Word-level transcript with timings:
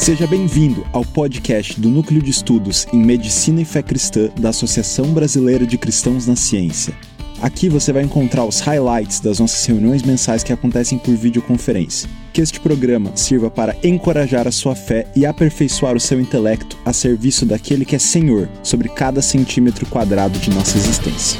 Seja 0.00 0.26
bem-vindo 0.26 0.86
ao 0.94 1.04
podcast 1.04 1.78
do 1.78 1.90
Núcleo 1.90 2.22
de 2.22 2.30
Estudos 2.30 2.86
em 2.90 2.96
Medicina 2.96 3.60
e 3.60 3.66
Fé 3.66 3.82
Cristã 3.82 4.30
da 4.40 4.48
Associação 4.48 5.12
Brasileira 5.12 5.66
de 5.66 5.76
Cristãos 5.76 6.26
na 6.26 6.34
Ciência. 6.34 6.94
Aqui 7.42 7.68
você 7.68 7.92
vai 7.92 8.02
encontrar 8.02 8.46
os 8.46 8.60
highlights 8.60 9.20
das 9.20 9.38
nossas 9.38 9.62
reuniões 9.66 10.02
mensais 10.02 10.42
que 10.42 10.54
acontecem 10.54 10.96
por 10.96 11.14
videoconferência. 11.14 12.08
Que 12.32 12.40
este 12.40 12.58
programa 12.60 13.14
sirva 13.14 13.50
para 13.50 13.76
encorajar 13.84 14.48
a 14.48 14.52
sua 14.52 14.74
fé 14.74 15.06
e 15.14 15.26
aperfeiçoar 15.26 15.94
o 15.94 16.00
seu 16.00 16.18
intelecto 16.18 16.78
a 16.82 16.94
serviço 16.94 17.44
daquele 17.44 17.84
que 17.84 17.94
é 17.94 17.98
Senhor 17.98 18.48
sobre 18.62 18.88
cada 18.88 19.20
centímetro 19.20 19.84
quadrado 19.84 20.38
de 20.38 20.48
nossa 20.48 20.78
existência. 20.78 21.38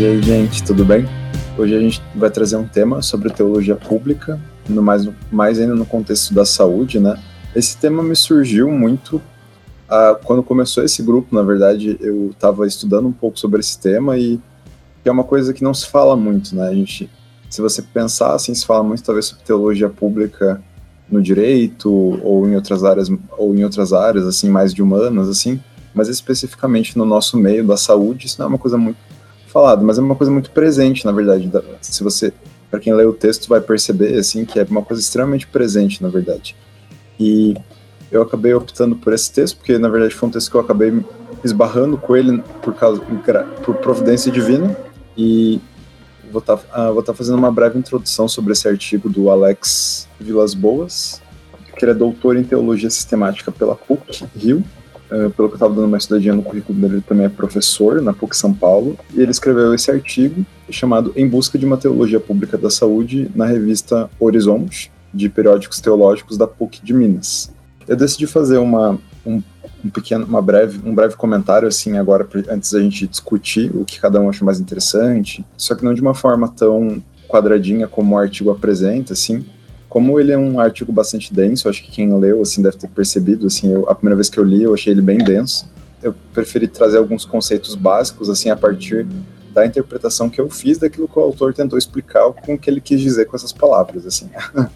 E 0.00 0.06
aí, 0.06 0.22
gente, 0.22 0.64
tudo 0.64 0.82
bem? 0.82 1.06
Hoje 1.58 1.76
a 1.76 1.78
gente 1.78 2.02
vai 2.14 2.30
trazer 2.30 2.56
um 2.56 2.66
tema 2.66 3.02
sobre 3.02 3.28
teologia 3.28 3.76
pública, 3.76 4.40
no 4.66 4.82
mais, 4.82 5.06
mais 5.30 5.60
ainda 5.60 5.74
no 5.74 5.84
contexto 5.84 6.32
da 6.32 6.46
saúde, 6.46 6.98
né? 6.98 7.22
Esse 7.54 7.76
tema 7.76 8.02
me 8.02 8.16
surgiu 8.16 8.70
muito 8.70 9.16
uh, 9.16 10.18
quando 10.24 10.42
começou 10.42 10.82
esse 10.82 11.02
grupo, 11.02 11.34
na 11.34 11.42
verdade, 11.42 11.98
eu 12.00 12.30
estava 12.30 12.66
estudando 12.66 13.08
um 13.08 13.12
pouco 13.12 13.38
sobre 13.38 13.60
esse 13.60 13.78
tema 13.78 14.16
e 14.16 14.40
é 15.04 15.10
uma 15.10 15.22
coisa 15.22 15.52
que 15.52 15.62
não 15.62 15.74
se 15.74 15.86
fala 15.86 16.16
muito, 16.16 16.56
né? 16.56 16.66
A 16.66 16.74
gente, 16.74 17.10
se 17.50 17.60
você 17.60 17.82
pensar 17.82 18.34
assim, 18.34 18.54
se 18.54 18.64
fala 18.64 18.82
muito 18.82 19.02
talvez 19.02 19.26
sobre 19.26 19.44
teologia 19.44 19.90
pública 19.90 20.62
no 21.10 21.20
direito 21.20 21.90
ou 22.24 22.48
em 22.48 22.56
outras 22.56 22.84
áreas 22.84 23.10
ou 23.36 23.54
em 23.54 23.64
outras 23.64 23.92
áreas 23.92 24.26
assim 24.26 24.48
mais 24.48 24.72
de 24.72 24.82
humanas 24.82 25.28
assim, 25.28 25.60
mas 25.92 26.08
especificamente 26.08 26.96
no 26.96 27.04
nosso 27.04 27.36
meio 27.36 27.66
da 27.66 27.76
saúde, 27.76 28.24
isso 28.24 28.36
não 28.38 28.46
é 28.46 28.48
uma 28.48 28.58
coisa 28.58 28.78
muito 28.78 29.10
falado, 29.50 29.84
mas 29.84 29.98
é 29.98 30.00
uma 30.00 30.14
coisa 30.14 30.32
muito 30.32 30.50
presente, 30.50 31.04
na 31.04 31.12
verdade. 31.12 31.50
Se 31.80 32.02
você, 32.02 32.32
para 32.70 32.80
quem 32.80 32.94
lê 32.94 33.04
o 33.04 33.12
texto, 33.12 33.48
vai 33.48 33.60
perceber 33.60 34.18
assim 34.18 34.44
que 34.44 34.58
é 34.58 34.66
uma 34.68 34.82
coisa 34.82 35.02
extremamente 35.02 35.46
presente, 35.46 36.02
na 36.02 36.08
verdade. 36.08 36.56
E 37.18 37.54
eu 38.10 38.22
acabei 38.22 38.54
optando 38.54 38.96
por 38.96 39.12
esse 39.12 39.30
texto 39.32 39.58
porque 39.58 39.78
na 39.78 39.88
verdade 39.88 40.14
foi 40.14 40.28
um 40.28 40.32
texto 40.32 40.50
que 40.50 40.56
eu 40.56 40.60
acabei 40.60 41.04
esbarrando 41.44 41.96
com 41.96 42.16
ele 42.16 42.42
por 42.62 42.74
causa 42.74 43.00
por 43.62 43.76
providência 43.76 44.32
divina 44.32 44.76
e 45.16 45.60
vou 46.30 46.40
estar 46.40 46.56
tá, 46.56 46.90
vou 46.90 47.02
tá 47.02 47.14
fazendo 47.14 47.38
uma 47.38 47.52
breve 47.52 47.78
introdução 47.78 48.26
sobre 48.26 48.52
esse 48.52 48.66
artigo 48.66 49.08
do 49.08 49.30
Alex 49.30 50.08
Vilas 50.18 50.54
Boas, 50.54 51.22
que 51.76 51.84
ele 51.84 51.92
é 51.92 51.94
doutor 51.94 52.36
em 52.36 52.42
teologia 52.42 52.90
sistemática 52.90 53.52
pela 53.52 53.76
PUC 53.76 54.24
Rio 54.36 54.64
Uh, 55.10 55.28
pelo 55.30 55.48
que 55.48 55.54
eu 55.54 55.56
estava 55.56 55.74
dando 55.74 55.86
uma 55.86 55.98
estudadinha 55.98 56.34
no 56.34 56.42
currículo 56.42 56.78
dele, 56.78 56.94
ele 56.94 57.00
também 57.02 57.26
é 57.26 57.28
professor 57.28 58.00
na 58.00 58.12
PUC 58.12 58.36
São 58.36 58.54
Paulo, 58.54 58.96
e 59.12 59.20
ele 59.20 59.32
escreveu 59.32 59.74
esse 59.74 59.90
artigo 59.90 60.46
chamado 60.70 61.12
Em 61.16 61.26
Busca 61.28 61.58
de 61.58 61.66
uma 61.66 61.76
Teologia 61.76 62.20
Pública 62.20 62.56
da 62.56 62.70
Saúde 62.70 63.28
na 63.34 63.44
revista 63.44 64.08
Horizonte, 64.20 64.92
de 65.12 65.28
periódicos 65.28 65.80
teológicos 65.80 66.38
da 66.38 66.46
PUC 66.46 66.80
de 66.84 66.94
Minas. 66.94 67.52
Eu 67.88 67.96
decidi 67.96 68.26
fazer 68.28 68.58
uma, 68.58 69.00
um, 69.26 69.42
um 69.84 69.90
pequeno, 69.90 70.24
uma 70.24 70.40
breve, 70.40 70.80
um 70.84 70.94
breve 70.94 71.16
comentário 71.16 71.66
assim 71.66 71.98
agora 71.98 72.28
antes 72.48 72.70
da 72.70 72.80
gente 72.80 73.06
discutir 73.08 73.74
o 73.74 73.84
que 73.84 74.00
cada 74.00 74.20
um 74.20 74.28
acha 74.28 74.44
mais 74.44 74.60
interessante, 74.60 75.44
só 75.56 75.74
que 75.74 75.84
não 75.84 75.92
de 75.92 76.00
uma 76.00 76.14
forma 76.14 76.46
tão 76.48 77.02
quadradinha 77.26 77.88
como 77.88 78.14
o 78.14 78.18
artigo 78.18 78.50
apresenta, 78.50 79.12
assim, 79.12 79.44
como 79.90 80.20
ele 80.20 80.30
é 80.30 80.38
um 80.38 80.60
artigo 80.60 80.92
bastante 80.92 81.34
denso, 81.34 81.68
acho 81.68 81.82
que 81.82 81.90
quem 81.90 82.16
leu 82.16 82.40
assim 82.40 82.62
deve 82.62 82.76
ter 82.76 82.88
percebido, 82.88 83.48
assim, 83.48 83.72
eu, 83.72 83.90
a 83.90 83.94
primeira 83.94 84.14
vez 84.14 84.30
que 84.30 84.38
eu 84.38 84.44
li 84.44 84.62
eu 84.62 84.72
achei 84.72 84.92
ele 84.92 85.02
bem 85.02 85.18
denso. 85.18 85.68
Eu 86.00 86.14
preferi 86.32 86.68
trazer 86.68 86.96
alguns 86.96 87.24
conceitos 87.24 87.74
básicos 87.74 88.30
assim 88.30 88.50
a 88.50 88.56
partir 88.56 89.04
da 89.52 89.66
interpretação 89.66 90.30
que 90.30 90.40
eu 90.40 90.48
fiz 90.48 90.78
daquilo 90.78 91.08
que 91.08 91.18
o 91.18 91.22
autor 91.22 91.52
tentou 91.52 91.76
explicar 91.76 92.22
com 92.32 92.54
o 92.54 92.58
que 92.58 92.70
ele 92.70 92.80
quis 92.80 93.00
dizer 93.00 93.26
com 93.26 93.34
essas 93.34 93.52
palavras, 93.52 94.06
assim. 94.06 94.30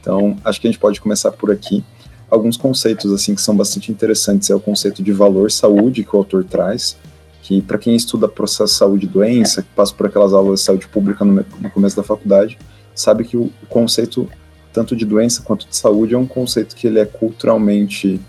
então, 0.00 0.36
acho 0.44 0.60
que 0.60 0.66
a 0.66 0.70
gente 0.70 0.80
pode 0.80 1.00
começar 1.00 1.30
por 1.30 1.52
aqui. 1.52 1.84
Alguns 2.28 2.56
conceitos 2.56 3.12
assim 3.12 3.36
que 3.36 3.40
são 3.40 3.56
bastante 3.56 3.92
interessantes 3.92 4.50
é 4.50 4.54
o 4.54 4.60
conceito 4.60 5.00
de 5.00 5.12
valor 5.12 5.52
saúde 5.52 6.02
que 6.02 6.14
o 6.14 6.18
autor 6.18 6.42
traz, 6.42 6.96
que 7.40 7.62
para 7.62 7.78
quem 7.78 7.94
estuda 7.94 8.28
processo 8.28 8.74
saúde 8.74 9.06
e 9.06 9.08
doença, 9.08 9.62
que 9.62 9.68
passa 9.76 9.94
por 9.94 10.06
aquelas 10.06 10.32
aulas 10.32 10.58
de 10.58 10.66
saúde 10.66 10.88
pública 10.88 11.24
no, 11.24 11.34
no 11.60 11.70
começo 11.70 11.94
da 11.94 12.02
faculdade, 12.02 12.58
sabe 12.96 13.22
que 13.22 13.36
o 13.36 13.50
conceito 13.68 14.28
tanto 14.72 14.94
de 14.94 15.04
doença 15.04 15.42
quanto 15.42 15.68
de 15.68 15.76
saúde, 15.76 16.14
é 16.14 16.18
um 16.18 16.26
conceito 16.26 16.76
que 16.76 16.86
ele 16.86 16.98
é 16.98 17.04
culturalmente 17.04 18.20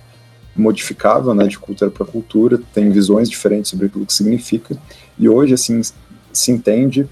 modificável, 0.55 1.33
né, 1.33 1.47
de 1.47 1.57
cultura 1.57 1.89
para 1.89 2.05
cultura, 2.05 2.59
tem 2.73 2.89
visões 2.91 3.29
diferentes 3.29 3.71
sobre 3.71 3.87
aquilo 3.87 4.05
que 4.05 4.13
significa, 4.13 4.77
e 5.17 5.29
hoje, 5.29 5.53
assim, 5.53 5.81
se 6.33 6.51
entende, 6.51 7.07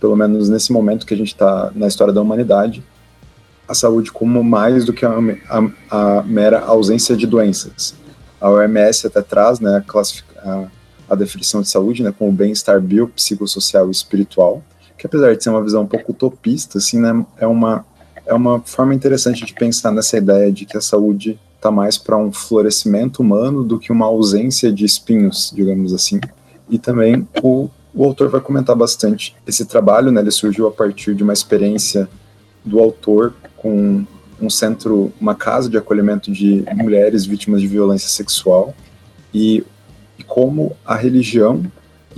pelo 0.00 0.16
menos 0.16 0.48
nesse 0.48 0.72
momento 0.72 1.06
que 1.06 1.14
a 1.14 1.16
gente 1.16 1.28
está 1.32 1.72
na 1.74 1.86
história 1.86 2.12
da 2.12 2.20
humanidade, 2.20 2.82
a 3.66 3.74
saúde 3.74 4.10
como 4.10 4.42
mais 4.42 4.84
do 4.84 4.92
que 4.92 5.04
a, 5.04 5.10
a, 5.10 6.18
a, 6.18 6.22
mera 6.22 6.60
ausência 6.60 7.16
de 7.16 7.26
doenças. 7.26 7.94
A 8.40 8.48
OMS 8.48 9.06
até 9.06 9.20
traz 9.20 9.60
né, 9.60 9.84
a, 10.38 10.66
a 11.10 11.14
definição 11.14 11.60
de 11.60 11.68
saúde 11.68 12.02
né, 12.02 12.14
como 12.16 12.32
bem-estar 12.32 12.80
biopsicossocial 12.80 13.88
e 13.88 13.90
espiritual, 13.90 14.62
que 14.96 15.06
apesar 15.06 15.36
de 15.36 15.42
ser 15.42 15.50
uma 15.50 15.62
visão 15.62 15.82
um 15.82 15.86
pouco 15.86 16.12
utopista, 16.12 16.78
assim, 16.78 16.98
né, 16.98 17.24
é 17.36 17.46
uma 17.46 17.84
é 18.28 18.34
uma 18.34 18.60
forma 18.60 18.94
interessante 18.94 19.44
de 19.44 19.54
pensar 19.54 19.90
nessa 19.90 20.18
ideia 20.18 20.52
de 20.52 20.66
que 20.66 20.76
a 20.76 20.80
saúde 20.80 21.38
está 21.56 21.70
mais 21.70 21.96
para 21.96 22.16
um 22.16 22.30
florescimento 22.30 23.20
humano 23.20 23.64
do 23.64 23.78
que 23.78 23.90
uma 23.90 24.06
ausência 24.06 24.70
de 24.70 24.84
espinhos, 24.84 25.52
digamos 25.54 25.94
assim. 25.94 26.20
E 26.68 26.78
também 26.78 27.26
o, 27.42 27.68
o 27.94 28.04
autor 28.04 28.28
vai 28.28 28.40
comentar 28.40 28.76
bastante 28.76 29.34
esse 29.46 29.64
trabalho, 29.64 30.12
né? 30.12 30.20
Ele 30.20 30.30
surgiu 30.30 30.68
a 30.68 30.70
partir 30.70 31.14
de 31.14 31.22
uma 31.22 31.32
experiência 31.32 32.08
do 32.64 32.78
autor 32.78 33.34
com 33.56 34.04
um 34.40 34.50
centro, 34.50 35.10
uma 35.18 35.34
casa 35.34 35.68
de 35.68 35.78
acolhimento 35.78 36.30
de 36.30 36.64
mulheres 36.76 37.24
vítimas 37.24 37.62
de 37.62 37.66
violência 37.66 38.08
sexual 38.08 38.74
e, 39.32 39.64
e 40.18 40.22
como 40.22 40.76
a 40.84 40.94
religião 40.94 41.62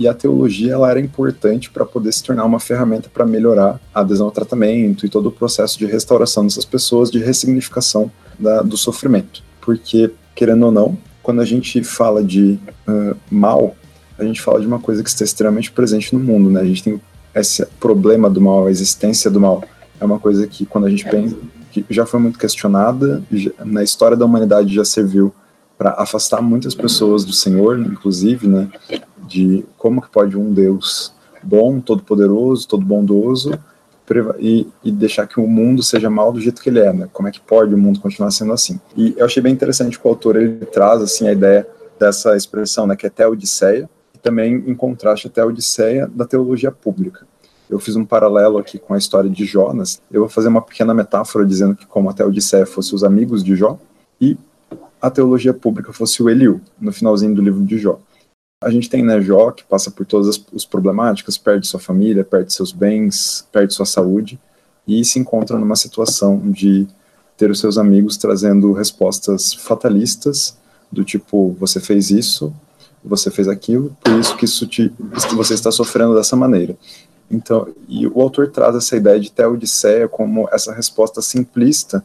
e 0.01 0.07
a 0.07 0.15
teologia 0.15 0.73
ela 0.73 0.89
era 0.89 0.99
importante 0.99 1.69
para 1.69 1.85
poder 1.85 2.11
se 2.11 2.23
tornar 2.23 2.43
uma 2.43 2.59
ferramenta 2.59 3.07
para 3.07 3.23
melhorar 3.23 3.79
a 3.93 3.99
adesão 3.99 4.25
ao 4.25 4.31
tratamento 4.31 5.05
e 5.05 5.09
todo 5.09 5.27
o 5.27 5.31
processo 5.31 5.77
de 5.77 5.85
restauração 5.85 6.43
dessas 6.43 6.65
pessoas, 6.65 7.11
de 7.11 7.19
ressignificação 7.19 8.11
da, 8.39 8.63
do 8.63 8.75
sofrimento. 8.75 9.43
Porque, 9.61 10.09
querendo 10.33 10.65
ou 10.65 10.71
não, 10.71 10.97
quando 11.21 11.39
a 11.39 11.45
gente 11.45 11.83
fala 11.83 12.23
de 12.23 12.57
uh, 12.87 13.15
mal, 13.29 13.75
a 14.17 14.23
gente 14.23 14.41
fala 14.41 14.59
de 14.59 14.65
uma 14.65 14.79
coisa 14.79 15.03
que 15.03 15.09
está 15.09 15.23
extremamente 15.23 15.71
presente 15.71 16.15
no 16.15 16.19
mundo, 16.19 16.49
né? 16.49 16.61
A 16.61 16.65
gente 16.65 16.81
tem 16.83 16.99
esse 17.35 17.63
problema 17.79 18.27
do 18.27 18.41
mal, 18.41 18.65
a 18.65 18.71
existência 18.71 19.29
do 19.29 19.39
mal. 19.39 19.63
É 19.99 20.03
uma 20.03 20.17
coisa 20.17 20.47
que, 20.47 20.65
quando 20.65 20.87
a 20.87 20.89
gente 20.89 21.07
pensa, 21.07 21.35
que 21.71 21.85
já 21.91 22.07
foi 22.07 22.19
muito 22.19 22.39
questionada, 22.39 23.21
já, 23.31 23.51
na 23.63 23.83
história 23.83 24.17
da 24.17 24.25
humanidade 24.25 24.73
já 24.73 24.83
serviu 24.83 25.31
para 25.81 25.95
afastar 25.97 26.43
muitas 26.43 26.75
pessoas 26.75 27.25
do 27.25 27.33
Senhor, 27.33 27.79
inclusive, 27.79 28.47
né? 28.47 28.69
de 29.27 29.65
como 29.79 29.99
que 29.99 30.11
pode 30.11 30.37
um 30.37 30.53
Deus 30.53 31.11
bom, 31.41 31.79
todo-poderoso, 31.79 32.67
todo 32.67 32.85
bondoso, 32.85 33.57
e, 34.37 34.67
e, 34.83 34.91
deixar 34.91 35.25
que 35.25 35.39
o 35.39 35.47
mundo 35.47 35.81
seja 35.81 36.07
mal 36.07 36.31
do 36.31 36.39
jeito 36.39 36.61
que 36.61 36.69
ele 36.69 36.81
é, 36.81 36.93
né? 36.93 37.09
Como 37.11 37.27
é 37.27 37.31
que 37.31 37.39
pode 37.39 37.73
o 37.73 37.77
mundo 37.79 37.99
continuar 37.99 38.29
sendo 38.29 38.53
assim? 38.53 38.79
E 38.95 39.15
eu 39.17 39.25
achei 39.25 39.41
bem 39.41 39.53
interessante 39.53 39.97
que 39.97 40.05
o 40.05 40.09
autor 40.09 40.35
ele 40.35 40.65
traz 40.67 41.01
assim 41.01 41.27
a 41.27 41.31
ideia 41.31 41.67
dessa 41.99 42.35
expressão, 42.37 42.85
né, 42.85 42.95
que 42.95 43.07
é 43.07 43.09
teodiceia, 43.09 43.89
e 44.13 44.19
também 44.19 44.63
em 44.67 44.75
contraste 44.75 45.25
a 45.25 45.31
teodiceia 45.31 46.05
da 46.05 46.25
teologia 46.25 46.71
pública. 46.71 47.25
Eu 47.67 47.79
fiz 47.79 47.95
um 47.95 48.05
paralelo 48.05 48.59
aqui 48.59 48.77
com 48.77 48.93
a 48.93 48.99
história 48.99 49.29
de 49.31 49.45
Jonas. 49.45 49.99
Eu 50.11 50.21
vou 50.21 50.29
fazer 50.29 50.49
uma 50.49 50.61
pequena 50.61 50.93
metáfora 50.93 51.43
dizendo 51.43 51.75
que 51.75 51.87
como 51.87 52.07
a 52.07 52.13
teodiceia 52.13 52.67
fosse 52.67 52.93
os 52.93 53.03
amigos 53.03 53.43
de 53.43 53.55
Jó 53.55 53.79
e 54.19 54.37
a 55.01 55.09
teologia 55.09 55.53
pública 55.53 55.91
fosse 55.91 56.21
o 56.21 56.29
Eliú, 56.29 56.61
no 56.79 56.93
finalzinho 56.93 57.33
do 57.33 57.41
livro 57.41 57.63
de 57.65 57.77
Jó. 57.77 57.99
A 58.63 58.69
gente 58.69 58.89
tem 58.89 59.03
né, 59.03 59.19
Jó, 59.19 59.51
que 59.51 59.63
passa 59.63 59.89
por 59.89 60.05
todas 60.05 60.27
as, 60.27 60.45
as 60.55 60.65
problemáticas, 60.65 61.37
perde 61.37 61.67
sua 61.67 61.79
família, 61.79 62.23
perde 62.23 62.53
seus 62.53 62.71
bens, 62.71 63.47
perde 63.51 63.73
sua 63.73 63.85
saúde, 63.85 64.39
e 64.87 65.03
se 65.03 65.17
encontra 65.17 65.57
numa 65.57 65.75
situação 65.75 66.39
de 66.51 66.87
ter 67.35 67.49
os 67.49 67.59
seus 67.59 67.77
amigos 67.77 68.17
trazendo 68.17 68.71
respostas 68.71 69.53
fatalistas, 69.53 70.57
do 70.91 71.03
tipo, 71.03 71.55
você 71.59 71.79
fez 71.79 72.11
isso, 72.11 72.53
você 73.03 73.31
fez 73.31 73.47
aquilo, 73.47 73.95
por 74.03 74.19
isso 74.19 74.35
que 74.37 74.45
isso 74.45 74.67
te, 74.67 74.93
você 75.35 75.53
está 75.53 75.71
sofrendo 75.71 76.13
dessa 76.13 76.35
maneira. 76.35 76.77
Então, 77.31 77.67
e 77.87 78.05
o 78.05 78.21
autor 78.21 78.49
traz 78.49 78.75
essa 78.75 78.95
ideia 78.95 79.19
de 79.19 79.31
teodiceia 79.31 80.07
como 80.07 80.47
essa 80.51 80.73
resposta 80.73 81.21
simplista, 81.21 82.03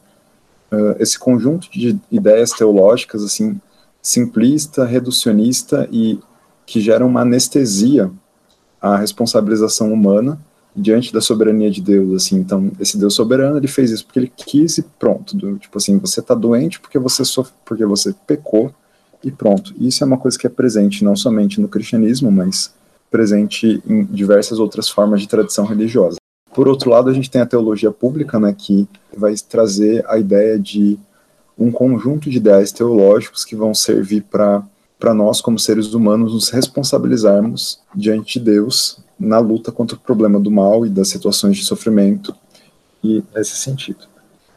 uh, 0.72 0.96
esse 0.98 1.18
conjunto 1.18 1.70
de 1.70 1.98
ideias 2.10 2.50
teológicas, 2.50 3.22
assim, 3.22 3.60
simplista, 4.02 4.84
reducionista 4.84 5.88
e 5.90 6.18
que 6.64 6.80
gera 6.80 7.04
uma 7.04 7.22
anestesia 7.22 8.10
à 8.80 8.96
responsabilização 8.96 9.92
humana 9.92 10.38
diante 10.76 11.12
da 11.12 11.20
soberania 11.20 11.70
de 11.70 11.80
Deus, 11.80 12.14
assim. 12.14 12.36
Então, 12.36 12.70
esse 12.78 12.98
Deus 12.98 13.14
soberano, 13.14 13.56
ele 13.56 13.66
fez 13.66 13.90
isso 13.90 14.04
porque 14.04 14.18
ele 14.18 14.32
quis 14.36 14.78
e 14.78 14.82
pronto. 14.82 15.36
Do, 15.36 15.58
tipo 15.58 15.78
assim, 15.78 15.98
você 15.98 16.20
está 16.20 16.34
doente 16.34 16.78
porque 16.78 16.98
você 16.98 17.24
sofre, 17.24 17.54
porque 17.64 17.86
você 17.86 18.14
pecou 18.26 18.72
e 19.24 19.30
pronto. 19.30 19.74
Isso 19.78 20.04
é 20.04 20.06
uma 20.06 20.18
coisa 20.18 20.38
que 20.38 20.46
é 20.46 20.50
presente 20.50 21.02
não 21.02 21.16
somente 21.16 21.60
no 21.60 21.68
cristianismo, 21.68 22.30
mas 22.30 22.74
presente 23.10 23.82
em 23.86 24.04
diversas 24.04 24.58
outras 24.58 24.88
formas 24.88 25.20
de 25.20 25.28
tradição 25.28 25.64
religiosa. 25.64 26.16
Por 26.56 26.68
outro 26.68 26.88
lado, 26.88 27.10
a 27.10 27.12
gente 27.12 27.30
tem 27.30 27.42
a 27.42 27.46
teologia 27.46 27.92
pública, 27.92 28.40
né, 28.40 28.54
que 28.56 28.88
vai 29.14 29.34
trazer 29.46 30.02
a 30.08 30.16
ideia 30.16 30.58
de 30.58 30.98
um 31.58 31.70
conjunto 31.70 32.30
de 32.30 32.38
ideais 32.38 32.72
teológicos 32.72 33.44
que 33.44 33.54
vão 33.54 33.74
servir 33.74 34.22
para 34.22 35.12
nós, 35.14 35.42
como 35.42 35.58
seres 35.58 35.92
humanos, 35.92 36.32
nos 36.32 36.48
responsabilizarmos 36.48 37.78
diante 37.94 38.38
de 38.38 38.46
Deus 38.46 38.98
na 39.20 39.38
luta 39.38 39.70
contra 39.70 39.98
o 39.98 40.00
problema 40.00 40.40
do 40.40 40.50
mal 40.50 40.86
e 40.86 40.88
das 40.88 41.08
situações 41.08 41.58
de 41.58 41.62
sofrimento 41.62 42.34
e 43.04 43.22
nesse 43.34 43.58
sentido. 43.58 44.06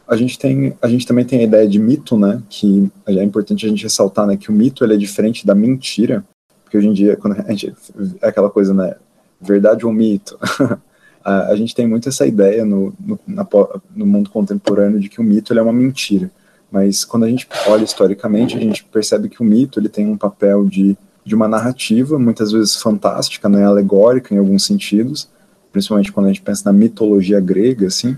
A 0.07 0.15
gente 0.15 0.39
tem, 0.39 0.77
a 0.81 0.87
gente 0.87 1.05
também 1.05 1.25
tem 1.25 1.41
a 1.41 1.43
ideia 1.43 1.67
de 1.67 1.79
mito, 1.79 2.17
né, 2.17 2.41
que 2.49 2.89
é 3.07 3.21
importante 3.21 3.65
a 3.65 3.69
gente 3.69 3.83
ressaltar, 3.83 4.25
né, 4.25 4.37
que 4.37 4.49
o 4.49 4.53
mito 4.53 4.85
ele 4.85 4.93
é 4.93 4.97
diferente 4.97 5.45
da 5.45 5.53
mentira, 5.53 6.23
porque 6.63 6.77
hoje 6.77 6.87
em 6.87 6.93
dia 6.93 7.17
quando 7.17 7.41
a 7.45 7.51
gente 7.51 7.75
é 8.21 8.29
aquela 8.29 8.49
coisa, 8.49 8.73
né, 8.73 8.95
verdade 9.41 9.85
ou 9.85 9.91
mito, 9.91 10.39
a, 11.29 11.47
a, 11.49 11.55
gente 11.55 11.75
tem 11.75 11.87
muito 11.87 12.09
essa 12.09 12.25
ideia 12.25 12.65
no, 12.65 12.93
no, 12.99 13.19
na, 13.27 13.47
no 13.95 14.05
mundo 14.05 14.29
contemporâneo 14.29 14.99
de 14.99 15.09
que 15.09 15.21
o 15.21 15.23
mito 15.23 15.53
é 15.53 15.61
uma 15.61 15.73
mentira. 15.73 16.31
Mas 16.71 17.05
quando 17.05 17.23
a 17.23 17.29
gente 17.29 17.47
olha 17.67 17.83
historicamente, 17.83 18.57
a 18.57 18.59
gente 18.59 18.83
percebe 18.83 19.29
que 19.29 19.41
o 19.41 19.45
mito 19.45 19.79
ele 19.79 19.89
tem 19.89 20.07
um 20.07 20.17
papel 20.17 20.65
de, 20.65 20.97
de 21.23 21.35
uma 21.35 21.47
narrativa, 21.47 22.17
muitas 22.17 22.51
vezes 22.51 22.75
fantástica, 22.75 23.47
né, 23.47 23.65
alegórica 23.65 24.33
em 24.33 24.37
alguns 24.37 24.65
sentidos, 24.65 25.29
principalmente 25.71 26.11
quando 26.11 26.27
a 26.27 26.29
gente 26.29 26.41
pensa 26.41 26.63
na 26.65 26.73
mitologia 26.73 27.39
grega, 27.39 27.87
assim, 27.87 28.17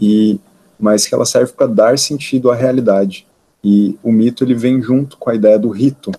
e 0.00 0.40
mas 0.78 1.06
que 1.06 1.14
ela 1.14 1.24
serve 1.24 1.52
para 1.52 1.66
dar 1.66 1.98
sentido 1.98 2.50
à 2.50 2.54
realidade. 2.54 3.26
E 3.64 3.98
o 4.02 4.12
mito 4.12 4.44
ele 4.44 4.54
vem 4.54 4.82
junto 4.82 5.16
com 5.16 5.30
a 5.30 5.34
ideia 5.34 5.58
do 5.58 5.70
rito, 5.70 6.12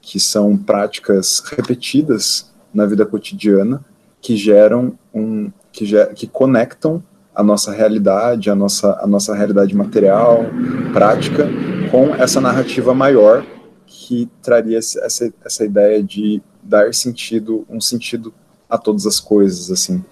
que 0.00 0.18
são 0.18 0.56
práticas 0.56 1.40
repetidas 1.40 2.50
na 2.72 2.86
vida 2.86 3.04
cotidiana 3.04 3.84
que 4.22 4.36
geram 4.36 4.98
um 5.14 5.50
que, 5.72 5.86
ger, 5.86 6.12
que 6.14 6.26
conectam 6.26 7.02
a 7.34 7.42
nossa 7.42 7.72
realidade, 7.72 8.50
a 8.50 8.54
nossa, 8.54 8.98
a 9.00 9.06
nossa 9.06 9.34
realidade 9.34 9.74
material, 9.74 10.44
prática, 10.92 11.48
com 11.90 12.14
essa 12.14 12.40
narrativa 12.40 12.94
maior 12.94 13.44
que 13.86 14.28
traria 14.42 14.78
essa, 14.78 15.32
essa 15.44 15.64
ideia 15.64 16.02
de 16.02 16.42
dar 16.62 16.92
sentido, 16.92 17.64
um 17.68 17.80
sentido 17.80 18.32
a 18.68 18.76
todas 18.76 19.06
as 19.06 19.18
coisas, 19.18 19.70
assim. 19.70 20.04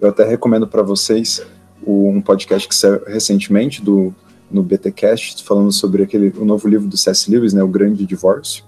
Eu 0.00 0.10
até 0.10 0.24
recomendo 0.24 0.66
para 0.66 0.82
vocês 0.82 1.44
um 1.86 2.20
podcast 2.20 2.68
que 2.68 2.74
saiu 2.74 3.02
recentemente 3.06 3.82
do 3.82 4.14
no 4.50 4.62
BTcast 4.62 5.42
falando 5.42 5.72
sobre 5.72 6.04
aquele 6.04 6.32
o 6.38 6.44
novo 6.44 6.68
livro 6.68 6.86
do 6.86 6.96
C.S. 6.96 7.30
Lewis, 7.30 7.52
né, 7.52 7.62
o 7.62 7.68
Grande 7.68 8.06
Divórcio, 8.06 8.64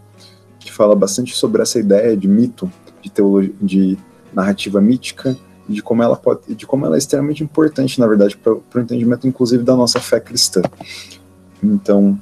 que 0.58 0.72
fala 0.72 0.94
bastante 0.96 1.36
sobre 1.36 1.62
essa 1.62 1.78
ideia 1.78 2.16
de 2.16 2.26
mito, 2.26 2.70
de 3.00 3.10
teologia, 3.10 3.54
de 3.60 3.96
narrativa 4.32 4.80
mítica 4.80 5.36
de 5.68 5.82
como 5.82 6.02
ela 6.02 6.16
pode, 6.16 6.54
de 6.54 6.66
como 6.66 6.86
ela 6.86 6.96
é 6.96 6.98
extremamente 6.98 7.44
importante, 7.44 8.00
na 8.00 8.06
verdade, 8.06 8.36
para 8.36 8.54
o 8.54 8.80
entendimento, 8.80 9.28
inclusive, 9.28 9.62
da 9.62 9.76
nossa 9.76 10.00
fé 10.00 10.18
cristã. 10.18 10.62
Então, 11.62 12.18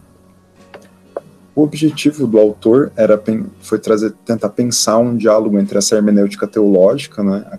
o 1.54 1.62
objetivo 1.62 2.26
do 2.26 2.38
autor 2.38 2.93
era 2.96 3.22
foi 3.60 3.78
trazer, 3.78 4.12
tentar 4.25 4.50
pensar 4.50 4.98
um 4.98 5.16
diálogo 5.16 5.58
entre 5.58 5.78
essa 5.78 5.94
hermenêutica 5.94 6.46
teológica, 6.46 7.22
né, 7.22 7.58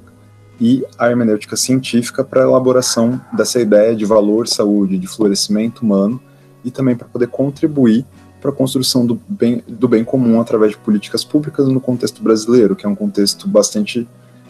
e 0.60 0.84
a 0.98 1.10
hermenêutica 1.10 1.56
científica 1.56 2.24
para 2.24 2.42
a 2.42 2.44
elaboração 2.44 3.22
dessa 3.32 3.60
ideia 3.60 3.96
de 3.96 4.06
valor, 4.06 4.48
saúde, 4.48 4.98
de 4.98 5.08
florescimento 5.08 5.84
humano 5.84 6.20
e 6.66 6.72
também 6.72 6.96
para 6.96 7.08
poder 7.08 7.28
contribuir 7.28 8.06
para 8.42 8.52
a 8.52 8.54
construção 8.54 9.06
do 9.06 9.20
bem, 9.28 9.64
do 9.68 9.88
bem 9.88 10.04
comum 10.04 10.40
através 10.40 10.72
de 10.72 10.78
políticas 10.78 11.24
públicas 11.24 11.68
no 11.68 11.80
contexto 11.80 12.22
brasileiro, 12.22 12.76
que 12.76 12.86
é 12.86 12.90
um 12.90 12.96
contexto 12.96 13.48
bastante 13.48 14.08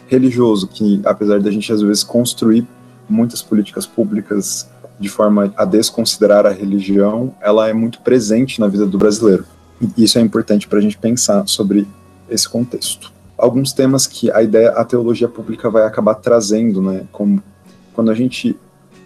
religioso, 0.08 0.66
que 0.66 1.00
apesar 1.04 1.40
da 1.40 1.50
gente 1.50 1.72
às 1.72 1.82
vezes 1.82 2.02
construir 2.02 2.66
muitas 3.08 3.42
políticas 3.42 3.86
públicas 3.86 4.68
de 4.98 5.08
forma 5.08 5.52
a 5.56 5.64
desconsiderar 5.64 6.44
a 6.46 6.50
religião, 6.50 7.32
ela 7.40 7.68
é 7.68 7.72
muito 7.72 8.00
presente 8.00 8.58
na 8.58 8.66
vida 8.66 8.84
do 8.84 8.98
brasileiro. 8.98 9.44
E 9.96 10.02
isso 10.02 10.18
é 10.18 10.20
importante 10.20 10.66
para 10.66 10.78
a 10.78 10.82
gente 10.82 10.98
pensar 10.98 11.46
sobre 11.46 11.86
esse 12.28 12.48
contexto. 12.48 13.12
Alguns 13.36 13.72
temas 13.72 14.06
que 14.06 14.30
a 14.32 14.42
ideia, 14.42 14.70
a 14.70 14.84
teologia 14.84 15.28
pública 15.28 15.70
vai 15.70 15.84
acabar 15.84 16.16
trazendo, 16.16 16.82
né? 16.82 17.04
Como 17.12 17.40
quando 17.94 18.10
a 18.10 18.14
gente 18.14 18.58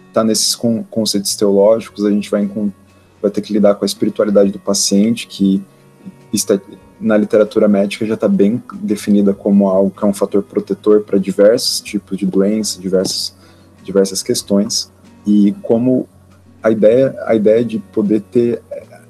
está 0.07 0.23
nesses 0.23 0.55
conceitos 0.89 1.35
teológicos, 1.35 2.05
a 2.05 2.09
gente 2.09 2.29
vai, 2.31 2.49
vai 3.21 3.29
ter 3.29 3.41
que 3.41 3.53
lidar 3.53 3.75
com 3.75 3.85
a 3.85 3.87
espiritualidade 3.87 4.51
do 4.51 4.59
paciente, 4.59 5.27
que 5.27 5.63
na 7.03 7.17
literatura 7.17 7.67
médica 7.67 8.05
já 8.05 8.13
está 8.13 8.29
bem 8.29 8.63
definida 8.75 9.33
como 9.33 9.67
algo 9.67 9.91
que 9.91 10.03
é 10.03 10.07
um 10.07 10.13
fator 10.13 10.41
protetor 10.41 11.01
para 11.01 11.19
diversos 11.19 11.81
tipos 11.81 12.17
de 12.17 12.25
doenças, 12.25 12.81
diversas, 12.81 13.35
diversas 13.83 14.23
questões, 14.23 14.89
e 15.27 15.53
como 15.61 16.07
a 16.61 16.71
ideia, 16.71 17.13
a 17.25 17.35
ideia 17.35 17.63
de 17.63 17.77
poder 17.77 18.21
ter 18.21 18.61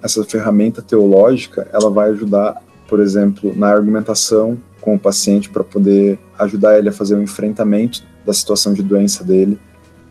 essa 0.02 0.24
ferramenta 0.24 0.82
teológica, 0.82 1.68
ela 1.72 1.90
vai 1.90 2.10
ajudar, 2.10 2.62
por 2.88 3.00
exemplo, 3.00 3.54
na 3.56 3.68
argumentação 3.68 4.58
com 4.82 4.96
o 4.96 5.00
paciente 5.00 5.50
para 5.50 5.64
poder 5.64 6.20
ajudar 6.40 6.78
ele 6.78 6.90
a 6.90 6.92
fazer 6.92 7.14
o 7.14 7.20
um 7.20 7.22
enfrentamento 7.22 8.04
da 8.26 8.34
situação 8.34 8.74
de 8.74 8.82
doença 8.82 9.24
dele, 9.24 9.60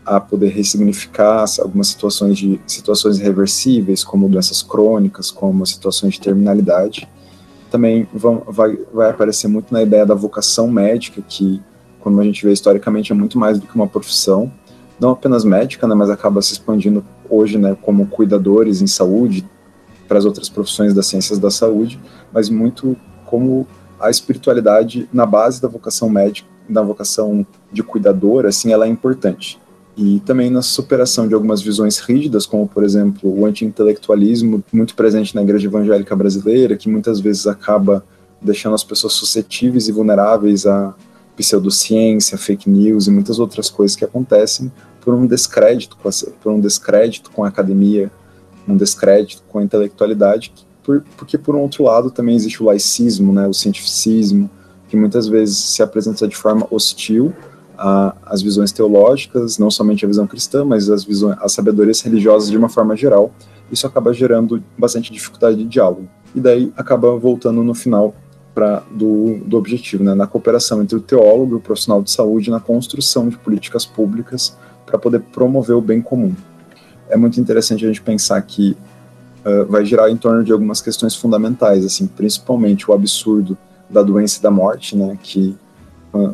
a 0.05 0.19
poder 0.19 0.49
ressignificar 0.49 1.45
algumas 1.59 1.87
situações 1.87 2.37
de 2.37 2.59
situações 2.65 3.19
irreversíveis, 3.19 4.03
como 4.03 4.29
doenças 4.29 4.61
crônicas, 4.61 5.29
como 5.29 5.65
situações 5.65 6.13
de 6.13 6.21
terminalidade, 6.21 7.07
também 7.73 8.07
vão, 8.13 8.43
vai, 8.45 8.77
vai 8.93 9.09
aparecer 9.09 9.47
muito 9.47 9.73
na 9.73 9.81
ideia 9.81 10.05
da 10.05 10.13
vocação 10.13 10.67
médica, 10.67 11.23
que, 11.27 11.59
como 11.99 12.21
a 12.21 12.23
gente 12.23 12.45
vê 12.45 12.53
historicamente, 12.53 13.11
é 13.11 13.15
muito 13.15 13.39
mais 13.39 13.59
do 13.59 13.65
que 13.65 13.73
uma 13.73 13.87
profissão, 13.87 14.53
não 14.99 15.09
apenas 15.09 15.43
médica, 15.43 15.87
né, 15.87 15.95
mas 15.95 16.11
acaba 16.11 16.39
se 16.43 16.53
expandindo 16.53 17.03
hoje 17.27 17.57
né, 17.57 17.75
como 17.81 18.05
cuidadores 18.05 18.79
em 18.79 18.85
saúde, 18.85 19.43
para 20.07 20.19
as 20.19 20.25
outras 20.25 20.49
profissões 20.49 20.93
das 20.93 21.07
ciências 21.07 21.39
da 21.39 21.49
saúde, 21.49 21.99
mas 22.31 22.47
muito 22.47 22.95
como 23.25 23.65
a 23.99 24.11
espiritualidade 24.11 25.09
na 25.11 25.25
base 25.25 25.59
da 25.59 25.67
vocação 25.67 26.07
médica, 26.07 26.47
da 26.69 26.83
vocação 26.83 27.43
de 27.71 27.81
cuidador, 27.81 28.45
assim, 28.45 28.71
ela 28.71 28.85
é 28.85 28.87
importante 28.87 29.59
e 29.95 30.19
também 30.21 30.49
na 30.49 30.61
superação 30.61 31.27
de 31.27 31.33
algumas 31.33 31.61
visões 31.61 31.99
rígidas, 31.99 32.45
como, 32.45 32.67
por 32.67 32.83
exemplo, 32.83 33.29
o 33.29 33.45
anti-intelectualismo, 33.45 34.63
muito 34.71 34.95
presente 34.95 35.35
na 35.35 35.43
igreja 35.43 35.67
evangélica 35.67 36.15
brasileira, 36.15 36.75
que 36.75 36.89
muitas 36.89 37.19
vezes 37.19 37.45
acaba 37.45 38.03
deixando 38.41 38.73
as 38.73 38.83
pessoas 38.83 39.13
suscetíveis 39.13 39.87
e 39.87 39.91
vulneráveis 39.91 40.65
à 40.65 40.95
pseudociência, 41.35 42.37
fake 42.37 42.69
news 42.69 43.07
e 43.07 43.11
muitas 43.11 43.39
outras 43.39 43.69
coisas 43.69 43.95
que 43.95 44.03
acontecem 44.03 44.71
por 45.01 45.13
um 45.13 45.27
descrédito, 45.27 45.97
por 46.41 46.51
um 46.51 46.59
descrédito 46.59 47.29
com 47.31 47.43
a 47.43 47.47
academia, 47.47 48.11
um 48.67 48.75
descrédito 48.75 49.43
com 49.47 49.59
a 49.59 49.63
intelectualidade, 49.63 50.53
por, 50.83 51.03
porque, 51.17 51.37
por 51.37 51.55
um 51.55 51.59
outro 51.59 51.83
lado, 51.83 52.09
também 52.09 52.35
existe 52.35 52.61
o 52.61 52.65
laicismo, 52.65 53.31
né, 53.31 53.47
o 53.47 53.53
cientificismo, 53.53 54.49
que 54.89 54.97
muitas 54.97 55.27
vezes 55.27 55.57
se 55.57 55.83
apresenta 55.83 56.27
de 56.27 56.35
forma 56.35 56.67
hostil 56.69 57.33
a, 57.83 58.15
as 58.25 58.41
visões 58.41 58.71
teológicas, 58.71 59.57
não 59.57 59.69
somente 59.69 60.05
a 60.05 60.07
visão 60.07 60.25
cristã, 60.25 60.63
mas 60.63 60.89
as 60.89 61.03
visões, 61.03 61.35
as 61.41 61.51
sabedorias 61.51 61.99
religiosas 61.99 62.49
de 62.49 62.55
uma 62.57 62.69
forma 62.69 62.95
geral. 62.95 63.29
Isso 63.69 63.85
acaba 63.85 64.13
gerando 64.13 64.63
bastante 64.77 65.11
dificuldade 65.11 65.57
de 65.57 65.65
diálogo. 65.65 66.07
E 66.33 66.39
daí 66.39 66.71
acaba 66.77 67.13
voltando 67.17 67.61
no 67.61 67.73
final 67.73 68.15
para 68.55 68.83
do, 68.89 69.39
do 69.45 69.57
objetivo, 69.57 70.01
né, 70.01 70.13
na 70.13 70.25
cooperação 70.25 70.81
entre 70.81 70.95
o 70.95 71.01
teólogo 71.01 71.55
e 71.55 71.57
o 71.57 71.59
profissional 71.59 72.01
de 72.01 72.09
saúde 72.09 72.49
na 72.49 72.59
construção 72.59 73.27
de 73.27 73.37
políticas 73.37 73.85
públicas 73.85 74.55
para 74.85 74.97
poder 74.97 75.19
promover 75.19 75.75
o 75.75 75.81
bem 75.81 76.01
comum. 76.01 76.33
É 77.09 77.17
muito 77.17 77.37
interessante 77.37 77.83
a 77.83 77.87
gente 77.89 78.01
pensar 78.01 78.41
que 78.43 78.77
uh, 79.45 79.65
vai 79.67 79.83
girar 79.83 80.09
em 80.09 80.15
torno 80.15 80.41
de 80.41 80.53
algumas 80.53 80.79
questões 80.79 81.15
fundamentais, 81.15 81.83
assim, 81.83 82.07
principalmente 82.07 82.89
o 82.89 82.93
absurdo 82.93 83.57
da 83.89 84.01
doença 84.01 84.39
e 84.39 84.41
da 84.41 84.51
morte, 84.51 84.95
né, 84.95 85.17
que 85.21 85.57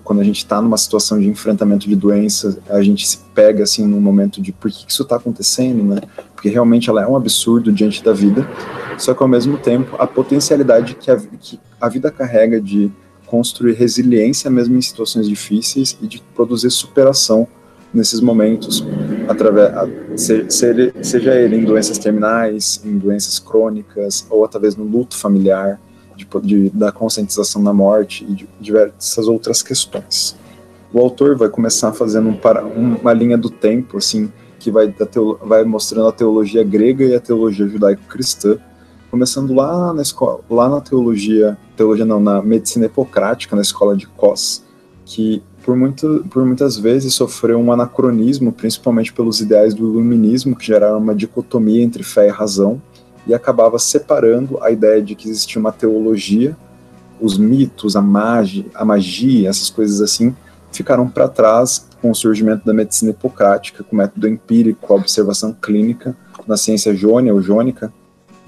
quando 0.03 0.19
a 0.19 0.24
gente 0.24 0.39
está 0.39 0.62
numa 0.62 0.77
situação 0.77 1.17
de 1.17 1.27
enfrentamento 1.27 1.88
de 1.88 1.95
doença, 1.95 2.59
a 2.69 2.81
gente 2.81 3.07
se 3.07 3.17
pega 3.33 3.63
assim 3.63 3.88
num 3.88 4.01
momento 4.01 4.41
de 4.41 4.51
por 4.51 4.69
que 4.69 4.86
isso 4.88 5.03
está 5.03 5.15
acontecendo, 5.15 5.83
né? 5.83 6.01
Porque 6.36 6.50
realmente 6.50 6.89
ela 6.89 7.01
é 7.01 7.07
um 7.07 7.15
absurdo 7.15 7.71
diante 7.71 8.03
da 8.03 8.12
vida, 8.12 8.45
só 8.98 9.13
que 9.13 9.24
ao 9.24 9.29
mesmo 9.29 9.57
tempo 9.57 9.95
a 9.98 10.05
potencialidade 10.05 10.95
que 10.95 11.09
a, 11.09 11.17
que 11.17 11.59
a 11.79 11.88
vida 11.88 12.12
carrega 12.12 12.59
de 12.59 12.91
construir 13.25 13.74
resiliência 13.74 14.50
mesmo 14.50 14.75
em 14.75 14.81
situações 14.81 15.29
difíceis 15.29 15.98
e 16.01 16.07
de 16.07 16.21
produzir 16.36 16.71
superação 16.71 17.48
nesses 17.93 18.19
momentos, 18.19 18.86
através, 19.27 19.71
seja 21.01 21.36
ele 21.36 21.55
em 21.55 21.63
doenças 21.63 21.98
terminais, 21.98 22.81
em 22.83 22.98
doenças 22.98 23.39
crônicas 23.39 24.27
ou 24.29 24.48
talvez 24.48 24.75
no 24.75 24.83
luto 24.83 25.15
familiar 25.15 25.79
de, 26.19 26.27
de, 26.43 26.69
da 26.69 26.91
conscientização 26.91 27.63
da 27.63 27.73
morte 27.73 28.25
e 28.27 28.33
de 28.33 28.49
diversas 28.59 29.27
outras 29.27 29.61
questões. 29.61 30.35
o 30.91 30.99
autor 30.99 31.38
vai 31.38 31.49
começar 31.49 31.93
fazendo 31.93 32.29
um, 32.29 32.95
uma 32.95 33.13
linha 33.13 33.38
do 33.38 33.49
tempo, 33.49 33.97
assim, 33.97 34.31
que 34.59 34.69
vai, 34.69 34.93
vai 35.43 35.63
mostrando 35.63 36.07
a 36.07 36.11
teologia 36.11 36.63
grega 36.63 37.05
e 37.05 37.15
a 37.15 37.19
teologia 37.19 37.67
judaico-cristã, 37.67 38.57
começando 39.09 39.53
lá 39.53 39.93
na 39.93 40.01
escola, 40.01 40.41
lá 40.49 40.67
na 40.67 40.81
teologia, 40.81 41.57
teologia 41.75 42.05
não, 42.05 42.19
na 42.19 42.41
medicina 42.41 42.85
hipocrática, 42.85 43.55
na 43.55 43.61
escola 43.61 43.95
de 43.95 44.05
Cos, 44.07 44.63
que 45.05 45.41
por, 45.63 45.75
muito, 45.75 46.25
por 46.29 46.45
muitas 46.45 46.77
vezes 46.77 47.13
sofreu 47.13 47.59
um 47.59 47.71
anacronismo, 47.71 48.51
principalmente 48.51 49.13
pelos 49.13 49.39
ideais 49.39 49.73
do 49.73 49.88
iluminismo, 49.89 50.55
que 50.55 50.65
geraram 50.65 50.97
uma 50.97 51.15
dicotomia 51.15 51.81
entre 51.81 52.03
fé 52.03 52.27
e 52.27 52.31
razão, 52.31 52.81
e 53.29 53.33
acabava 53.33 53.77
separando 53.77 54.57
a 54.63 54.71
ideia 54.71 55.03
de 55.03 55.13
que 55.13 55.29
existia 55.29 55.59
uma 55.59 55.71
teologia, 55.71 56.57
os 57.21 57.38
mitos, 57.38 57.95
a 57.95 58.01
magia, 58.01 58.65
a 58.74 58.83
magia 58.83 59.50
essas 59.50 59.69
coisas 59.69 60.01
assim, 60.01 60.36
ficaram 60.71 61.07
para 61.07 61.27
trás 61.27 61.88
com 62.01 62.09
o 62.09 62.15
surgimento 62.15 62.65
da 62.65 62.74
medicina 62.74 63.12
hipocrática, 63.12 63.83
com 63.83 63.95
o 63.95 64.00
método 64.00 64.27
empírico, 64.27 64.91
a 64.91 64.95
observação 64.95 65.53
clínica, 65.53 66.17
na 66.48 66.57
ciência 66.57 66.95
jônia 66.95 67.31
ou 67.31 67.39
jônica, 67.39 67.93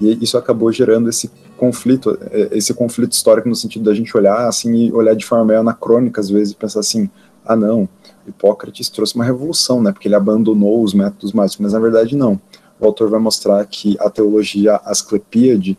e 0.00 0.18
isso 0.20 0.36
acabou 0.36 0.72
gerando 0.72 1.08
esse 1.08 1.30
conflito, 1.56 2.18
é, 2.32 2.48
esse 2.50 2.74
conflito 2.74 3.12
histórico 3.12 3.48
no 3.48 3.54
sentido 3.54 3.84
da 3.84 3.94
gente 3.94 4.16
olhar 4.16 4.48
assim 4.48 4.86
e 4.86 4.92
olhar 4.92 5.14
de 5.14 5.24
forma 5.24 5.44
meio 5.44 5.60
anacrônica 5.60 6.20
às 6.20 6.28
vezes 6.28 6.54
e 6.54 6.56
pensar 6.56 6.80
assim, 6.80 7.08
ah 7.46 7.54
não, 7.54 7.88
Hipócrates 8.26 8.88
trouxe 8.88 9.14
uma 9.14 9.24
revolução, 9.24 9.80
né, 9.80 9.92
porque 9.92 10.08
ele 10.08 10.16
abandonou 10.16 10.82
os 10.82 10.92
métodos 10.92 11.32
mágicos, 11.32 11.60
mas 11.60 11.72
na 11.72 11.78
verdade 11.78 12.16
não. 12.16 12.40
O 12.82 12.86
autor 12.86 13.08
vai 13.08 13.20
mostrar 13.20 13.64
que 13.64 13.96
a 14.00 14.10
teologia 14.10 14.74
asclepíade 14.84 15.78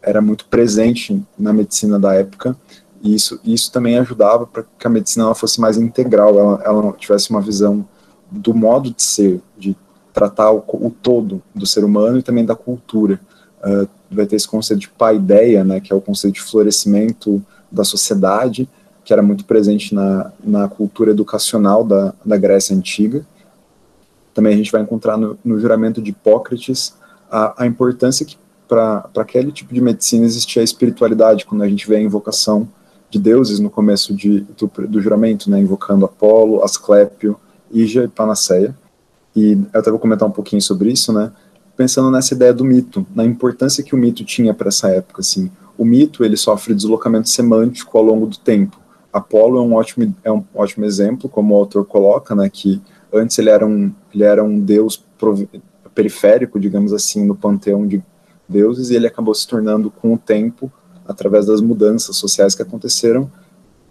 era 0.00 0.22
muito 0.22 0.46
presente 0.46 1.22
na 1.38 1.52
medicina 1.52 2.00
da 2.00 2.14
época 2.14 2.56
e 3.02 3.14
isso, 3.14 3.38
isso 3.44 3.70
também 3.70 3.98
ajudava 3.98 4.46
para 4.46 4.64
que 4.78 4.86
a 4.86 4.90
medicina 4.90 5.26
ela 5.26 5.34
fosse 5.34 5.60
mais 5.60 5.76
integral, 5.76 6.38
ela, 6.38 6.62
ela 6.64 6.92
tivesse 6.94 7.28
uma 7.28 7.42
visão 7.42 7.86
do 8.30 8.54
modo 8.54 8.90
de 8.90 9.02
ser, 9.02 9.42
de 9.58 9.76
tratar 10.14 10.50
o, 10.50 10.64
o 10.66 10.90
todo 10.90 11.42
do 11.54 11.66
ser 11.66 11.84
humano 11.84 12.18
e 12.18 12.22
também 12.22 12.46
da 12.46 12.56
cultura. 12.56 13.20
Uh, 13.62 13.86
vai 14.10 14.24
ter 14.24 14.36
esse 14.36 14.48
conceito 14.48 14.80
de 14.80 14.88
paideia, 14.88 15.62
né, 15.62 15.78
que 15.78 15.92
é 15.92 15.96
o 15.96 16.00
conceito 16.00 16.36
de 16.36 16.40
florescimento 16.40 17.44
da 17.70 17.84
sociedade, 17.84 18.66
que 19.04 19.12
era 19.12 19.22
muito 19.22 19.44
presente 19.44 19.94
na, 19.94 20.32
na 20.42 20.68
cultura 20.68 21.10
educacional 21.10 21.84
da, 21.84 22.14
da 22.24 22.38
Grécia 22.38 22.74
Antiga. 22.74 23.26
Também 24.34 24.52
a 24.52 24.56
gente 24.56 24.72
vai 24.72 24.82
encontrar 24.82 25.16
no, 25.16 25.38
no 25.44 25.58
juramento 25.58 26.02
de 26.02 26.10
Hipócrates 26.10 26.94
a, 27.30 27.62
a 27.62 27.66
importância 27.66 28.26
que 28.26 28.36
para 28.68 29.08
aquele 29.16 29.52
tipo 29.52 29.72
de 29.72 29.80
medicina 29.80 30.24
existia 30.24 30.62
a 30.62 30.64
espiritualidade, 30.64 31.46
quando 31.46 31.62
a 31.62 31.68
gente 31.68 31.86
vê 31.86 31.96
a 31.96 32.00
invocação 32.00 32.68
de 33.10 33.18
deuses 33.18 33.60
no 33.60 33.70
começo 33.70 34.12
de, 34.14 34.40
do, 34.40 34.70
do 34.88 35.00
juramento, 35.00 35.48
né, 35.48 35.60
invocando 35.60 36.04
Apolo, 36.04 36.64
Asclépio, 36.64 37.36
Ígia 37.70 38.04
e 38.04 38.08
Panaceia. 38.08 38.74
E 39.36 39.52
eu 39.72 39.80
até 39.80 39.90
vou 39.90 40.00
comentar 40.00 40.28
um 40.28 40.32
pouquinho 40.32 40.60
sobre 40.60 40.90
isso, 40.90 41.12
né, 41.12 41.30
pensando 41.76 42.10
nessa 42.10 42.34
ideia 42.34 42.52
do 42.52 42.64
mito, 42.64 43.06
na 43.14 43.24
importância 43.24 43.84
que 43.84 43.94
o 43.94 43.98
mito 43.98 44.24
tinha 44.24 44.52
para 44.52 44.68
essa 44.68 44.88
época, 44.88 45.20
assim. 45.20 45.50
O 45.76 45.84
mito, 45.84 46.24
ele 46.24 46.36
sofre 46.36 46.74
deslocamento 46.74 47.28
semântico 47.28 47.96
ao 47.98 48.04
longo 48.04 48.26
do 48.26 48.38
tempo. 48.38 48.80
Apolo 49.12 49.58
é 49.58 49.60
um 49.60 49.74
ótimo, 49.74 50.14
é 50.24 50.32
um 50.32 50.44
ótimo 50.54 50.84
exemplo, 50.84 51.28
como 51.28 51.54
o 51.54 51.58
autor 51.58 51.84
coloca, 51.84 52.34
né, 52.34 52.48
que 52.48 52.80
antes 53.14 53.38
ele 53.38 53.50
era 53.50 53.66
um, 53.66 53.92
ele 54.12 54.24
era 54.24 54.42
um 54.42 54.58
deus 54.60 55.04
periférico, 55.94 56.58
digamos 56.58 56.92
assim, 56.92 57.24
no 57.24 57.34
panteão 57.34 57.86
de 57.86 58.02
deuses, 58.48 58.90
e 58.90 58.96
ele 58.96 59.06
acabou 59.06 59.34
se 59.34 59.46
tornando, 59.46 59.90
com 59.90 60.14
o 60.14 60.18
tempo, 60.18 60.70
através 61.06 61.46
das 61.46 61.60
mudanças 61.60 62.16
sociais 62.16 62.54
que 62.54 62.62
aconteceram, 62.62 63.30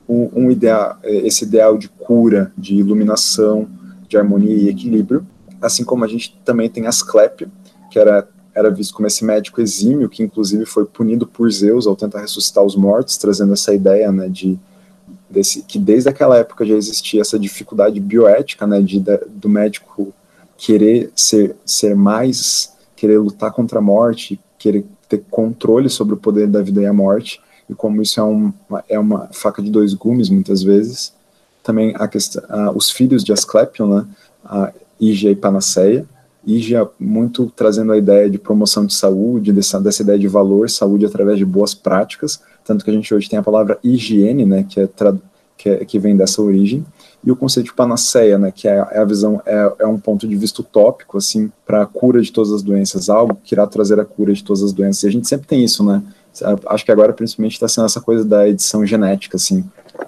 um, 0.08 0.30
um 0.34 0.52
ideal, 0.52 0.98
esse 1.04 1.46
ideal 1.46 1.78
de 1.78 1.88
cura, 1.88 2.52
de 2.58 2.76
iluminação, 2.76 3.68
de 4.08 4.18
harmonia 4.18 4.56
e 4.56 4.70
equilíbrio, 4.70 5.26
assim 5.62 5.84
como 5.84 6.04
a 6.04 6.08
gente 6.08 6.40
também 6.44 6.70
tem 6.70 6.88
Asclépio, 6.88 7.50
que 7.90 7.98
era, 7.98 8.28
era 8.54 8.70
visto 8.70 8.94
como 8.94 9.08
esse 9.08 9.24
médico 9.24 9.62
exímio, 9.62 10.10
que 10.10 10.22
inclusive 10.22 10.66
foi 10.66 10.86
punido 10.86 11.26
por 11.26 11.50
Zeus 11.52 11.88
ao 11.88 11.96
tentar 11.96 12.22
ressuscitar 12.22 12.64
os 12.64 12.76
mortos, 12.76 13.18
trazendo 13.18 13.54
essa 13.54 13.74
ideia 13.74 14.12
né, 14.12 14.28
de 14.28 14.60
desse, 15.34 15.64
que 15.64 15.80
desde 15.80 16.10
aquela 16.10 16.38
época 16.38 16.66
já 16.66 16.76
existia 16.76 17.22
essa 17.22 17.40
dificuldade 17.40 18.00
bioética 18.00 18.68
né, 18.68 18.82
de, 18.82 19.00
da, 19.00 19.20
do 19.28 19.50
médico 19.50 20.14
querer 20.56 21.12
ser, 21.16 21.56
ser 21.66 21.96
mais, 21.96 22.74
querer 22.96 23.18
lutar 23.18 23.52
contra 23.52 23.80
a 23.80 23.82
morte, 23.82 24.40
querer 24.58 24.86
ter 25.10 25.24
controle 25.30 25.90
sobre 25.90 26.14
o 26.14 26.18
poder 26.18 26.48
da 26.48 26.62
vida 26.62 26.82
e 26.82 26.86
a 26.86 26.94
morte, 26.94 27.42
e 27.70 27.74
como 27.74 28.02
isso 28.02 28.20
é, 28.20 28.24
um, 28.24 28.54
é 28.88 29.00
uma 29.00 29.30
faca 29.34 29.62
de 29.62 29.72
dois 29.72 29.94
gumes, 29.94 30.30
muitas 30.30 30.62
vezes. 30.62 31.14
Também 31.64 31.94
a 31.96 32.08
questão, 32.08 32.44
os 32.76 32.92
filhos 32.92 33.24
de 33.24 33.34
Asclepion, 33.34 33.88
né, 33.88 34.06
a 34.46 34.72
Ígia 35.00 35.32
e 35.32 35.36
Panaceia, 35.36 36.06
Ígia 36.46 36.90
muito 37.00 37.52
trazendo 37.56 37.94
a 37.94 37.98
ideia 37.98 38.30
de 38.30 38.38
promoção 38.38 38.86
de 38.86 38.94
saúde, 38.94 39.54
dessa, 39.54 39.80
dessa 39.80 40.02
ideia 40.02 40.20
de 40.20 40.28
valor, 40.28 40.70
saúde 40.70 41.06
através 41.06 41.38
de 41.38 41.46
boas 41.46 41.74
práticas, 41.74 42.42
tanto 42.64 42.84
que 42.84 42.92
a 42.92 42.94
gente 42.94 43.14
hoje 43.14 43.30
tem 43.30 43.40
a 43.40 43.44
palavra 43.44 43.78
higiene, 43.84 44.46
né, 44.46 44.66
que, 44.68 44.80
é, 44.80 44.90
que, 45.58 45.70
é, 45.70 45.86
que 45.86 46.00
vem 46.00 46.16
dessa 46.16 46.42
origem, 46.42 46.86
e 47.26 47.32
o 47.32 47.36
conceito 47.36 47.68
de 47.68 47.74
panaceia, 47.74 48.38
né, 48.38 48.52
que 48.52 48.68
é, 48.68 48.86
é 48.92 49.00
a 49.00 49.06
visão, 49.06 49.42
é, 49.46 49.74
é, 49.80 49.88
um 49.88 49.98
ponto 49.98 50.28
de 50.28 50.36
vista 50.36 50.62
utópico, 50.62 51.18
assim, 51.18 51.52
para 51.66 51.84
a 51.84 51.86
cura 51.86 52.22
de 52.22 52.32
todas 52.32 52.52
as 52.52 52.62
doenças, 52.62 53.10
algo 53.10 53.38
que 53.44 53.56
irá 53.56 53.66
trazer 53.66 54.00
a 54.00 54.06
cura 54.06 54.34
de 54.34 54.44
todas 54.44 54.62
as 54.62 54.74
doenças. 54.74 55.04
E 55.04 55.08
a 55.08 55.12
gente 55.12 55.28
sempre 55.28 55.48
tem 55.48 55.64
isso, 55.64 55.84
né? 55.86 56.04
Acho 56.66 56.84
que 56.84 56.92
agora, 56.92 57.14
principalmente, 57.14 57.54
está 57.54 57.68
sendo 57.68 57.86
essa 57.86 58.02
coisa 58.02 58.26
da 58.26 58.48
edição 58.48 58.86
genética, 58.86 59.38
assim, 59.38 59.60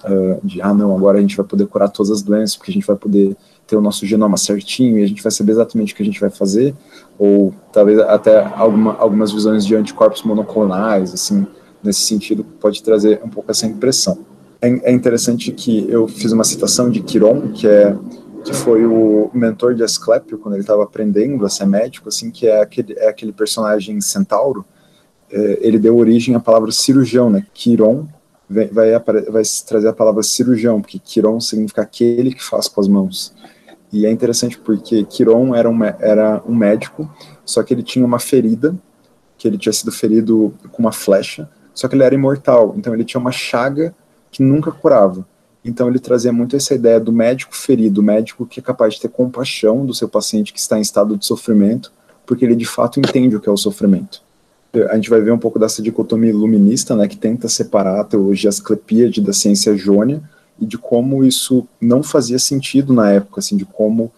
uh, 0.03 0.39
de, 0.43 0.61
ah, 0.61 0.73
não, 0.73 0.95
agora 0.95 1.19
a 1.19 1.21
gente 1.21 1.37
vai 1.37 1.45
poder 1.45 1.67
curar 1.67 1.87
todas 1.89 2.11
as 2.11 2.21
doenças, 2.21 2.57
porque 2.57 2.71
a 2.71 2.73
gente 2.73 2.87
vai 2.87 2.95
poder 2.95 3.37
ter 3.67 3.75
o 3.75 3.81
nosso 3.81 4.05
genoma 4.05 4.35
certinho 4.35 4.97
e 4.97 5.03
a 5.03 5.07
gente 5.07 5.21
vai 5.21 5.31
saber 5.31 5.53
exatamente 5.53 5.93
o 5.93 5.95
que 5.95 6.03
a 6.03 6.05
gente 6.05 6.19
vai 6.19 6.29
fazer, 6.29 6.75
ou 7.17 7.53
talvez 7.71 7.99
até 7.99 8.43
alguma, 8.43 8.95
algumas 8.95 9.31
visões 9.31 9.65
de 9.65 9.75
anticorpos 9.75 10.23
monoclonais, 10.23 11.13
assim, 11.13 11.45
nesse 11.85 12.01
sentido, 12.01 12.43
pode 12.43 12.81
trazer 12.83 13.21
um 13.23 13.29
pouco 13.29 13.51
essa 13.51 13.65
impressão 13.65 14.17
é, 14.65 14.89
é 14.89 14.91
interessante 14.91 15.51
que 15.51 15.85
eu 15.89 16.07
fiz 16.07 16.31
uma 16.31 16.43
citação 16.43 16.89
de 16.89 17.01
Quiron, 17.01 17.51
que 17.51 17.67
é 17.67 17.95
que 18.43 18.53
foi 18.53 18.85
o 18.85 19.31
mentor 19.33 19.73
de 19.73 19.83
Asclepio 19.83 20.37
quando 20.37 20.53
ele 20.53 20.61
estava 20.61 20.83
aprendendo 20.83 21.43
a 21.47 21.49
ser 21.49 21.65
médico, 21.65 22.09
assim, 22.09 22.29
que 22.29 22.45
é 22.45 22.61
aquele, 22.61 22.93
é 22.93 23.09
aquele 23.09 23.31
personagem 23.31 23.99
centauro, 23.99 24.63
é, 25.31 25.57
ele 25.61 25.79
deu 25.79 25.97
origem 25.97 26.35
à 26.35 26.39
palavra 26.39 26.71
cirurgião, 26.71 27.27
né? 27.27 27.43
Quiron 27.55 28.07
vai, 28.47 28.67
vai, 28.67 28.99
vai 28.99 29.43
trazer 29.65 29.87
a 29.87 29.93
palavra 29.93 30.21
cirurgião, 30.21 30.79
porque 30.79 30.99
Quiron 30.99 31.39
significa 31.39 31.81
aquele 31.81 32.35
que 32.35 32.43
faz 32.43 32.67
com 32.67 32.79
as 32.79 32.87
mãos. 32.87 33.33
E 33.91 34.05
é 34.05 34.11
interessante 34.11 34.59
porque 34.59 35.03
Quiron 35.05 35.55
era 35.55 35.67
um, 35.67 35.83
era 35.83 36.43
um 36.47 36.53
médico, 36.53 37.11
só 37.43 37.63
que 37.63 37.73
ele 37.73 37.81
tinha 37.81 38.05
uma 38.05 38.19
ferida, 38.19 38.75
que 39.39 39.47
ele 39.47 39.57
tinha 39.57 39.73
sido 39.73 39.91
ferido 39.91 40.53
com 40.71 40.83
uma 40.83 40.91
flecha, 40.91 41.49
só 41.75 41.87
que 41.87 41.95
ele 41.95 42.03
era 42.03 42.15
imortal, 42.15 42.73
então 42.75 42.93
ele 42.93 43.03
tinha 43.03 43.21
uma 43.21 43.31
chaga 43.31 43.93
que 44.31 44.41
nunca 44.41 44.71
curava. 44.71 45.27
Então 45.63 45.89
ele 45.89 45.99
trazia 45.99 46.31
muito 46.31 46.55
essa 46.55 46.73
ideia 46.73 46.99
do 46.99 47.11
médico 47.11 47.55
ferido, 47.55 48.01
médico 48.01 48.45
que 48.45 48.59
é 48.59 48.63
capaz 48.63 48.95
de 48.95 49.01
ter 49.01 49.09
compaixão 49.09 49.85
do 49.85 49.93
seu 49.93 50.07
paciente 50.07 50.53
que 50.53 50.59
está 50.59 50.77
em 50.77 50.81
estado 50.81 51.17
de 51.17 51.25
sofrimento, 51.25 51.91
porque 52.25 52.45
ele 52.45 52.55
de 52.55 52.65
fato 52.65 52.99
entende 52.99 53.35
o 53.35 53.41
que 53.41 53.49
é 53.49 53.51
o 53.51 53.57
sofrimento. 53.57 54.23
A 54.89 54.95
gente 54.95 55.09
vai 55.09 55.21
ver 55.21 55.31
um 55.31 55.37
pouco 55.37 55.57
dessa 55.57 55.81
dicotomia 55.81 56.29
iluminista, 56.29 56.95
né, 56.95 57.07
que 57.07 57.17
tenta 57.17 57.47
separar 57.47 58.01
a 58.01 58.03
teologia 58.03 58.49
asclepíade 58.49 59.21
da 59.21 59.31
ciência 59.31 59.75
jônia 59.75 60.21
e 60.59 60.65
de 60.65 60.77
como 60.77 61.23
isso 61.23 61.67
não 61.79 62.03
fazia 62.03 62.39
sentido 62.39 62.93
na 62.93 63.11
época, 63.11 63.39
assim, 63.39 63.57
de 63.57 63.65
como 63.65 64.11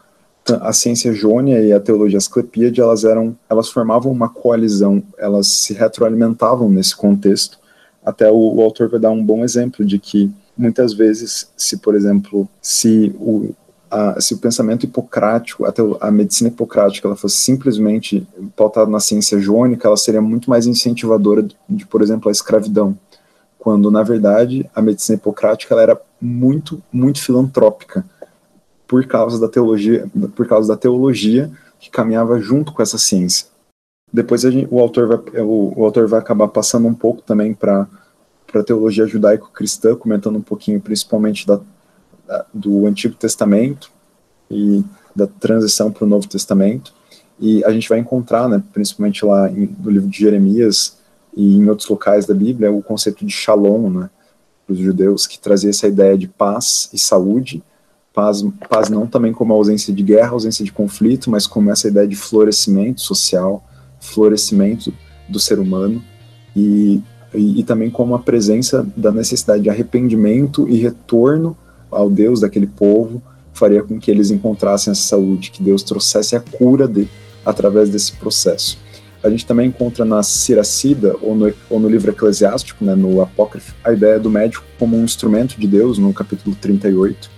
a 0.62 0.72
ciência 0.74 1.14
jônia 1.14 1.62
e 1.62 1.74
a 1.74 1.80
teologia 1.80 2.18
asclepíade, 2.18 2.82
elas 2.82 3.04
eram, 3.04 3.36
elas 3.50 3.70
formavam 3.70 4.12
uma 4.12 4.30
coalizão, 4.30 5.04
elas 5.18 5.48
se 5.48 5.74
retroalimentavam 5.74 6.70
nesse 6.70 6.96
contexto. 6.96 7.60
Até 8.06 8.32
o, 8.32 8.56
o 8.56 8.62
autor 8.62 8.90
vai 8.90 9.00
dar 9.00 9.12
um 9.12 9.24
bom 9.24 9.44
exemplo 9.44 9.86
de 9.86 10.00
que 10.00 10.32
muitas 10.58 10.94
vezes, 10.94 11.52
se 11.56 11.78
por 11.78 11.96
exemplo, 11.96 12.48
se 12.62 13.14
o, 13.20 13.54
a, 13.90 14.20
se 14.20 14.34
o 14.34 14.38
pensamento 14.38 14.86
hipocrático, 14.86 15.66
até 15.66 15.82
a 16.00 16.12
medicina 16.12 16.50
hipocrática, 16.50 17.08
ela 17.08 17.16
fosse 17.16 17.38
simplesmente 17.38 18.28
pautada 18.56 18.90
na 18.90 19.00
ciência 19.00 19.40
jônica, 19.40 19.88
ela 19.88 19.98
seria 19.98 20.22
muito 20.22 20.50
mais 20.50 20.66
incentivadora 20.66 21.44
de, 21.44 21.56
de, 21.70 21.86
por 21.86 22.02
exemplo, 22.02 22.30
a 22.30 22.32
escravidão, 22.32 22.98
quando 23.60 23.92
na 23.92 24.04
verdade 24.04 24.70
a 24.74 24.82
medicina 24.82 25.18
hipocrática 25.18 25.74
ela 25.74 25.84
era 25.84 26.02
muito, 26.22 26.82
muito 26.92 27.22
filantrópica 27.22 28.06
por 28.88 29.06
causa 29.06 29.40
da 29.40 29.48
teologia, 29.48 30.10
por 30.36 30.48
causa 30.48 30.68
da 30.70 30.78
teologia 30.78 31.52
que 31.80 31.92
caminhava 31.92 32.40
junto 32.40 32.72
com 32.72 32.82
essa 32.82 32.98
ciência. 32.98 33.48
Depois 34.12 34.42
gente, 34.42 34.68
o, 34.72 34.80
autor 34.80 35.08
vai, 35.08 35.42
o, 35.42 35.74
o, 35.76 35.86
autor 35.86 36.08
vai 36.08 36.20
acabar 36.20 36.48
passando 36.48 36.88
um 36.88 36.94
pouco 36.94 37.22
também 37.22 37.54
para 37.54 37.88
a 38.54 38.64
teologia 38.64 39.06
judaico-cristã, 39.06 39.96
comentando 39.96 40.38
um 40.38 40.42
pouquinho 40.42 40.80
principalmente 40.80 41.46
da, 41.46 41.60
da, 42.26 42.46
do 42.54 42.88
Antigo 42.88 43.16
Testamento 43.16 43.92
e 44.50 44.84
da 45.14 45.28
transição 45.28 45.92
para 45.92 46.06
o 46.06 46.08
Novo 46.08 46.28
Testamento. 46.28 46.94
E 47.40 47.64
a 47.66 47.72
gente 47.72 47.90
vai 47.90 48.00
encontrar, 48.00 48.48
né, 48.48 48.64
principalmente 48.74 49.26
lá 49.26 49.50
em, 49.52 49.76
no 49.80 49.92
livro 49.92 50.10
de 50.10 50.18
Jeremias 50.18 50.98
e 51.36 51.58
em 51.58 51.70
outros 51.70 51.88
locais 51.90 52.26
da 52.26 52.34
Bíblia, 52.34 52.72
o 52.72 52.82
conceito 52.82 53.26
de 53.26 53.32
shalom, 53.32 53.90
né, 53.90 54.10
os 54.68 54.78
judeus, 54.78 55.28
que 55.28 55.38
trazia 55.38 55.70
essa 55.70 55.88
ideia 55.88 56.18
de 56.18 56.28
paz 56.28 56.90
e 56.94 56.98
saúde, 56.98 57.62
paz, 58.18 58.44
paz 58.68 58.90
não 58.90 59.06
também 59.06 59.32
como 59.32 59.54
ausência 59.54 59.94
de 59.94 60.02
guerra, 60.02 60.32
ausência 60.32 60.66
de 60.66 60.72
conflito, 60.72 61.30
mas 61.30 61.46
como 61.46 61.70
essa 61.70 61.88
ideia 61.88 62.08
de 62.08 62.16
florescimento 62.16 63.00
social, 63.00 63.64
florescimento 64.00 64.92
do 65.30 65.40
ser 65.40 65.60
humano, 65.60 66.04
e, 66.56 67.00
e, 67.32 67.60
e 67.60 67.64
também 67.64 67.92
como 67.92 68.16
a 68.16 68.20
presença 68.20 68.88
da 68.98 69.12
necessidade 69.12 69.62
de 69.62 69.70
arrependimento 69.70 70.68
e 70.68 70.78
retorno 70.78 71.56
ao 71.92 72.10
Deus 72.10 72.40
daquele 72.40 72.66
povo 72.66 73.22
faria 73.54 73.84
com 73.84 74.00
que 74.00 74.10
eles 74.10 74.32
encontrassem 74.32 74.90
essa 74.90 75.04
saúde, 75.04 75.52
que 75.52 75.62
Deus 75.62 75.84
trouxesse 75.84 76.36
a 76.36 76.40
cura 76.40 76.88
de, 76.88 77.08
através 77.46 77.88
desse 77.88 78.14
processo. 78.14 78.80
A 79.24 79.30
gente 79.30 79.46
também 79.46 79.68
encontra 79.68 80.04
na 80.04 80.24
Siracida, 80.24 81.16
ou 81.22 81.36
no, 81.36 81.54
ou 81.70 81.80
no 81.80 81.88
livro 81.88 82.10
eclesiástico, 82.10 82.84
né, 82.84 82.96
no 82.96 83.22
Apócrifo, 83.22 83.76
a 83.84 83.94
ideia 83.94 84.20
do 84.20 84.30
médico 84.30 84.66
como 84.80 84.98
um 84.98 85.04
instrumento 85.04 85.60
de 85.60 85.68
Deus, 85.68 86.00
no 86.00 86.12
capítulo 86.12 86.56
38. 86.60 87.37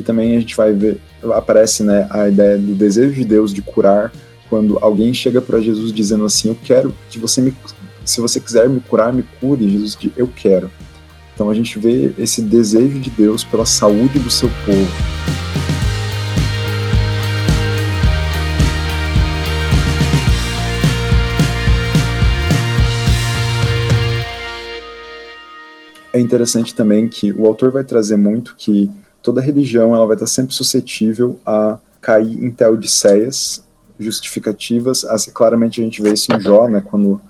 E 0.00 0.02
também 0.02 0.34
a 0.34 0.40
gente 0.40 0.56
vai 0.56 0.72
ver, 0.72 0.98
aparece 1.34 1.82
né, 1.82 2.06
a 2.08 2.26
ideia 2.26 2.56
do 2.56 2.74
desejo 2.74 3.12
de 3.12 3.22
Deus 3.22 3.52
de 3.52 3.60
curar, 3.60 4.10
quando 4.48 4.78
alguém 4.80 5.12
chega 5.12 5.42
para 5.42 5.60
Jesus 5.60 5.92
dizendo 5.92 6.24
assim: 6.24 6.48
Eu 6.48 6.58
quero 6.64 6.94
que 7.10 7.18
você 7.18 7.42
me. 7.42 7.54
Se 8.02 8.18
você 8.18 8.40
quiser 8.40 8.66
me 8.66 8.80
curar, 8.80 9.12
me 9.12 9.22
cure. 9.38 9.68
Jesus 9.68 9.94
diz: 10.00 10.10
Eu 10.16 10.26
quero. 10.26 10.70
Então 11.34 11.50
a 11.50 11.54
gente 11.54 11.78
vê 11.78 12.14
esse 12.18 12.40
desejo 12.40 12.98
de 12.98 13.10
Deus 13.10 13.44
pela 13.44 13.66
saúde 13.66 14.18
do 14.18 14.30
seu 14.30 14.48
povo. 14.64 14.90
é 26.12 26.18
interessante 26.18 26.74
também 26.74 27.08
que 27.08 27.32
o 27.32 27.46
autor 27.46 27.70
vai 27.70 27.84
trazer 27.84 28.16
muito 28.16 28.54
que 28.56 28.90
toda 29.22 29.40
religião 29.40 29.94
ela 29.94 30.06
vai 30.06 30.16
estar 30.16 30.26
sempre 30.26 30.54
suscetível 30.54 31.38
a 31.44 31.78
cair 32.00 32.42
em 32.42 32.50
teodiceias 32.50 33.62
justificativas. 33.98 35.04
Assim, 35.04 35.30
claramente 35.30 35.80
a 35.80 35.84
gente 35.84 36.00
vê 36.02 36.12
isso 36.12 36.32
em 36.32 36.40
Jó, 36.40 36.68
né, 36.68 36.82
quando 36.84 37.20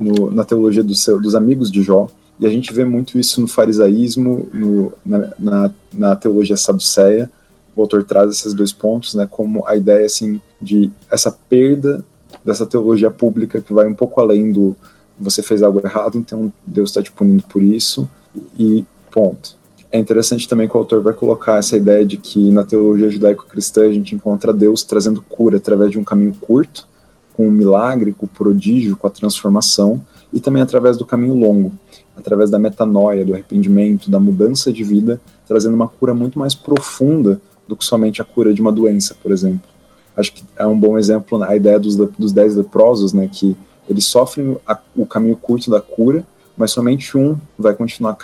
no, 0.00 0.30
na 0.30 0.44
teologia 0.44 0.82
do 0.82 0.94
seu, 0.94 1.20
dos 1.20 1.34
amigos 1.34 1.70
de 1.70 1.82
Jó, 1.82 2.08
e 2.40 2.46
a 2.46 2.50
gente 2.50 2.72
vê 2.72 2.84
muito 2.84 3.18
isso 3.18 3.40
no 3.40 3.48
farisaísmo, 3.48 4.48
no, 4.52 4.92
na, 5.04 5.32
na, 5.38 5.70
na, 5.92 6.16
teologia 6.16 6.56
saduceia. 6.56 7.30
O 7.74 7.80
autor 7.80 8.04
traz 8.04 8.30
esses 8.30 8.54
dois 8.54 8.72
pontos, 8.72 9.14
né, 9.14 9.26
como 9.28 9.66
a 9.66 9.76
ideia 9.76 10.06
assim 10.06 10.40
de 10.60 10.90
essa 11.10 11.32
perda 11.32 12.04
dessa 12.44 12.66
teologia 12.66 13.10
pública 13.10 13.60
que 13.60 13.72
vai 13.72 13.86
um 13.86 13.94
pouco 13.94 14.20
além 14.20 14.52
do 14.52 14.76
você 15.18 15.42
fez 15.42 15.62
algo 15.64 15.80
errado, 15.84 16.16
então 16.16 16.52
Deus 16.64 16.90
está 16.90 17.02
te 17.02 17.10
punindo 17.10 17.42
por 17.42 17.60
isso 17.60 18.08
e 18.56 18.84
ponto. 19.10 19.57
É 19.90 19.98
interessante 19.98 20.46
também 20.46 20.68
que 20.68 20.76
o 20.76 20.78
autor 20.78 21.02
vai 21.02 21.14
colocar 21.14 21.56
essa 21.56 21.76
ideia 21.76 22.04
de 22.04 22.18
que 22.18 22.50
na 22.50 22.62
teologia 22.62 23.08
judaico-cristã 23.08 23.86
a 23.86 23.92
gente 23.92 24.14
encontra 24.14 24.52
Deus 24.52 24.82
trazendo 24.82 25.22
cura 25.22 25.56
através 25.56 25.90
de 25.90 25.98
um 25.98 26.04
caminho 26.04 26.34
curto, 26.40 26.86
com 27.34 27.48
o 27.48 27.50
milagre, 27.50 28.12
com 28.12 28.26
o 28.26 28.28
prodígio, 28.28 28.96
com 28.96 29.06
a 29.06 29.10
transformação, 29.10 30.04
e 30.32 30.40
também 30.40 30.60
através 30.60 30.98
do 30.98 31.06
caminho 31.06 31.34
longo, 31.34 31.72
através 32.16 32.50
da 32.50 32.58
metanoia, 32.58 33.24
do 33.24 33.32
arrependimento, 33.32 34.10
da 34.10 34.20
mudança 34.20 34.70
de 34.72 34.84
vida, 34.84 35.20
trazendo 35.46 35.74
uma 35.74 35.88
cura 35.88 36.12
muito 36.12 36.38
mais 36.38 36.54
profunda 36.54 37.40
do 37.66 37.76
que 37.76 37.84
somente 37.84 38.20
a 38.20 38.24
cura 38.24 38.52
de 38.52 38.60
uma 38.60 38.72
doença, 38.72 39.16
por 39.22 39.32
exemplo. 39.32 39.68
Acho 40.16 40.32
que 40.32 40.42
é 40.56 40.66
um 40.66 40.78
bom 40.78 40.98
exemplo 40.98 41.42
a 41.42 41.56
ideia 41.56 41.78
dos, 41.78 41.96
dos 41.96 42.32
dez 42.32 42.56
leprosos, 42.56 43.12
né, 43.12 43.28
que 43.32 43.56
eles 43.88 44.04
sofrem 44.04 44.56
a, 44.66 44.78
o 44.96 45.06
caminho 45.06 45.36
curto 45.36 45.70
da 45.70 45.80
cura, 45.80 46.26
mas 46.58 46.72
somente 46.72 47.16
um 47.16 47.36
vai 47.56 47.72
continuar 47.72 48.18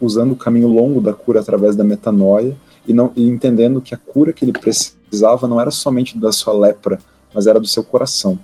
usando 0.00 0.32
o 0.32 0.36
caminho 0.36 0.68
longo 0.68 1.00
da 1.00 1.14
cura 1.14 1.40
através 1.40 1.74
da 1.74 1.82
metanoia 1.82 2.54
e, 2.86 2.92
não, 2.92 3.10
e 3.16 3.26
entendendo 3.26 3.80
que 3.80 3.94
a 3.94 3.98
cura 3.98 4.32
que 4.32 4.44
ele 4.44 4.52
precisava 4.52 5.48
não 5.48 5.60
era 5.60 5.70
somente 5.70 6.18
da 6.18 6.30
sua 6.30 6.52
lepra, 6.52 6.98
mas 7.34 7.46
era 7.46 7.58
do 7.58 7.66
seu 7.66 7.82
coração. 7.82 8.38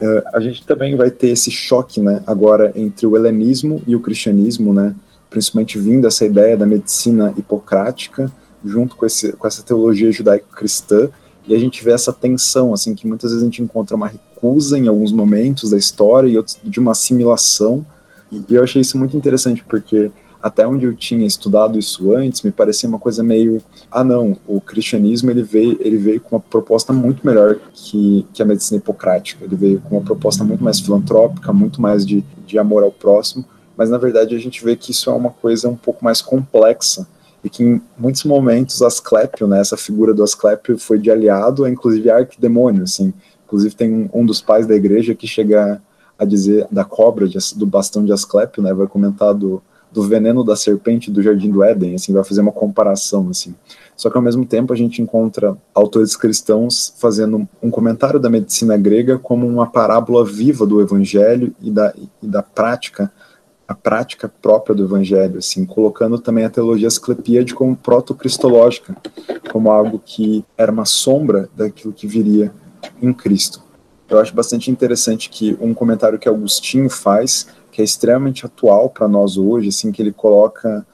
Uh, 0.00 0.22
a 0.32 0.40
gente 0.40 0.64
também 0.64 0.96
vai 0.96 1.10
ter 1.10 1.28
esse 1.28 1.50
choque, 1.50 2.00
né, 2.00 2.22
agora 2.26 2.72
entre 2.76 3.06
o 3.06 3.16
helenismo 3.16 3.82
e 3.86 3.96
o 3.96 4.00
cristianismo, 4.00 4.72
né, 4.72 4.94
principalmente 5.28 5.78
vindo 5.78 6.06
essa 6.06 6.24
ideia 6.24 6.56
da 6.56 6.66
medicina 6.66 7.34
hipocrática, 7.36 8.30
junto 8.64 8.96
com, 8.96 9.04
esse, 9.04 9.32
com 9.32 9.46
essa 9.46 9.62
teologia 9.62 10.10
judaico-cristã, 10.10 11.10
e 11.46 11.54
a 11.54 11.58
gente 11.58 11.84
vê 11.84 11.92
essa 11.92 12.12
tensão, 12.12 12.72
assim, 12.72 12.94
que 12.94 13.06
muitas 13.06 13.30
vezes 13.30 13.42
a 13.42 13.46
gente 13.46 13.62
encontra 13.62 13.94
uma 13.94 14.08
recusa 14.08 14.78
em 14.78 14.88
alguns 14.88 15.12
momentos 15.12 15.70
da 15.70 15.76
história 15.76 16.28
e 16.28 16.36
outros 16.36 16.58
de 16.62 16.80
uma 16.80 16.92
assimilação, 16.92 17.84
e 18.32 18.54
eu 18.54 18.62
achei 18.62 18.82
isso 18.82 18.98
muito 18.98 19.16
interessante, 19.16 19.64
porque 19.64 20.10
até 20.44 20.66
onde 20.66 20.84
eu 20.84 20.94
tinha 20.94 21.26
estudado 21.26 21.78
isso 21.78 22.14
antes, 22.14 22.42
me 22.42 22.50
parecia 22.50 22.86
uma 22.86 22.98
coisa 22.98 23.22
meio, 23.22 23.62
ah 23.90 24.04
não, 24.04 24.36
o 24.46 24.60
cristianismo 24.60 25.30
ele 25.30 25.42
veio, 25.42 25.78
ele 25.80 25.96
veio 25.96 26.20
com 26.20 26.36
uma 26.36 26.40
proposta 26.40 26.92
muito 26.92 27.26
melhor 27.26 27.56
que, 27.72 28.26
que 28.30 28.42
a 28.42 28.44
medicina 28.44 28.76
hipocrática, 28.76 29.42
ele 29.42 29.56
veio 29.56 29.80
com 29.80 29.96
uma 29.96 30.04
proposta 30.04 30.44
muito 30.44 30.62
mais 30.62 30.80
filantrópica, 30.80 31.50
muito 31.50 31.80
mais 31.80 32.04
de, 32.04 32.22
de 32.46 32.58
amor 32.58 32.82
ao 32.82 32.92
próximo, 32.92 33.42
mas 33.74 33.88
na 33.88 33.96
verdade 33.96 34.36
a 34.36 34.38
gente 34.38 34.62
vê 34.62 34.76
que 34.76 34.90
isso 34.90 35.08
é 35.08 35.14
uma 35.14 35.30
coisa 35.30 35.66
um 35.66 35.76
pouco 35.76 36.04
mais 36.04 36.20
complexa, 36.20 37.08
e 37.42 37.48
que 37.48 37.62
em 37.62 37.80
muitos 37.98 38.24
momentos 38.24 38.82
Asclepio, 38.82 39.46
né, 39.46 39.60
essa 39.60 39.78
figura 39.78 40.12
do 40.12 40.22
Asclepio 40.22 40.78
foi 40.78 40.98
de 40.98 41.10
aliado 41.10 41.66
inclusive 41.66 42.10
arquidemônio, 42.10 42.82
assim, 42.82 43.14
inclusive 43.46 43.74
tem 43.74 43.90
um, 43.90 44.20
um 44.20 44.26
dos 44.26 44.42
pais 44.42 44.66
da 44.66 44.74
igreja 44.74 45.14
que 45.14 45.26
chega 45.26 45.80
a 46.18 46.24
dizer 46.24 46.66
da 46.70 46.84
cobra, 46.84 47.28
de, 47.28 47.38
do 47.56 47.66
bastão 47.66 48.04
de 48.04 48.12
Asclepio, 48.12 48.62
né? 48.62 48.72
Vai 48.72 48.86
comentar 48.86 49.34
do, 49.34 49.62
do 49.94 50.02
veneno 50.02 50.42
da 50.42 50.56
serpente 50.56 51.08
do 51.08 51.22
Jardim 51.22 51.52
do 51.52 51.62
Éden, 51.62 51.94
assim, 51.94 52.12
vai 52.12 52.24
fazer 52.24 52.40
uma 52.40 52.50
comparação, 52.50 53.28
assim. 53.28 53.54
Só 53.96 54.10
que 54.10 54.16
ao 54.16 54.22
mesmo 54.22 54.44
tempo 54.44 54.72
a 54.72 54.76
gente 54.76 55.00
encontra 55.00 55.56
autores 55.72 56.16
cristãos 56.16 56.92
fazendo 56.98 57.48
um 57.62 57.70
comentário 57.70 58.18
da 58.18 58.28
medicina 58.28 58.76
grega 58.76 59.18
como 59.18 59.46
uma 59.46 59.68
parábola 59.68 60.24
viva 60.24 60.66
do 60.66 60.80
evangelho 60.80 61.54
e 61.60 61.70
da, 61.70 61.94
e 62.20 62.26
da 62.26 62.42
prática, 62.42 63.12
a 63.68 63.74
prática 63.74 64.28
própria 64.28 64.74
do 64.74 64.82
evangelho, 64.82 65.38
assim, 65.38 65.64
colocando 65.64 66.18
também 66.18 66.44
a 66.44 66.50
teologia 66.50 66.88
asclepíade 66.88 67.54
como 67.54 67.76
proto-cristológica, 67.76 68.96
como 69.52 69.70
algo 69.70 70.02
que 70.04 70.44
era 70.58 70.72
uma 70.72 70.84
sombra 70.84 71.48
daquilo 71.56 71.92
que 71.92 72.08
viria 72.08 72.52
em 73.00 73.12
Cristo. 73.12 73.62
Eu 74.08 74.18
acho 74.18 74.34
bastante 74.34 74.70
interessante 74.70 75.30
que 75.30 75.56
um 75.60 75.72
comentário 75.72 76.18
que 76.18 76.28
Agostinho 76.28 76.90
faz, 76.90 77.46
que 77.72 77.80
é 77.80 77.84
extremamente 77.84 78.44
atual 78.44 78.90
para 78.90 79.08
nós 79.08 79.36
hoje, 79.36 79.68
assim, 79.68 79.90
que 79.90 80.02
ele 80.02 80.12
coloca, 80.12 80.86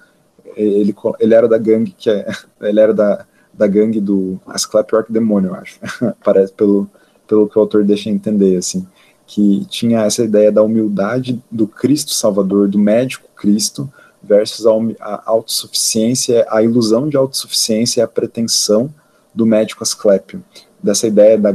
ele, 0.56 0.94
ele 1.18 1.34
era 1.34 1.48
da 1.48 1.58
gangue 1.58 1.94
que 1.96 2.08
é, 2.08 2.26
ele 2.62 2.80
era 2.80 2.94
da, 2.94 3.26
da 3.52 3.66
gangue 3.66 4.00
do 4.00 4.40
Asclepio 4.46 4.98
Arquidemônio, 4.98 5.50
eu 5.50 5.54
acho, 5.56 5.78
parece 6.22 6.52
pelo 6.52 6.88
pelo 7.30 7.48
que 7.48 7.56
o 7.56 7.60
autor 7.60 7.84
deixa 7.84 8.10
entender, 8.10 8.56
assim, 8.56 8.84
que 9.24 9.64
tinha 9.66 10.00
essa 10.00 10.24
ideia 10.24 10.50
da 10.50 10.64
humildade 10.64 11.40
do 11.48 11.64
Cristo 11.64 12.12
Salvador, 12.12 12.66
do 12.66 12.76
médico 12.76 13.28
Cristo, 13.36 13.88
versus 14.20 14.66
a, 14.66 14.72
a 15.00 15.22
autossuficiência, 15.26 16.44
a 16.50 16.60
ilusão 16.60 17.08
de 17.08 17.16
autossuficiência 17.16 18.00
e 18.00 18.02
a 18.02 18.08
pretensão 18.08 18.92
do 19.32 19.46
médico 19.46 19.84
Asclepio, 19.84 20.42
dessa 20.82 21.06
ideia 21.06 21.38
da 21.38 21.52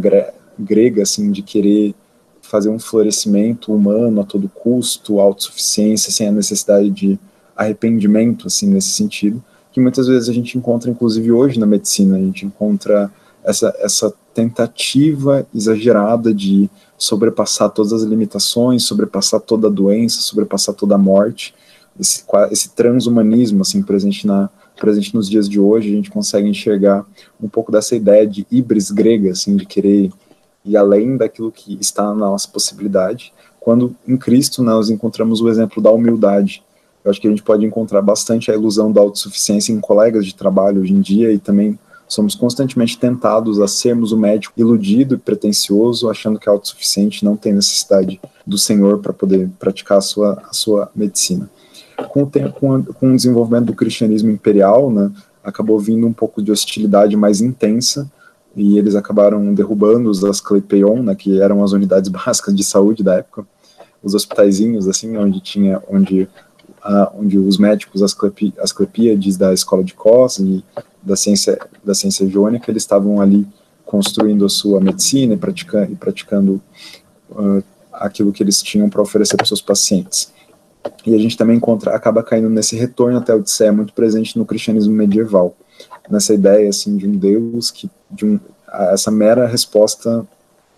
grega, 0.57 1.03
assim, 1.03 1.31
de 1.31 1.41
querer 1.41 1.95
fazer 2.41 2.69
um 2.69 2.79
florescimento 2.79 3.73
humano 3.73 4.21
a 4.21 4.23
todo 4.23 4.49
custo, 4.49 5.19
autossuficiência, 5.19 6.11
sem 6.11 6.27
a 6.27 6.31
necessidade 6.31 6.89
de 6.89 7.19
arrependimento, 7.55 8.47
assim, 8.47 8.67
nesse 8.67 8.89
sentido, 8.89 9.43
que 9.71 9.79
muitas 9.79 10.07
vezes 10.07 10.29
a 10.29 10.33
gente 10.33 10.57
encontra, 10.57 10.89
inclusive 10.89 11.31
hoje 11.31 11.59
na 11.59 11.65
medicina, 11.65 12.17
a 12.17 12.19
gente 12.19 12.45
encontra 12.45 13.11
essa, 13.43 13.73
essa 13.79 14.13
tentativa 14.33 15.47
exagerada 15.53 16.33
de 16.33 16.69
sobrepassar 16.97 17.69
todas 17.69 17.93
as 17.93 18.03
limitações, 18.03 18.83
sobrepassar 18.83 19.39
toda 19.39 19.67
a 19.67 19.71
doença, 19.71 20.21
sobrepassar 20.21 20.75
toda 20.75 20.95
a 20.95 20.97
morte, 20.97 21.53
esse, 21.99 22.23
esse 22.51 22.69
transhumanismo, 22.69 23.61
assim, 23.61 23.81
presente 23.81 24.27
na, 24.27 24.49
presente 24.79 25.15
nos 25.15 25.29
dias 25.29 25.47
de 25.47 25.59
hoje, 25.59 25.89
a 25.89 25.95
gente 25.95 26.11
consegue 26.11 26.47
enxergar 26.47 27.05
um 27.41 27.47
pouco 27.47 27.71
dessa 27.71 27.95
ideia 27.95 28.27
de 28.27 28.45
híbris 28.51 28.91
grega, 28.91 29.31
assim, 29.31 29.55
de 29.55 29.65
querer 29.65 30.11
e 30.65 30.75
além 30.75 31.15
daquilo 31.15 31.51
que 31.51 31.78
está 31.80 32.04
na 32.06 32.13
nossa 32.13 32.47
possibilidade, 32.47 33.32
quando 33.60 33.95
em 34.08 34.17
Cristo 34.17 34.63
nós 34.63 34.89
encontramos 34.89 35.41
o 35.41 35.49
exemplo 35.49 35.82
da 35.82 35.91
humildade. 35.91 36.63
Eu 37.04 37.12
acho 37.12 37.21
que 37.21 37.28
a 37.28 37.30
gente 37.30 37.43
pode 37.43 37.65
encontrar 37.65 38.01
bastante 38.01 38.49
a 38.49 38.54
ilusão 38.56 38.91
da 38.91 39.01
autossuficiência 39.01 39.71
em 39.71 39.80
colegas 39.80 40.25
de 40.25 40.34
trabalho 40.34 40.82
hoje 40.82 40.93
em 40.93 41.01
dia 41.01 41.32
e 41.32 41.38
também 41.38 41.78
somos 42.08 42.36
constantemente 42.36 42.97
tentados 42.97 43.60
a 43.60 43.67
sermos 43.67 44.12
o 44.12 44.17
médico 44.17 44.60
iludido 44.60 45.15
e 45.15 45.17
pretensioso, 45.17 46.10
achando 46.10 46.39
que 46.39 46.47
é 46.47 46.51
autossuficiente 46.51 47.25
não 47.25 47.36
tem 47.36 47.54
necessidade 47.54 48.19
do 48.45 48.58
Senhor 48.58 48.99
para 48.99 49.13
poder 49.13 49.49
praticar 49.60 49.97
a 49.97 50.01
sua, 50.01 50.43
a 50.49 50.54
sua 50.54 50.89
medicina. 50.95 51.49
Com 52.10 52.23
o, 52.23 52.28
tempo, 52.28 52.60
com, 52.60 52.84
com 52.84 53.12
o 53.12 53.15
desenvolvimento 53.15 53.65
do 53.65 53.73
cristianismo 53.73 54.30
imperial, 54.30 54.91
né, 54.91 55.12
acabou 55.43 55.80
vindo 55.80 56.06
um 56.06 56.13
pouco 56.13 56.41
de 56.41 56.51
hostilidade 56.51 57.15
mais 57.15 57.41
intensa, 57.41 58.10
e 58.55 58.77
eles 58.77 58.95
acabaram 58.95 59.53
derrubando 59.53 60.09
os 60.09 60.23
Asclepion, 60.23 61.03
né, 61.03 61.15
que 61.15 61.41
eram 61.41 61.63
as 61.63 61.71
unidades 61.71 62.09
básicas 62.09 62.55
de 62.55 62.63
saúde 62.63 63.03
da 63.03 63.15
época, 63.15 63.45
os 64.01 64.13
hospitaizinhos, 64.13 64.87
assim, 64.87 65.17
onde 65.17 65.39
tinha, 65.41 65.81
onde 65.89 66.27
onde 67.15 67.37
os 67.37 67.57
médicos 67.57 68.03
asclepíades 68.03 69.37
da 69.37 69.53
escola 69.53 69.83
de 69.83 69.93
Cos 69.93 70.37
e 70.37 70.63
da 71.01 71.15
ciência, 71.15 71.57
da 71.83 71.95
ciência 71.95 72.27
jônica, 72.27 72.69
eles 72.69 72.83
estavam 72.83 73.19
ali 73.19 73.47
construindo 73.85 74.45
a 74.45 74.49
sua 74.49 74.79
medicina 74.79 75.33
e 75.33 75.37
praticando, 75.37 75.91
e 75.91 75.95
praticando 75.95 76.61
uh, 77.31 77.63
aquilo 77.91 78.31
que 78.31 78.43
eles 78.43 78.61
tinham 78.61 78.89
para 78.89 79.01
oferecer 79.01 79.35
para 79.35 79.45
seus 79.45 79.61
pacientes. 79.61 80.33
E 81.05 81.15
a 81.15 81.17
gente 81.17 81.37
também 81.37 81.57
encontra, 81.57 81.95
acaba 81.95 82.21
caindo 82.21 82.49
nesse 82.49 82.75
retorno 82.75 83.17
até 83.17 83.31
a 83.31 83.35
Odisseia, 83.35 83.71
muito 83.71 83.93
presente 83.93 84.37
no 84.37 84.45
cristianismo 84.45 84.93
medieval, 84.93 85.55
nessa 86.09 86.33
ideia 86.33 86.69
assim 86.69 86.97
de 86.97 87.07
um 87.07 87.17
Deus 87.17 87.71
que 87.71 87.89
de 88.11 88.25
um, 88.25 88.39
essa 88.91 89.11
mera 89.11 89.47
resposta 89.47 90.25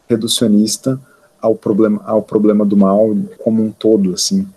reducionista 0.07 0.99
ao 1.41 1.55
problema 1.55 2.01
ao 2.05 2.21
problema 2.21 2.65
do 2.65 2.77
mal 2.77 3.15
como 3.43 3.63
um 3.63 3.71
todo 3.71 4.13
assim 4.13 4.47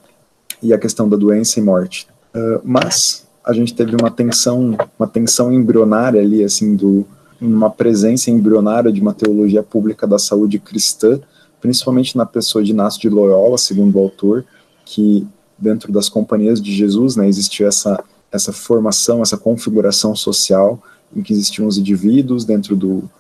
e 0.63 0.73
a 0.73 0.79
questão 0.79 1.09
da 1.09 1.17
doença 1.17 1.59
e 1.59 1.63
morte. 1.63 2.07
Uh, 2.35 2.61
mas 2.63 3.27
a 3.45 3.53
gente 3.53 3.75
teve 3.75 3.97
uma 3.97 4.11
tensão 4.11 4.77
uma 4.99 5.09
tensão 5.09 5.53
embrionária 5.53 6.21
ali 6.21 6.45
assim 6.45 6.77
do 6.77 7.07
uma 7.41 7.71
presença 7.71 8.31
embrionária 8.31 8.93
de 8.93 9.01
uma 9.01 9.15
teologia 9.15 9.63
pública 9.63 10.07
da 10.07 10.19
saúde 10.19 10.59
cristã, 10.59 11.19
principalmente 11.61 12.17
na 12.17 12.27
pessoa 12.27 12.63
de 12.63 12.73
Inácio 12.73 13.01
de 13.01 13.09
Loyola, 13.09 13.57
segundo 13.57 13.97
o 13.97 14.03
autor, 14.03 14.45
que 14.85 15.27
dentro 15.59 15.91
das 15.91 16.09
companhias 16.09 16.61
de 16.61 16.75
Jesus, 16.75 17.17
né, 17.17 17.27
existiu 17.29 17.67
essa 17.67 18.03
essa 18.33 18.53
formação, 18.53 19.23
essa 19.23 19.37
configuração 19.37 20.15
social 20.15 20.83
em 21.15 21.23
que 21.23 21.33
existiam 21.33 21.67
os 21.67 21.77
indivíduos 21.77 22.45
dentro 22.45 22.77
do, 22.77 23.11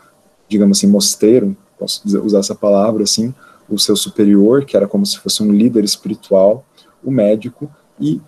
digamos 0.48 0.78
assim, 0.78 0.86
mosteiro, 0.86 1.56
posso 1.78 2.02
usar 2.24 2.38
essa 2.38 2.54
palavra 2.54 3.02
assim, 3.02 3.34
o 3.68 3.78
seu 3.78 3.96
superior, 3.96 4.64
que 4.64 4.76
era 4.76 4.86
como 4.86 5.04
se 5.04 5.18
fosse 5.18 5.42
um 5.42 5.52
líder 5.52 5.84
espiritual, 5.84 6.64
o 7.02 7.10
médico 7.10 7.70
e 7.98 8.20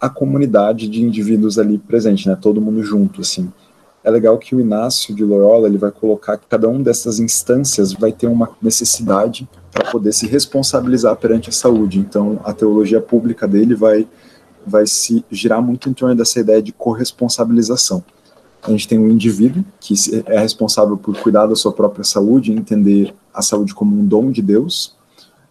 a 0.00 0.08
comunidade 0.08 0.88
de 0.88 1.02
indivíduos 1.02 1.58
ali 1.58 1.78
presente, 1.78 2.28
né, 2.28 2.36
todo 2.40 2.60
mundo 2.60 2.82
junto, 2.82 3.20
assim 3.20 3.50
é 4.02 4.10
legal 4.10 4.38
que 4.38 4.54
o 4.54 4.60
Inácio 4.60 5.14
de 5.14 5.24
Loyola 5.24 5.68
ele 5.68 5.76
vai 5.76 5.90
colocar 5.90 6.38
que 6.38 6.46
cada 6.46 6.68
uma 6.68 6.82
dessas 6.82 7.18
instâncias 7.18 7.92
vai 7.92 8.12
ter 8.12 8.26
uma 8.26 8.50
necessidade 8.60 9.48
para 9.70 9.90
poder 9.90 10.12
se 10.12 10.26
responsabilizar 10.26 11.14
perante 11.16 11.50
a 11.50 11.52
saúde. 11.52 11.98
Então, 11.98 12.40
a 12.44 12.52
teologia 12.52 13.00
pública 13.00 13.46
dele 13.46 13.74
vai 13.74 14.06
vai 14.70 14.86
se 14.86 15.24
girar 15.30 15.60
muito 15.60 15.90
em 15.90 15.92
torno 15.92 16.14
dessa 16.14 16.40
ideia 16.40 16.62
de 16.62 16.72
corresponsabilização. 16.72 18.02
A 18.62 18.70
gente 18.70 18.86
tem 18.86 18.98
o 18.98 19.02
um 19.02 19.10
indivíduo 19.10 19.64
que 19.80 19.94
é 20.26 20.38
responsável 20.38 20.96
por 20.96 21.18
cuidar 21.18 21.46
da 21.46 21.56
sua 21.56 21.72
própria 21.72 22.04
saúde, 22.04 22.52
entender 22.52 23.14
a 23.32 23.42
saúde 23.42 23.74
como 23.74 23.98
um 23.98 24.04
dom 24.04 24.30
de 24.30 24.42
Deus. 24.42 24.94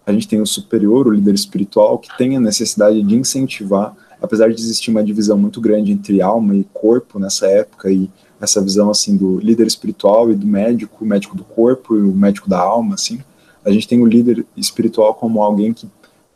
A 0.05 0.11
gente 0.11 0.27
tem 0.27 0.39
o 0.41 0.45
superior, 0.45 1.07
o 1.07 1.11
líder 1.11 1.33
espiritual, 1.33 1.97
que 1.97 2.15
tem 2.17 2.37
a 2.37 2.39
necessidade 2.39 3.01
de 3.01 3.15
incentivar, 3.15 3.95
apesar 4.21 4.47
de 4.49 4.61
existir 4.61 4.91
uma 4.91 5.03
divisão 5.03 5.37
muito 5.37 5.59
grande 5.59 5.91
entre 5.91 6.21
alma 6.21 6.55
e 6.55 6.63
corpo 6.73 7.19
nessa 7.19 7.47
época 7.47 7.91
e 7.91 8.09
essa 8.39 8.61
visão 8.61 8.89
assim 8.89 9.17
do 9.17 9.39
líder 9.39 9.67
espiritual 9.67 10.31
e 10.31 10.35
do 10.35 10.45
médico, 10.45 11.03
o 11.03 11.07
médico 11.07 11.35
do 11.35 11.43
corpo 11.43 11.95
e 11.95 12.01
o 12.01 12.13
médico 12.13 12.49
da 12.49 12.59
alma, 12.59 12.95
assim. 12.95 13.19
A 13.65 13.71
gente 13.71 13.87
tem 13.87 14.01
o 14.01 14.05
líder 14.05 14.45
espiritual 14.55 15.13
como 15.13 15.41
alguém 15.41 15.73
que 15.73 15.89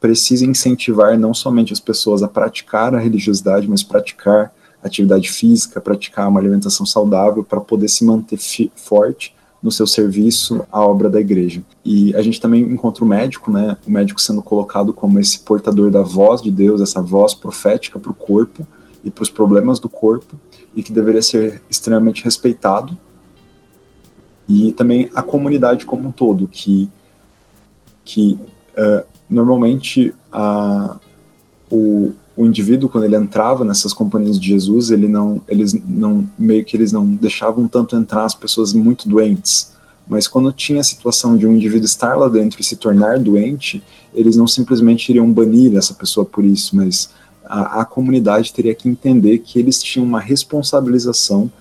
precisa 0.03 0.45
incentivar 0.45 1.17
não 1.17 1.33
somente 1.33 1.71
as 1.71 1.79
pessoas 1.79 2.21
a 2.21 2.27
praticar 2.27 2.93
a 2.93 2.99
religiosidade, 2.99 3.69
mas 3.69 3.83
praticar 3.83 4.53
atividade 4.83 5.31
física, 5.31 5.79
praticar 5.79 6.27
uma 6.27 6.41
alimentação 6.41 6.85
saudável 6.85 7.41
para 7.41 7.61
poder 7.61 7.87
se 7.87 8.03
manter 8.03 8.37
forte 8.75 9.33
no 9.61 9.71
seu 9.71 9.87
serviço 9.87 10.67
à 10.69 10.85
obra 10.85 11.09
da 11.09 11.21
igreja. 11.21 11.63
E 11.85 12.13
a 12.17 12.21
gente 12.21 12.41
também 12.41 12.63
encontra 12.63 13.05
o 13.05 13.07
médico, 13.07 13.49
né, 13.49 13.77
o 13.87 13.89
médico 13.89 14.19
sendo 14.19 14.41
colocado 14.41 14.91
como 14.91 15.21
esse 15.21 15.39
portador 15.39 15.89
da 15.89 16.01
voz 16.01 16.41
de 16.41 16.51
Deus, 16.51 16.81
essa 16.81 17.01
voz 17.01 17.33
profética 17.33 17.97
para 17.97 18.11
o 18.11 18.13
corpo 18.13 18.67
e 19.05 19.09
para 19.09 19.23
os 19.23 19.29
problemas 19.29 19.79
do 19.79 19.87
corpo, 19.87 20.35
e 20.75 20.83
que 20.83 20.91
deveria 20.91 21.21
ser 21.21 21.61
extremamente 21.69 22.25
respeitado, 22.25 22.97
e 24.49 24.73
também 24.73 25.09
a 25.15 25.23
comunidade 25.23 25.85
como 25.85 26.09
um 26.09 26.11
todo, 26.11 26.45
que, 26.45 26.89
que 28.03 28.37
uh, 28.77 29.12
normalmente 29.29 30.13
a, 30.31 30.97
o, 31.71 32.11
o 32.35 32.45
indivíduo, 32.45 32.89
quando 32.89 33.05
ele 33.05 33.15
entrava 33.15 33.63
nessas 33.63 33.93
companhias 33.93 34.39
de 34.39 34.47
Jesus, 34.47 34.91
ele 34.91 35.07
não, 35.07 35.41
eles 35.47 35.73
não, 35.73 36.27
meio 36.37 36.63
que 36.65 36.75
eles 36.75 36.91
não 36.91 37.05
deixavam 37.05 37.67
tanto 37.67 37.95
entrar 37.95 38.25
as 38.25 38.35
pessoas 38.35 38.73
muito 38.73 39.07
doentes, 39.07 39.71
mas 40.07 40.27
quando 40.27 40.51
tinha 40.51 40.81
a 40.81 40.83
situação 40.83 41.37
de 41.37 41.47
um 41.47 41.53
indivíduo 41.53 41.85
estar 41.85 42.15
lá 42.15 42.27
dentro 42.27 42.59
e 42.59 42.63
se 42.63 42.75
tornar 42.75 43.19
doente, 43.19 43.81
eles 44.13 44.35
não 44.35 44.47
simplesmente 44.47 45.09
iriam 45.09 45.31
banir 45.31 45.75
essa 45.75 45.93
pessoa 45.93 46.25
por 46.25 46.43
isso, 46.43 46.75
mas 46.75 47.09
a, 47.45 47.81
a 47.81 47.85
comunidade 47.85 48.53
teria 48.53 48.75
que 48.75 48.89
entender 48.89 49.39
que 49.39 49.59
eles 49.59 49.81
tinham 49.81 50.05
uma 50.05 50.19
responsabilização 50.19 51.51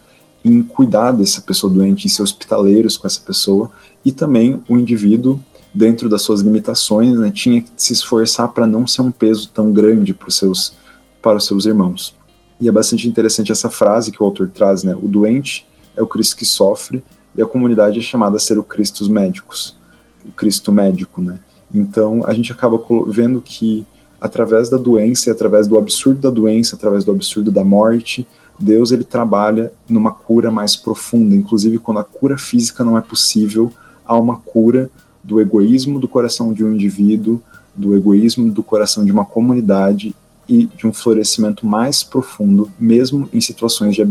em 0.45 0.63
cuidar 0.63 1.13
dessa 1.13 1.41
pessoa 1.41 1.73
doente, 1.73 2.07
em 2.07 2.11
ser 2.11 2.23
hospitaleiros 2.23 2.97
com 2.97 3.07
essa 3.07 3.21
pessoa, 3.21 3.71
e 4.05 4.11
também 4.11 4.61
o 4.69 4.77
indivíduo, 4.77 5.39
dentro 5.75 6.09
das 6.09 6.23
suas 6.23 6.41
limitações, 6.41 7.19
né, 7.19 7.31
tinha 7.31 7.63
que 7.63 7.71
se 7.77 7.93
esforçar 7.93 8.49
para 8.49 8.67
não 8.67 8.87
ser 8.87 9.03
um 9.03 9.11
peso 9.11 9.49
tão 9.49 9.73
grande 9.73 10.13
para 10.13 10.29
os 10.29 10.37
seus, 10.37 10.75
para 11.21 11.39
os 11.39 11.47
seus 11.47 11.65
irmãos. 11.65 12.15
E 12.61 12.69
é 12.69 12.73
bastante 12.73 13.09
interessante 13.09 13.51
essa 13.51 13.71
frase 13.71 14.13
que 14.13 14.23
o 14.23 14.27
autor 14.27 14.49
traz, 14.49 14.85
né? 14.85 14.95
O 14.95 15.09
doente 15.09 15.67
é 15.97 16.03
o 16.03 16.07
Cristo 16.07 16.37
que 16.37 16.45
sofre 16.45 17.03
e 17.37 17.43
a 17.43 17.47
comunidade 17.47 17.99
é 17.99 18.03
chamada 18.03 18.37
a 18.37 18.41
ser 18.41 18.57
o 18.57 18.63
Cristo 18.63 19.11
médicos, 19.11 19.77
o 20.25 20.31
Cristo 20.31 20.71
médico, 20.71 21.21
né? 21.21 21.41
Então 21.75 22.23
a 22.25 22.33
gente 22.33 22.53
acaba 22.53 22.81
vendo 23.09 23.41
que 23.41 23.85
através 24.21 24.69
da 24.69 24.77
doença 24.77 25.33
através 25.33 25.67
do 25.67 25.77
absurdo 25.77 26.21
da 26.21 26.31
doença, 26.31 26.77
através 26.77 27.05
do 27.05 27.11
absurdo 27.11 27.51
da 27.51 27.65
morte, 27.65 28.29
Deus 28.59 28.93
ele 28.93 29.03
trabalha 29.03 29.73
numa 29.89 30.13
cura 30.13 30.51
mais 30.51 30.77
profunda, 30.77 31.35
inclusive 31.35 31.79
quando 31.79 31.99
a 31.99 32.05
cura 32.05 32.39
física 32.39 32.85
não 32.85 32.97
é 32.97 33.01
possível, 33.01 33.73
há 34.07 34.17
uma 34.17 34.37
cura 34.37 34.89
do 35.23 35.41
egoísmo 35.41 36.01
do 36.01 36.09
coração 36.09 36.53
de 36.53 36.65
um 36.65 36.73
indivíduo, 36.73 37.41
do 37.75 37.97
egoísmo 37.97 38.51
do 38.51 38.63
coração 38.63 39.05
de 39.05 39.13
uma 39.13 39.25
comunidade 39.25 40.15
e 40.49 40.67
de 40.67 40.87
um 40.87 40.93
florescimento 40.93 41.67
mais 41.67 42.03
profundo, 42.03 42.71
mesmo 42.79 43.29
em 43.33 43.41
situações 43.41 43.95
de 43.95 44.07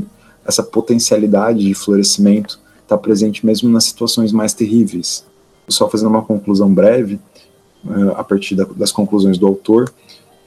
essa 0.46 0.64
potencialidade 0.64 1.60
de 1.60 1.74
florescimento 1.74 2.60
está 2.82 2.98
presente 2.98 3.46
mesmo 3.46 3.70
nas 3.70 3.86
situações 3.86 4.32
mais 4.32 4.54
terríveis. 4.54 5.24
Só 5.70 5.88
fazendo 5.90 6.10
uma 6.10 6.24
conclusão 6.24 6.74
breve, 6.74 7.20
uh, 7.86 8.12
a 8.16 8.24
partir 8.24 8.56
da, 8.56 8.66
das 8.66 8.92
conclusões 8.92 9.38
do 9.38 9.48
autor, 9.48 9.94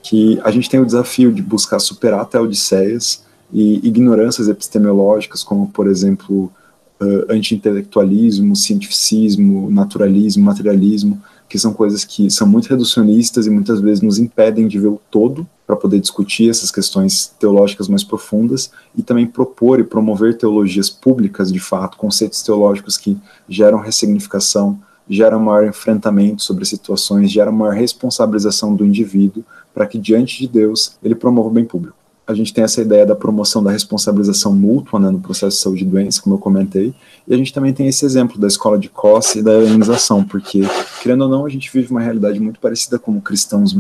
que 0.03 0.39
a 0.45 0.51
gente 0.51 0.69
tem 0.69 0.81
o 0.81 0.85
desafio 0.85 1.33
de 1.33 1.41
buscar 1.41 1.79
superar 1.79 2.21
até 2.21 2.39
odisseias 2.39 3.25
e 3.53 3.77
ignorâncias 3.87 4.49
epistemológicas, 4.49 5.43
como, 5.43 5.69
por 5.69 5.87
exemplo, 5.87 6.53
uh, 7.01 7.33
anti-intelectualismo, 7.33 8.55
cientificismo, 8.55 9.71
naturalismo, 9.71 10.45
materialismo, 10.45 11.21
que 11.49 11.59
são 11.59 11.73
coisas 11.73 12.05
que 12.05 12.31
são 12.31 12.47
muito 12.47 12.69
reducionistas 12.69 13.47
e 13.47 13.51
muitas 13.51 13.81
vezes 13.81 14.01
nos 14.01 14.19
impedem 14.19 14.67
de 14.67 14.79
ver 14.79 14.89
o 14.89 15.01
todo 15.11 15.47
para 15.67 15.77
poder 15.77 16.01
discutir 16.01 16.51
essas 16.51 16.71
questões 16.71 17.33
teológicas 17.39 17.89
mais 17.89 18.03
profundas 18.03 18.71
e 18.97 19.03
também 19.03 19.27
propor 19.27 19.81
e 19.81 19.85
promover 19.85 20.37
teologias 20.37 20.91
públicas, 20.91 21.53
de 21.53 21.61
fato, 21.61 21.97
conceitos 21.97 22.43
teológicos 22.43 22.97
que 22.97 23.17
geram 23.49 23.79
ressignificação, 23.79 24.79
gera 25.09 25.37
um 25.37 25.45
maior 25.45 25.67
enfrentamento 25.67 26.43
sobre 26.43 26.65
situações, 26.65 27.31
gera 27.31 27.51
uma 27.51 27.67
maior 27.67 27.79
responsabilização 27.79 28.75
do 28.75 28.85
indivíduo 28.85 29.45
para 29.73 29.87
que, 29.87 29.99
diante 29.99 30.39
de 30.39 30.49
Deus, 30.49 30.97
ele 31.03 31.15
promova 31.15 31.49
o 31.49 31.53
bem 31.53 31.65
público. 31.65 32.04
A 32.27 32.33
gente 32.33 32.55
tem 32.55 32.65
essa 32.65 32.81
ideia 32.81 33.05
da 33.05 33.15
promoção 33.15 33.63
da 33.63 33.71
responsabilização 33.71 34.55
mútua 34.55 34.99
né, 34.99 35.11
no 35.11 35.21
processo 35.21 35.57
de 35.57 35.63
saúde 35.63 35.83
e 35.83 35.87
doença, 35.87 36.23
como 36.23 36.37
eu 36.37 36.39
comentei, 36.39 36.95
e 37.29 37.35
a 37.35 37.37
gente 37.37 37.53
também 37.53 37.73
tem 37.73 37.87
esse 37.87 38.05
exemplo 38.05 38.39
da 38.39 38.47
escola 38.47 38.79
de 38.79 38.89
Cosse 38.89 39.41
e 39.41 39.43
da 39.43 39.53
helenização, 39.53 40.25
porque, 40.25 40.63
querendo 41.03 41.23
ou 41.23 41.29
não, 41.29 41.45
a 41.45 41.51
gente 41.51 41.71
vive 41.71 41.91
uma 41.91 42.01
realidade 42.01 42.41
muito 42.41 42.59
parecida 42.61 42.99
como 42.99 43.21
cristãos, 43.21 43.77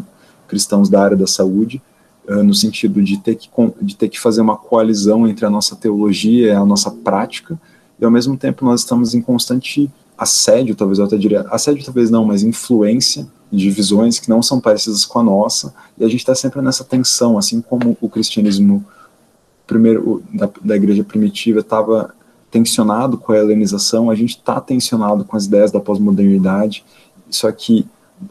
cristãos 0.46 0.90
da 0.90 1.02
área 1.02 1.16
da 1.16 1.26
saúde, 1.26 1.80
uh, 2.28 2.42
no 2.42 2.54
sentido 2.54 3.02
de 3.02 3.16
ter, 3.18 3.34
que, 3.34 3.48
de 3.80 3.96
ter 3.96 4.10
que 4.10 4.20
fazer 4.20 4.42
uma 4.42 4.58
coalizão 4.58 5.26
entre 5.26 5.46
a 5.46 5.50
nossa 5.50 5.74
teologia 5.74 6.48
e 6.48 6.54
a 6.54 6.66
nossa 6.66 6.90
prática, 6.90 7.58
e 7.98 8.04
ao 8.04 8.10
mesmo 8.10 8.36
tempo 8.36 8.64
nós 8.64 8.80
estamos 8.80 9.14
em 9.14 9.22
constante 9.22 9.90
assédio, 10.18 10.74
talvez 10.74 10.98
eu 10.98 11.06
até 11.06 11.16
diria, 11.16 11.40
assédio 11.50 11.82
talvez 11.82 12.10
não, 12.10 12.26
mas 12.26 12.42
influência 12.42 13.26
de 13.50 13.70
visões 13.70 14.18
que 14.18 14.28
não 14.28 14.42
são 14.42 14.60
parecidas 14.60 15.04
com 15.04 15.18
a 15.18 15.22
nossa, 15.22 15.74
e 15.96 16.04
a 16.04 16.08
gente 16.08 16.20
está 16.20 16.34
sempre 16.34 16.60
nessa 16.60 16.84
tensão, 16.84 17.38
assim 17.38 17.60
como 17.60 17.96
o 18.00 18.08
cristianismo 18.08 18.84
primeiro 19.66 20.22
da, 20.32 20.50
da 20.62 20.76
igreja 20.76 21.04
primitiva 21.04 21.60
estava 21.60 22.14
tensionado 22.50 23.16
com 23.16 23.32
a 23.32 23.38
helenização, 23.38 24.10
a 24.10 24.14
gente 24.14 24.36
está 24.36 24.60
tensionado 24.60 25.24
com 25.24 25.36
as 25.36 25.46
ideias 25.46 25.70
da 25.70 25.80
pós-modernidade, 25.80 26.84
só 27.30 27.50
que 27.50 27.86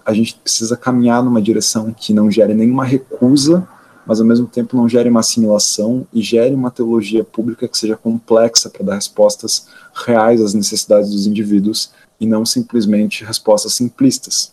a 0.05 0.13
gente 0.13 0.35
precisa 0.35 0.77
caminhar 0.77 1.23
numa 1.23 1.41
direção 1.41 1.93
que 1.93 2.13
não 2.13 2.31
gere 2.31 2.53
nenhuma 2.53 2.85
recusa 2.85 3.67
mas 4.05 4.19
ao 4.19 4.27
mesmo 4.27 4.47
tempo 4.47 4.75
não 4.75 4.87
gere 4.87 5.09
uma 5.09 5.21
assimilação 5.21 6.05
e 6.13 6.21
gere 6.21 6.53
uma 6.53 6.71
teologia 6.71 7.23
pública 7.23 7.67
que 7.67 7.77
seja 7.77 7.95
complexa 7.95 8.69
para 8.69 8.83
dar 8.83 8.95
respostas 8.95 9.67
reais 10.05 10.41
às 10.41 10.53
necessidades 10.53 11.11
dos 11.11 11.25
indivíduos 11.25 11.91
e 12.19 12.25
não 12.25 12.45
simplesmente 12.45 13.23
respostas 13.23 13.73
simplistas. 13.73 14.52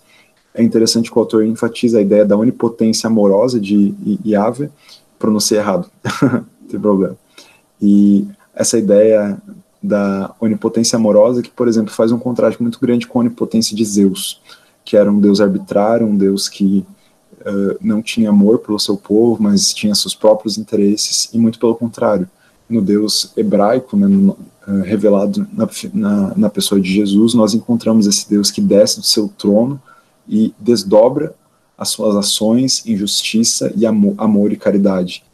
É 0.54 0.62
interessante 0.62 1.10
que 1.10 1.16
o 1.16 1.20
autor 1.20 1.44
enfatiza 1.44 1.98
a 1.98 2.02
ideia 2.02 2.24
da 2.24 2.36
onipotência 2.36 3.06
amorosa 3.06 3.60
de 3.60 3.94
Yahvé, 4.26 4.70
pronunciei 5.18 5.60
errado, 5.60 5.90
não 6.22 6.44
tem 6.68 6.80
problema. 6.80 7.16
E 7.80 8.26
essa 8.54 8.78
ideia 8.78 9.40
da 9.82 10.34
onipotência 10.40 10.96
amorosa 10.96 11.42
que, 11.42 11.50
por 11.50 11.68
exemplo, 11.68 11.92
faz 11.92 12.12
um 12.12 12.18
contraste 12.18 12.60
muito 12.60 12.78
grande 12.80 13.06
com 13.06 13.18
a 13.18 13.22
onipotência 13.22 13.76
de 13.76 13.84
Zeus, 13.84 14.40
que 14.84 14.96
era 14.96 15.10
um 15.10 15.20
deus 15.20 15.40
arbitrário, 15.40 16.06
um 16.06 16.16
deus 16.16 16.48
que 16.48 16.84
uh, 17.40 17.76
não 17.80 18.02
tinha 18.02 18.28
amor 18.28 18.58
pelo 18.58 18.78
seu 18.78 18.96
povo, 18.96 19.42
mas 19.42 19.72
tinha 19.72 19.94
seus 19.94 20.14
próprios 20.14 20.58
interesses, 20.58 21.30
e 21.32 21.38
muito 21.38 21.58
pelo 21.58 21.74
contrário, 21.74 22.28
no 22.68 22.82
deus 22.82 23.32
hebraico, 23.36 23.96
né, 23.96 24.06
no, 24.06 24.32
uh, 24.66 24.82
revelado 24.82 25.46
na, 25.52 25.68
na, 25.94 26.34
na 26.36 26.50
pessoa 26.50 26.80
de 26.80 26.92
Jesus, 26.92 27.34
nós 27.34 27.54
encontramos 27.54 28.06
esse 28.06 28.28
deus 28.28 28.50
que 28.50 28.60
desce 28.60 29.00
do 29.00 29.06
seu 29.06 29.28
trono 29.28 29.80
e 30.30 30.54
desdobra 30.60 31.34
as 31.76 31.88
suas 31.88 32.14
ações 32.14 32.86
em 32.86 32.96
justiça 32.96 33.72
e 33.76 33.84
amor, 33.84 34.14
amor 34.16 34.52
e 34.52 34.56
caridade. 34.56 35.24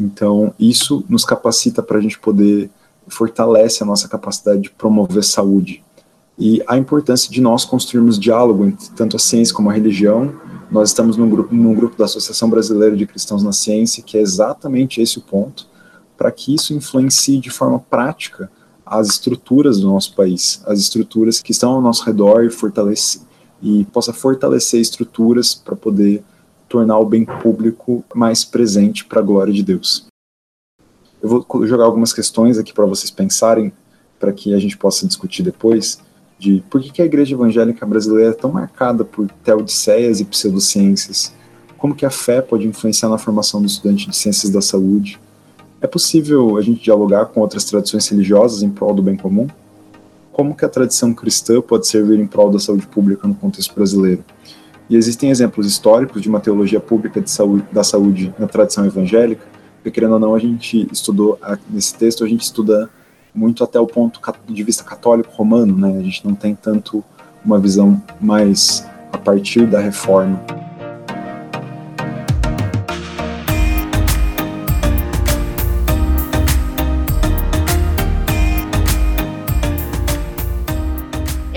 Então, 0.00 0.54
isso 0.58 1.04
nos 1.08 1.24
capacita 1.24 1.82
para 1.82 1.98
a 1.98 2.00
gente 2.00 2.18
poder, 2.18 2.70
fortalece 3.08 3.82
a 3.82 3.86
nossa 3.86 4.08
capacidade 4.08 4.62
de 4.62 4.70
promover 4.70 5.22
saúde. 5.22 5.84
E 6.38 6.62
a 6.66 6.78
importância 6.78 7.30
de 7.30 7.40
nós 7.40 7.64
construirmos 7.64 8.18
diálogo 8.18 8.64
entre 8.64 8.88
tanto 8.90 9.16
a 9.16 9.18
ciência 9.18 9.54
como 9.54 9.68
a 9.68 9.72
religião. 9.72 10.32
Nós 10.70 10.90
estamos 10.90 11.16
num 11.16 11.28
grupo, 11.28 11.52
num 11.54 11.74
grupo 11.74 11.98
da 11.98 12.04
Associação 12.04 12.48
Brasileira 12.48 12.96
de 12.96 13.06
Cristãos 13.06 13.42
na 13.42 13.52
Ciência, 13.52 14.02
que 14.02 14.16
é 14.16 14.20
exatamente 14.20 15.02
esse 15.02 15.18
o 15.18 15.22
ponto, 15.22 15.66
para 16.16 16.30
que 16.30 16.54
isso 16.54 16.72
influencie 16.72 17.40
de 17.40 17.50
forma 17.50 17.80
prática 17.80 18.50
as 18.86 19.08
estruturas 19.08 19.80
do 19.80 19.88
nosso 19.88 20.14
país, 20.14 20.62
as 20.64 20.78
estruturas 20.78 21.42
que 21.42 21.52
estão 21.52 21.72
ao 21.72 21.82
nosso 21.82 22.04
redor 22.04 22.44
e 22.44 22.50
fortalecer, 22.50 23.20
e 23.62 23.84
possa 23.86 24.12
fortalecer 24.12 24.80
estruturas 24.80 25.54
para 25.54 25.76
poder 25.76 26.22
tornar 26.68 26.98
o 26.98 27.06
bem 27.06 27.24
público 27.24 28.04
mais 28.14 28.44
presente 28.44 29.04
para 29.04 29.20
a 29.20 29.22
glória 29.22 29.52
de 29.52 29.62
Deus. 29.62 30.06
Eu 31.22 31.28
vou 31.28 31.66
jogar 31.66 31.84
algumas 31.84 32.12
questões 32.12 32.58
aqui 32.58 32.72
para 32.72 32.86
vocês 32.86 33.10
pensarem, 33.10 33.72
para 34.20 34.32
que 34.32 34.54
a 34.54 34.58
gente 34.58 34.76
possa 34.76 35.06
discutir 35.06 35.42
depois, 35.42 35.98
de 36.38 36.62
por 36.70 36.80
que, 36.80 37.02
a 37.02 37.04
igreja 37.04 37.34
evangélica 37.34 37.84
brasileira 37.84 38.30
é 38.30 38.34
tão 38.34 38.52
marcada 38.52 39.04
por 39.04 39.28
teodiceias 39.42 40.20
e 40.20 40.24
pseudociências, 40.24 41.32
como 41.76 41.94
que 41.94 42.06
a 42.06 42.10
fé 42.10 42.40
pode 42.40 42.66
influenciar 42.66 43.08
na 43.08 43.18
formação 43.18 43.60
do 43.60 43.66
estudante 43.66 44.08
de 44.08 44.16
ciências 44.16 44.52
da 44.52 44.60
saúde. 44.60 45.18
É 45.80 45.86
possível 45.86 46.56
a 46.56 46.62
gente 46.62 46.82
dialogar 46.82 47.26
com 47.26 47.40
outras 47.40 47.64
tradições 47.64 48.06
religiosas 48.08 48.62
em 48.62 48.70
prol 48.70 48.94
do 48.94 49.02
bem 49.02 49.16
comum? 49.16 49.48
Como 50.38 50.54
que 50.54 50.64
a 50.64 50.68
tradição 50.68 51.12
cristã 51.12 51.60
pode 51.60 51.88
servir 51.88 52.20
em 52.20 52.24
prol 52.24 52.48
da 52.48 52.60
saúde 52.60 52.86
pública 52.86 53.26
no 53.26 53.34
contexto 53.34 53.74
brasileiro. 53.74 54.24
E 54.88 54.94
existem 54.94 55.30
exemplos 55.30 55.66
históricos 55.66 56.22
de 56.22 56.28
uma 56.28 56.38
teologia 56.38 56.78
pública 56.78 57.20
saúde, 57.26 57.64
da 57.72 57.82
saúde 57.82 58.32
na 58.38 58.46
tradição 58.46 58.86
evangélica, 58.86 59.44
porque 59.74 59.90
querendo 59.90 60.12
ou 60.12 60.20
não, 60.20 60.36
a 60.36 60.38
gente 60.38 60.86
estudou, 60.92 61.36
nesse 61.68 61.92
texto, 61.96 62.22
a 62.22 62.28
gente 62.28 62.42
estuda 62.42 62.88
muito 63.34 63.64
até 63.64 63.80
o 63.80 63.86
ponto 63.88 64.20
de 64.46 64.62
vista 64.62 64.84
católico 64.84 65.28
romano, 65.32 65.76
né? 65.76 65.98
A 65.98 66.02
gente 66.02 66.24
não 66.24 66.36
tem 66.36 66.54
tanto 66.54 67.02
uma 67.44 67.58
visão 67.58 68.00
mais 68.20 68.86
a 69.12 69.18
partir 69.18 69.66
da 69.66 69.80
reforma. 69.80 70.40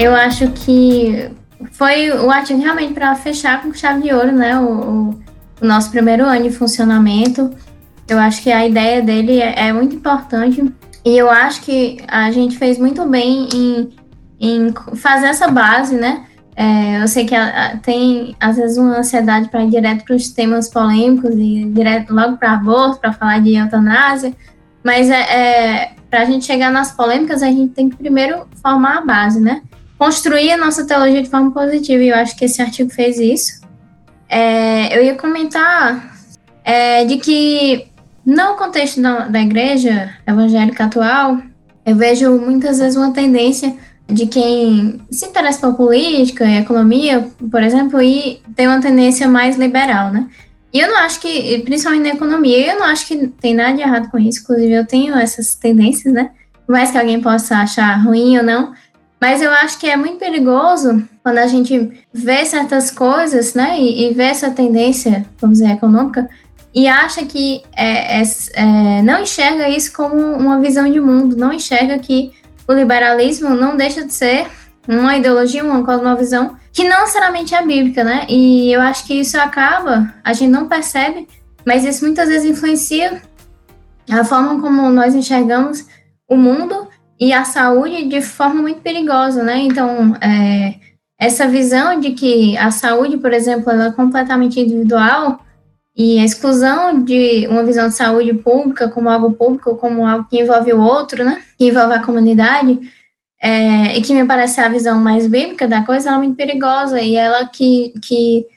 Eu 0.02 0.16
acho 0.16 0.50
que 0.54 1.30
foi 1.74 2.10
o 2.10 2.32
artigo 2.32 2.60
realmente 2.60 2.92
para 2.92 3.14
fechar 3.14 3.62
com 3.62 3.72
chave 3.72 4.02
de 4.02 4.12
ouro, 4.12 4.32
né? 4.32 4.58
O, 4.58 4.66
o, 4.66 5.10
o, 5.62 5.66
nosso 5.66 5.92
primeiro 5.92 6.26
ano 6.26 6.42
de 6.42 6.50
funcionamento. 6.50 7.52
Eu 8.08 8.18
acho 8.18 8.42
que 8.42 8.52
a 8.52 8.66
ideia 8.66 9.04
dele 9.04 9.40
é, 9.40 9.68
é, 9.68 9.72
muito 9.72 9.96
importante 9.96 10.74
e 11.06 11.16
eu 11.16 11.30
acho 11.30 11.62
que 11.62 12.00
a 12.08 12.32
gente 12.32 12.58
fez 12.58 12.80
muito 12.80 13.06
bem 13.06 13.48
em, 13.54 13.90
em 14.40 14.74
fazer 14.96 15.28
essa 15.28 15.48
base, 15.48 15.96
né? 15.96 16.26
É, 16.56 17.04
eu 17.04 17.08
sei 17.08 17.24
que 17.24 17.36
a, 17.36 17.68
a, 17.68 17.78
tem 17.78 18.36
às 18.40 18.58
vezes 18.58 18.80
uma 18.80 18.98
ansiedade 18.98 19.50
para 19.50 19.64
ir 19.64 19.70
direto 19.70 20.04
para 20.04 20.16
os 20.16 20.30
temas 20.30 20.68
polêmicos 20.68 21.36
e 21.36 21.66
direto 21.66 22.12
logo 22.12 22.38
para 22.38 22.54
aborto, 22.54 23.00
para 23.00 23.14
falar 23.14 23.40
de 23.40 23.54
eutanásia, 23.54 24.34
mas 24.84 25.12
é, 25.12 25.22
é 25.22 25.92
para 26.10 26.24
a 26.24 26.26
gente 26.26 26.44
chegar 26.44 26.72
nas 26.72 26.92
polêmicas, 26.92 27.44
a 27.44 27.52
gente 27.52 27.72
tem 27.74 27.88
que 27.88 27.96
primeiro 27.96 28.48
formar 28.64 28.98
a 28.98 29.02
base, 29.02 29.40
né? 29.40 29.62
Construir 30.02 30.52
a 30.52 30.58
nossa 30.58 30.84
teologia 30.84 31.22
de 31.22 31.30
forma 31.30 31.52
positiva, 31.52 32.04
e 32.04 32.10
eu 32.10 32.16
acho 32.16 32.36
que 32.36 32.46
esse 32.46 32.60
artigo 32.60 32.90
fez 32.90 33.20
isso. 33.20 33.62
É, 34.28 34.98
eu 34.98 35.04
ia 35.04 35.14
comentar 35.14 36.18
é, 36.64 37.06
de 37.06 37.18
que, 37.18 37.86
no 38.26 38.56
contexto 38.56 39.00
da, 39.00 39.28
da 39.28 39.40
igreja 39.40 40.12
evangélica 40.26 40.86
atual, 40.86 41.38
eu 41.86 41.96
vejo 41.96 42.36
muitas 42.40 42.80
vezes 42.80 42.98
uma 42.98 43.14
tendência 43.14 43.76
de 44.08 44.26
quem 44.26 45.00
se 45.12 45.28
interessa 45.28 45.60
por 45.68 45.76
política 45.76 46.46
e 46.46 46.58
economia, 46.58 47.28
por 47.52 47.62
exemplo, 47.62 48.02
e 48.02 48.42
tem 48.56 48.68
uma 48.68 48.82
tendência 48.82 49.28
mais 49.28 49.56
liberal, 49.56 50.12
né? 50.12 50.28
E 50.74 50.80
eu 50.80 50.88
não 50.88 50.98
acho 50.98 51.20
que, 51.20 51.60
principalmente 51.60 52.08
na 52.08 52.16
economia, 52.16 52.74
eu 52.74 52.80
não 52.80 52.88
acho 52.88 53.06
que 53.06 53.28
tem 53.40 53.54
nada 53.54 53.76
de 53.76 53.82
errado 53.84 54.10
com 54.10 54.18
isso, 54.18 54.42
inclusive 54.42 54.74
eu 54.74 54.88
tenho 54.88 55.14
essas 55.14 55.54
tendências, 55.54 56.12
né? 56.12 56.32
Por 56.66 56.72
mais 56.72 56.90
que 56.90 56.98
alguém 56.98 57.22
possa 57.22 57.58
achar 57.58 57.94
ruim 58.04 58.36
ou 58.40 58.44
não, 58.44 58.74
mas 59.22 59.40
eu 59.40 59.52
acho 59.52 59.78
que 59.78 59.88
é 59.88 59.96
muito 59.96 60.18
perigoso 60.18 61.08
quando 61.24 61.38
a 61.38 61.46
gente 61.46 62.04
vê 62.12 62.44
certas 62.44 62.90
coisas, 62.90 63.54
né, 63.54 63.80
e, 63.80 64.10
e 64.10 64.14
vê 64.16 64.24
essa 64.24 64.50
tendência, 64.50 65.24
vamos 65.40 65.60
dizer, 65.60 65.74
econômica, 65.74 66.28
e 66.74 66.88
acha 66.88 67.24
que 67.26 67.62
é, 67.76 68.20
é, 68.20 68.24
é, 68.54 69.02
não 69.04 69.22
enxerga 69.22 69.70
isso 69.70 69.94
como 69.94 70.16
uma 70.16 70.60
visão 70.60 70.92
de 70.92 71.00
mundo, 71.00 71.36
não 71.36 71.54
enxerga 71.54 72.00
que 72.00 72.32
o 72.68 72.74
liberalismo 72.74 73.50
não 73.50 73.78
deixa 73.78 74.04
de 74.04 74.14
ser 74.14 74.48
uma 74.88 75.16
ideologia, 75.16 75.64
uma 75.64 75.86
cosmovisão 75.86 76.58
que 76.74 76.88
não 76.88 77.02
necessariamente 77.02 77.54
é 77.54 77.62
bíblica, 77.62 78.04
né? 78.04 78.26
E 78.30 78.72
eu 78.72 78.82
acho 78.82 79.06
que 79.06 79.14
isso 79.14 79.38
acaba, 79.38 80.14
a 80.24 80.34
gente 80.34 80.50
não 80.50 80.68
percebe, 80.68 81.28
mas 81.66 81.84
isso 81.84 82.06
muitas 82.06 82.30
vezes 82.30 82.50
influencia 82.50 83.22
a 84.10 84.24
forma 84.24 84.60
como 84.62 84.90
nós 84.90 85.14
enxergamos 85.14 85.86
o 86.28 86.38
mundo 86.38 86.88
e 87.22 87.32
a 87.32 87.46
saúde 87.46 88.06
de 88.06 88.20
forma 88.20 88.64
muito 88.64 88.82
perigosa, 88.82 89.44
né? 89.44 89.60
Então, 89.60 90.16
é, 90.16 90.74
essa 91.20 91.48
visão 91.48 92.00
de 92.00 92.14
que 92.14 92.58
a 92.58 92.72
saúde, 92.72 93.18
por 93.18 93.32
exemplo, 93.32 93.72
ela 93.72 93.86
é 93.86 93.92
completamente 93.92 94.60
individual 94.60 95.40
e 95.96 96.18
a 96.18 96.26
exclusão 96.26 97.04
de 97.04 97.48
uma 97.48 97.64
visão 97.64 97.90
de 97.90 97.94
saúde 97.94 98.34
pública 98.34 98.90
como 98.90 99.08
algo 99.08 99.34
público, 99.34 99.76
como 99.76 100.08
algo 100.08 100.28
que 100.28 100.42
envolve 100.42 100.74
o 100.74 100.82
outro, 100.82 101.24
né? 101.24 101.44
Que 101.60 101.68
envolve 101.68 101.94
a 101.94 102.02
comunidade, 102.04 102.80
é, 103.40 103.96
e 103.96 104.02
que 104.02 104.16
me 104.16 104.26
parece 104.26 104.60
a 104.60 104.70
visão 104.70 105.00
mais 105.00 105.28
bíblica 105.28 105.68
da 105.68 105.84
coisa, 105.84 106.10
ela 106.10 106.18
é 106.18 106.22
muito 106.22 106.36
perigosa 106.36 107.00
e 107.02 107.16
ela 107.16 107.48
que, 107.48 107.94
que 108.02 108.48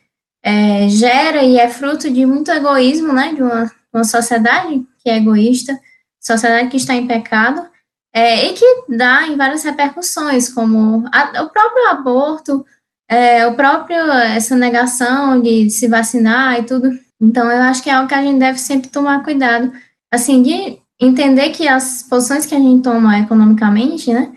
é, 0.42 0.88
gera 0.88 1.42
e 1.42 1.59
é 1.59 1.68
fruto 1.68 2.11
de 2.11 2.24
muito 2.24 2.50
egoísmo, 2.50 3.12
né? 3.12 3.35
De 3.35 3.42
uma, 3.42 3.70
uma 3.92 4.05
sociedade 4.05 4.83
que 5.03 5.11
é 5.11 5.18
egoísta, 5.18 5.79
sociedade 6.18 6.70
que 6.70 6.79
está 6.79 6.94
em 6.94 7.07
pecado, 7.07 7.73
é, 8.14 8.46
e 8.46 8.53
que 8.53 8.85
dá 8.88 9.27
em 9.27 9.37
várias 9.37 9.64
repercussões, 9.64 10.48
como 10.48 11.05
a, 11.12 11.42
o 11.42 11.50
próprio 11.50 11.88
aborto, 11.88 12.64
é, 13.09 13.44
o 13.46 13.57
próprio 13.57 13.98
essa 14.12 14.55
negação 14.55 15.40
de 15.40 15.68
se 15.68 15.88
vacinar 15.88 16.61
e 16.61 16.62
tudo. 16.62 16.90
Então, 17.20 17.50
eu 17.50 17.62
acho 17.62 17.83
que 17.83 17.90
é 17.90 17.94
algo 17.94 18.09
que 18.09 18.14
a 18.14 18.22
gente 18.22 18.38
deve 18.38 18.59
sempre 18.59 18.88
tomar 18.88 19.24
cuidado, 19.24 19.72
assim, 20.12 20.42
de 20.42 20.79
entender 21.00 21.50
que 21.50 21.66
as 21.66 22.05
posições 22.05 22.46
que 22.46 22.55
a 22.55 22.59
gente 22.59 22.83
toma 22.83 23.18
economicamente, 23.18 24.12
né, 24.12 24.33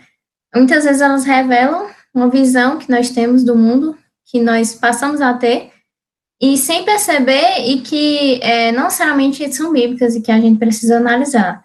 muitas 0.54 0.84
vezes 0.84 1.00
elas 1.00 1.24
revelam 1.24 1.88
uma 2.12 2.28
visão 2.28 2.78
que 2.78 2.90
nós 2.90 3.10
temos 3.10 3.44
do 3.44 3.54
mundo, 3.54 3.96
que 4.26 4.40
nós 4.40 4.74
passamos 4.74 5.20
a 5.20 5.34
ter, 5.34 5.70
e 6.40 6.56
sem 6.56 6.84
perceber, 6.84 7.64
e 7.66 7.80
que 7.80 8.40
é, 8.42 8.72
não 8.72 8.84
necessariamente 8.84 9.52
são 9.54 9.72
bíblicas 9.72 10.16
e 10.16 10.20
que 10.20 10.32
a 10.32 10.40
gente 10.40 10.58
precisa 10.58 10.96
analisar. 10.96 11.62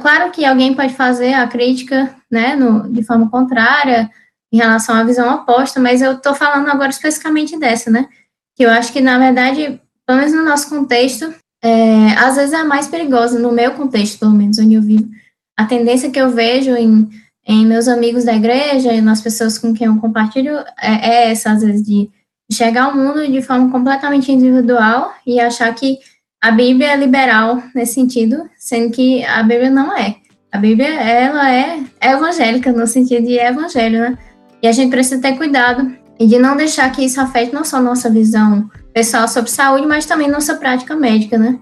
Claro 0.00 0.30
que 0.30 0.46
alguém 0.46 0.74
pode 0.74 0.94
fazer 0.94 1.34
a 1.34 1.46
crítica 1.46 2.14
né, 2.30 2.56
no, 2.56 2.90
de 2.90 3.02
forma 3.02 3.28
contrária 3.28 4.10
em 4.50 4.56
relação 4.56 4.94
à 4.94 5.04
visão 5.04 5.34
oposta, 5.34 5.78
mas 5.78 6.00
eu 6.00 6.12
estou 6.12 6.34
falando 6.34 6.68
agora 6.68 6.88
especificamente 6.88 7.58
dessa, 7.58 7.90
né? 7.90 8.08
Que 8.56 8.64
eu 8.64 8.70
acho 8.70 8.90
que, 8.90 9.00
na 9.00 9.18
verdade, 9.18 9.78
pelo 10.06 10.18
menos 10.18 10.32
no 10.32 10.42
nosso 10.42 10.70
contexto, 10.70 11.34
é, 11.62 12.12
às 12.12 12.36
vezes 12.36 12.54
é 12.54 12.56
a 12.56 12.64
mais 12.64 12.88
perigosa, 12.88 13.38
no 13.38 13.52
meu 13.52 13.72
contexto, 13.72 14.18
pelo 14.18 14.32
menos, 14.32 14.58
onde 14.58 14.72
eu 14.72 14.82
vivo. 14.82 15.06
A 15.54 15.66
tendência 15.66 16.10
que 16.10 16.18
eu 16.18 16.30
vejo 16.30 16.74
em, 16.74 17.10
em 17.46 17.66
meus 17.66 17.88
amigos 17.88 18.24
da 18.24 18.34
igreja 18.34 18.92
e 18.94 19.02
nas 19.02 19.20
pessoas 19.20 19.58
com 19.58 19.74
quem 19.74 19.86
eu 19.86 19.98
compartilho 19.98 20.56
é, 20.80 21.10
é 21.10 21.30
essa, 21.30 21.52
às 21.52 21.62
vezes, 21.62 21.84
de 21.84 22.08
enxergar 22.50 22.88
o 22.88 22.96
mundo 22.96 23.26
de 23.30 23.42
forma 23.42 23.70
completamente 23.70 24.32
individual 24.32 25.12
e 25.26 25.38
achar 25.38 25.74
que 25.74 25.98
a 26.40 26.50
Bíblia 26.50 26.92
é 26.92 26.96
liberal 26.96 27.62
nesse 27.74 27.94
sentido, 27.94 28.48
sendo 28.56 28.92
que 28.92 29.24
a 29.24 29.42
Bíblia 29.42 29.70
não 29.70 29.96
é. 29.96 30.16
A 30.52 30.58
Bíblia, 30.58 30.88
ela 30.88 31.52
é 31.52 31.80
evangélica, 32.00 32.72
no 32.72 32.86
sentido 32.86 33.26
de 33.26 33.34
evangelho, 33.38 34.00
né? 34.00 34.18
E 34.62 34.68
a 34.68 34.72
gente 34.72 34.90
precisa 34.90 35.20
ter 35.20 35.36
cuidado 35.36 35.92
e 36.18 36.26
de 36.26 36.38
não 36.38 36.56
deixar 36.56 36.90
que 36.90 37.04
isso 37.04 37.20
afete 37.20 37.52
não 37.52 37.64
só 37.64 37.80
nossa 37.80 38.08
visão 38.08 38.70
pessoal 38.92 39.28
sobre 39.28 39.50
saúde, 39.50 39.86
mas 39.86 40.06
também 40.06 40.28
nossa 40.28 40.54
prática 40.54 40.96
médica, 40.96 41.36
né? 41.36 41.58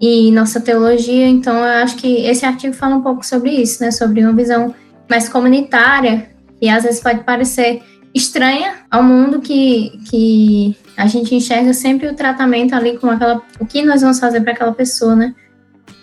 E 0.00 0.30
nossa 0.32 0.60
teologia. 0.60 1.26
Então, 1.26 1.56
eu 1.56 1.82
acho 1.82 1.96
que 1.96 2.26
esse 2.26 2.44
artigo 2.44 2.74
fala 2.74 2.96
um 2.96 3.02
pouco 3.02 3.24
sobre 3.24 3.50
isso, 3.50 3.82
né? 3.82 3.90
Sobre 3.90 4.22
uma 4.22 4.32
visão 4.32 4.74
mais 5.08 5.28
comunitária, 5.28 6.28
que 6.60 6.68
às 6.68 6.82
vezes 6.82 7.00
pode 7.00 7.24
parecer 7.24 7.82
estranha 8.14 8.74
ao 8.90 9.02
mundo 9.02 9.40
que, 9.40 9.98
que 10.10 10.76
a 10.96 11.06
gente 11.06 11.34
enxerga 11.34 11.72
sempre 11.74 12.08
o 12.08 12.14
tratamento 12.14 12.74
ali 12.74 12.98
com 12.98 13.08
aquela. 13.08 13.42
O 13.60 13.66
que 13.66 13.82
nós 13.84 14.00
vamos 14.00 14.18
fazer 14.18 14.40
para 14.40 14.52
aquela 14.52 14.72
pessoa, 14.72 15.14
né? 15.14 15.34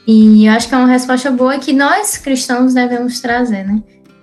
E 0.06 0.46
eu 0.46 0.54
acho 0.54 0.68
que 0.68 0.76
é 0.76 0.78
uma 0.78 0.88
resposta 0.88 1.32
boa 1.32 1.58
que 1.58 1.74
nós 1.74 2.18
cristãos 2.18 2.74
devemos 2.74 3.22
trazer, 3.22 3.66
né? 3.66 3.82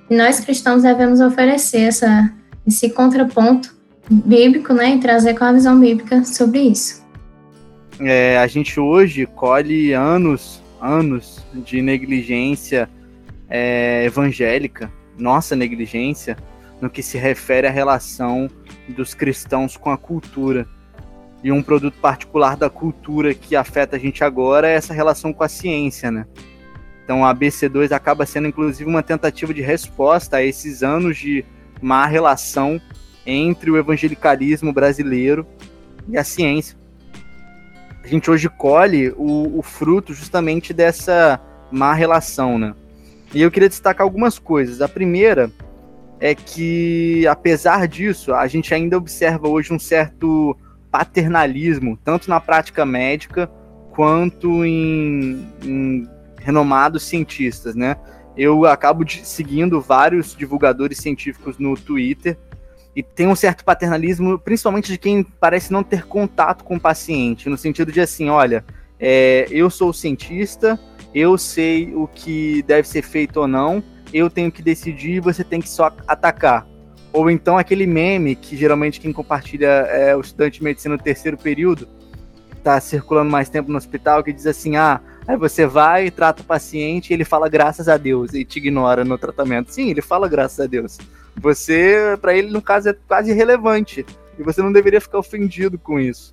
E 0.09 0.17
nós 0.17 0.41
cristãos 0.41 0.83
devemos 0.83 1.21
oferecer 1.21 1.83
essa, 1.83 2.31
esse 2.67 2.91
contraponto 2.91 3.75
bíblico, 4.11 4.75
né, 4.75 4.97
e 4.97 4.99
trazer 4.99 5.35
com 5.39 5.45
a 5.45 5.53
visão 5.53 5.79
bíblica 5.79 6.25
sobre 6.25 6.59
isso. 6.61 7.01
É, 8.01 8.39
a 8.39 8.47
gente 8.47 8.81
hoje 8.81 9.25
colhe 9.25 9.93
anos, 9.93 10.61
anos 10.81 11.45
de 11.55 11.81
negligência 11.81 12.91
é, 13.49 14.05
evangélica, 14.05 14.91
nossa 15.17 15.55
negligência, 15.55 16.37
no 16.81 16.91
que 16.91 17.03
se 17.03 17.19
refere 17.19 17.69
à 17.69 17.71
relação 17.71 18.49
dos 18.91 19.15
cristãos 19.15 19.77
com 19.77 19.91
a 19.91 19.97
cultura. 19.97 20.67
E 21.43 21.51
um 21.51 21.63
produto 21.63 21.99
particular 21.99 22.57
da 22.57 22.69
cultura 22.69 23.35
que 23.35 23.57
afeta 23.57 23.97
a 23.97 23.99
gente 23.99 24.23
agora 24.23 24.69
é 24.69 24.75
essa 24.75 24.93
relação 24.93 25.33
com 25.33 25.43
a 25.43 25.49
ciência, 25.49 26.11
né? 26.11 26.27
Então 27.05 27.25
a 27.25 27.35
BC2 27.35 27.93
acaba 27.93 28.27
sendo 28.27 28.49
inclusive 28.49 28.89
uma 28.89 29.03
tentativa 29.03 29.53
de 29.55 29.63
resposta 29.63 30.37
a 30.37 30.45
esses 30.45 30.83
anos 30.83 31.17
de 31.17 31.45
má 31.81 32.07
relação 32.07 32.81
entre 33.25 33.71
o 33.71 33.77
evangelicalismo 33.77 34.73
brasileiro 34.73 35.47
e 36.09 36.19
a 36.19 36.25
ciência. 36.25 36.79
A 38.03 38.07
gente 38.07 38.31
hoje 38.31 38.49
colhe 38.49 39.13
o, 39.17 39.59
o 39.59 39.63
fruto 39.63 40.15
justamente 40.15 40.73
dessa 40.73 41.41
má 41.71 41.95
relação, 41.95 42.59
né? 42.59 42.75
E 43.33 43.43
eu 43.43 43.51
queria 43.51 43.69
destacar 43.69 44.05
algumas 44.05 44.39
coisas. 44.39 44.81
A 44.81 44.89
primeira 44.89 45.51
é 46.21 46.35
que, 46.35 47.27
apesar 47.27 47.89
disso, 47.89 48.35
a 48.35 48.47
gente 48.47 48.75
ainda 48.75 48.99
observa 48.99 49.49
hoje 49.49 49.73
um 49.73 49.79
certo 49.79 50.57
paternalismo, 50.91 51.99
tanto 52.05 52.29
na 52.29 52.39
prática 52.39 52.85
médica 52.85 53.51
quanto 53.91 54.65
em, 54.65 55.47
em 55.65 56.09
renomados 56.37 57.05
cientistas, 57.05 57.75
né? 57.75 57.97
Eu 58.37 58.67
acabo 58.67 59.05
de, 59.05 59.27
seguindo 59.27 59.81
vários 59.81 60.37
divulgadores 60.37 60.99
científicos 60.99 61.59
no 61.59 61.75
Twitter 61.75 62.39
e 62.95 63.03
tem 63.03 63.27
um 63.27 63.35
certo 63.35 63.65
paternalismo, 63.65 64.39
principalmente 64.39 64.93
de 64.93 64.99
quem 64.99 65.23
parece 65.23 65.73
não 65.73 65.83
ter 65.83 66.07
contato 66.07 66.65
com 66.65 66.77
o 66.77 66.81
paciente, 66.81 67.49
no 67.49 67.57
sentido 67.57 67.91
de 67.91 68.01
assim, 68.01 68.29
olha, 68.29 68.65
é, 68.99 69.47
eu 69.51 69.71
sou 69.71 69.93
cientista, 69.93 70.79
eu 71.15 71.39
sei 71.39 71.95
o 71.95 72.07
que 72.07 72.63
deve 72.63 72.87
ser 72.87 73.03
feito 73.03 73.41
ou 73.41 73.49
não, 73.49 73.83
eu 74.13 74.31
tenho 74.31 74.51
que 74.51 74.63
decidir, 74.63 75.21
você 75.21 75.45
tem 75.45 75.61
que 75.61 75.69
só 75.69 75.93
atacar. 76.07 76.67
Ou 77.13 77.31
então 77.31 77.59
aquele 77.59 77.87
meme 77.87 78.37
que 78.37 78.57
geralmente 78.57 79.01
quem 79.01 79.13
compartilha 79.13 79.67
é 79.67 80.15
o 80.15 80.21
estudante 80.21 80.59
de 80.59 80.65
medicina 80.65 80.97
no 80.97 81.03
terceiro 81.03 81.37
período, 81.37 81.89
está 82.57 82.81
circulando 82.81 83.31
mais 83.31 83.49
tempo 83.49 83.71
no 83.71 83.79
hospital, 83.79 84.23
que 84.23 84.33
diz 84.33 84.47
assim: 84.47 84.77
ah, 84.77 85.01
aí 85.27 85.37
você 85.37 85.67
vai, 85.67 86.11
trata 86.11 86.43
o 86.43 86.45
paciente 86.45 87.11
e 87.11 87.15
ele 87.15 87.25
fala 87.25 87.49
graças 87.49 87.89
a 87.89 87.97
Deus 87.97 88.33
e 88.35 88.45
te 88.45 88.59
ignora 88.59 89.05
no 89.05 89.19
tratamento. 89.19 89.73
Sim, 89.73 89.91
ele 89.91 90.03
fala 90.03 90.29
graças 90.29 90.61
a 90.61 90.67
Deus. 90.67 90.99
Você, 91.37 92.19
para 92.21 92.35
ele, 92.35 92.51
no 92.51 92.61
caso, 92.61 92.91
é 92.91 92.97
quase 93.09 93.31
irrelevante. 93.31 94.05
E 94.39 94.43
você 94.43 94.63
não 94.63 94.73
deveria 94.73 95.01
ficar 95.01 95.19
ofendido 95.19 95.79
com 95.79 95.99
isso. 95.99 96.33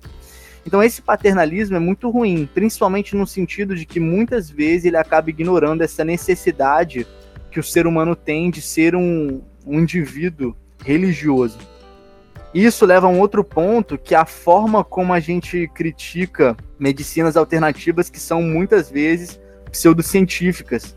Então 0.66 0.82
esse 0.82 1.00
paternalismo 1.00 1.76
é 1.76 1.78
muito 1.78 2.10
ruim, 2.10 2.48
principalmente 2.52 3.16
no 3.16 3.26
sentido 3.26 3.74
de 3.74 3.86
que 3.86 3.98
muitas 3.98 4.50
vezes 4.50 4.84
ele 4.84 4.98
acaba 4.98 5.30
ignorando 5.30 5.82
essa 5.82 6.04
necessidade 6.04 7.06
que 7.50 7.60
o 7.60 7.62
ser 7.62 7.86
humano 7.86 8.14
tem 8.14 8.50
de 8.50 8.60
ser 8.60 8.94
um, 8.94 9.42
um 9.66 9.80
indivíduo 9.80 10.54
religioso. 10.84 11.58
Isso 12.54 12.86
leva 12.86 13.06
a 13.06 13.10
um 13.10 13.20
outro 13.20 13.44
ponto, 13.44 13.98
que 13.98 14.14
é 14.14 14.18
a 14.18 14.24
forma 14.24 14.82
como 14.82 15.12
a 15.12 15.20
gente 15.20 15.68
critica 15.74 16.56
medicinas 16.78 17.36
alternativas 17.36 18.08
que 18.08 18.18
são 18.18 18.42
muitas 18.42 18.90
vezes 18.90 19.38
pseudocientíficas. 19.70 20.96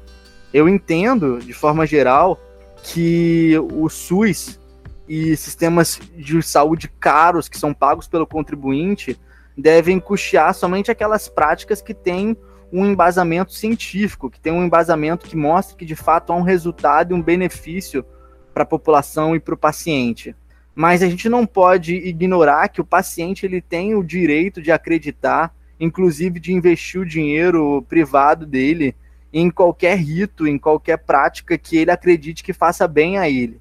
Eu 0.53 0.67
entendo, 0.69 1.39
de 1.39 1.53
forma 1.53 1.85
geral, 1.85 2.39
que 2.83 3.53
o 3.73 3.89
SUS 3.89 4.59
e 5.07 5.35
sistemas 5.35 5.99
de 6.15 6.41
saúde 6.41 6.89
caros 6.99 7.49
que 7.49 7.57
são 7.57 7.73
pagos 7.73 8.07
pelo 8.07 8.25
contribuinte 8.25 9.19
devem 9.57 9.99
custear 9.99 10.53
somente 10.53 10.89
aquelas 10.89 11.27
práticas 11.27 11.81
que 11.81 11.93
têm 11.93 12.35
um 12.71 12.85
embasamento 12.85 13.53
científico, 13.53 14.29
que 14.29 14.39
tem 14.39 14.53
um 14.53 14.63
embasamento 14.63 15.27
que 15.27 15.35
mostra 15.35 15.75
que 15.75 15.85
de 15.85 15.95
fato 15.95 16.31
há 16.31 16.35
um 16.35 16.41
resultado 16.41 17.11
e 17.11 17.13
um 17.13 17.21
benefício 17.21 18.05
para 18.53 18.63
a 18.63 18.65
população 18.65 19.35
e 19.35 19.39
para 19.39 19.53
o 19.53 19.57
paciente. 19.57 20.35
Mas 20.73 21.03
a 21.03 21.09
gente 21.09 21.27
não 21.27 21.45
pode 21.45 21.95
ignorar 21.95 22.69
que 22.69 22.79
o 22.79 22.85
paciente 22.85 23.45
ele 23.45 23.61
tem 23.61 23.93
o 23.93 24.03
direito 24.03 24.61
de 24.61 24.71
acreditar, 24.71 25.53
inclusive 25.79 26.39
de 26.39 26.53
investir 26.53 27.01
o 27.01 27.05
dinheiro 27.05 27.81
privado 27.89 28.45
dele 28.45 28.95
em 29.33 29.49
qualquer 29.49 29.97
rito, 29.97 30.47
em 30.47 30.57
qualquer 30.57 30.97
prática 30.97 31.57
que 31.57 31.77
ele 31.77 31.91
acredite 31.91 32.43
que 32.43 32.53
faça 32.53 32.87
bem 32.87 33.17
a 33.17 33.29
ele. 33.29 33.59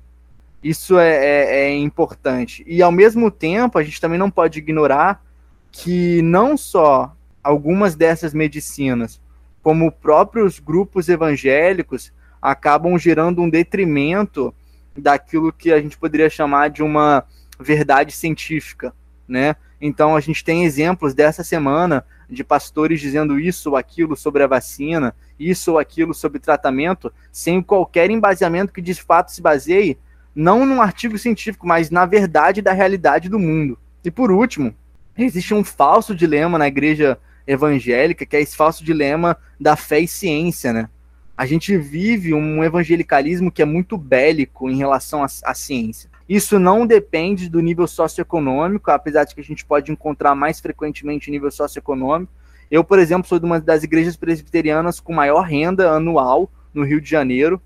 Isso 0.62 0.98
é, 0.98 1.16
é, 1.16 1.60
é 1.62 1.76
importante. 1.76 2.62
E 2.66 2.82
ao 2.82 2.92
mesmo 2.92 3.30
tempo, 3.30 3.78
a 3.78 3.82
gente 3.82 4.00
também 4.00 4.18
não 4.18 4.30
pode 4.30 4.58
ignorar 4.58 5.24
que 5.72 6.20
não 6.22 6.56
só 6.56 7.14
algumas 7.42 7.94
dessas 7.94 8.34
medicinas, 8.34 9.20
como 9.62 9.92
próprios 9.92 10.58
grupos 10.58 11.08
evangélicos, 11.08 12.12
acabam 12.40 12.98
gerando 12.98 13.42
um 13.42 13.50
detrimento 13.50 14.54
daquilo 14.96 15.52
que 15.52 15.72
a 15.72 15.80
gente 15.80 15.98
poderia 15.98 16.30
chamar 16.30 16.70
de 16.70 16.82
uma 16.82 17.24
verdade 17.58 18.12
científica, 18.12 18.94
né? 19.28 19.54
Então 19.80 20.14
a 20.14 20.20
gente 20.20 20.44
tem 20.44 20.64
exemplos 20.64 21.14
dessa 21.14 21.42
semana 21.42 22.04
de 22.28 22.44
pastores 22.44 23.00
dizendo 23.00 23.38
isso 23.38 23.70
ou 23.70 23.76
aquilo 23.76 24.16
sobre 24.16 24.42
a 24.42 24.46
vacina, 24.46 25.14
isso 25.38 25.72
ou 25.72 25.78
aquilo 25.78 26.14
sobre 26.14 26.38
tratamento, 26.38 27.12
sem 27.32 27.62
qualquer 27.62 28.10
embaseamento 28.10 28.72
que 28.72 28.82
de 28.82 28.94
fato 28.94 29.32
se 29.32 29.42
baseie 29.42 29.98
não 30.34 30.64
num 30.64 30.80
artigo 30.80 31.18
científico, 31.18 31.66
mas 31.66 31.90
na 31.90 32.06
verdade 32.06 32.62
da 32.62 32.72
realidade 32.72 33.28
do 33.28 33.38
mundo. 33.38 33.78
E 34.04 34.10
por 34.10 34.30
último, 34.30 34.74
existe 35.16 35.52
um 35.52 35.64
falso 35.64 36.14
dilema 36.14 36.58
na 36.58 36.68
igreja 36.68 37.18
evangélica, 37.50 38.24
que 38.24 38.36
é 38.36 38.40
esse 38.40 38.56
falso 38.56 38.84
dilema 38.84 39.36
da 39.58 39.76
fé 39.76 40.00
e 40.00 40.08
ciência, 40.08 40.72
né? 40.72 40.88
A 41.36 41.46
gente 41.46 41.76
vive 41.76 42.34
um 42.34 42.62
evangelicalismo 42.62 43.50
que 43.50 43.62
é 43.62 43.64
muito 43.64 43.96
bélico 43.96 44.68
em 44.68 44.76
relação 44.76 45.22
à, 45.22 45.26
à 45.44 45.54
ciência. 45.54 46.10
Isso 46.28 46.58
não 46.58 46.86
depende 46.86 47.48
do 47.48 47.60
nível 47.60 47.86
socioeconômico, 47.86 48.90
apesar 48.90 49.24
de 49.24 49.34
que 49.34 49.40
a 49.40 49.44
gente 49.44 49.64
pode 49.64 49.90
encontrar 49.90 50.34
mais 50.34 50.60
frequentemente 50.60 51.30
nível 51.30 51.50
socioeconômico. 51.50 52.32
Eu, 52.70 52.84
por 52.84 52.98
exemplo, 52.98 53.26
sou 53.26 53.38
de 53.38 53.46
uma 53.46 53.60
das 53.60 53.82
igrejas 53.82 54.16
presbiterianas 54.16 55.00
com 55.00 55.12
maior 55.12 55.40
renda 55.40 55.90
anual 55.90 56.48
no 56.72 56.84
Rio 56.84 57.00
de 57.00 57.10
Janeiro, 57.10 57.60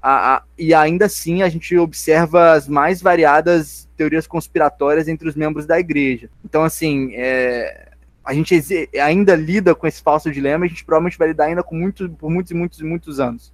a, 0.00 0.36
a, 0.36 0.42
e 0.56 0.72
ainda 0.72 1.06
assim 1.06 1.42
a 1.42 1.48
gente 1.48 1.76
observa 1.76 2.52
as 2.52 2.66
mais 2.66 3.02
variadas 3.02 3.88
teorias 3.96 4.26
conspiratórias 4.26 5.06
entre 5.08 5.28
os 5.28 5.34
membros 5.34 5.66
da 5.66 5.78
igreja. 5.78 6.30
Então, 6.44 6.64
assim, 6.64 7.10
é, 7.14 7.87
a 8.28 8.34
gente 8.34 8.90
ainda 9.02 9.34
lida 9.34 9.74
com 9.74 9.86
esse 9.86 10.02
falso 10.02 10.30
dilema, 10.30 10.66
a 10.66 10.68
gente 10.68 10.84
provavelmente 10.84 11.16
vai 11.16 11.28
lidar 11.28 11.46
ainda 11.46 11.62
com 11.62 11.74
muito, 11.74 12.10
por 12.10 12.28
muitos 12.28 12.50
e 12.50 12.54
muitos 12.54 12.78
e 12.78 12.84
muitos 12.84 13.18
anos. 13.18 13.50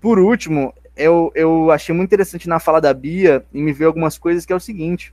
Por 0.00 0.16
último, 0.16 0.72
eu, 0.96 1.32
eu 1.34 1.72
achei 1.72 1.92
muito 1.92 2.06
interessante 2.06 2.48
na 2.48 2.60
fala 2.60 2.80
da 2.80 2.94
Bia 2.94 3.44
e 3.52 3.60
me 3.60 3.72
veio 3.72 3.88
algumas 3.88 4.16
coisas 4.16 4.46
que 4.46 4.52
é 4.52 4.56
o 4.56 4.60
seguinte. 4.60 5.12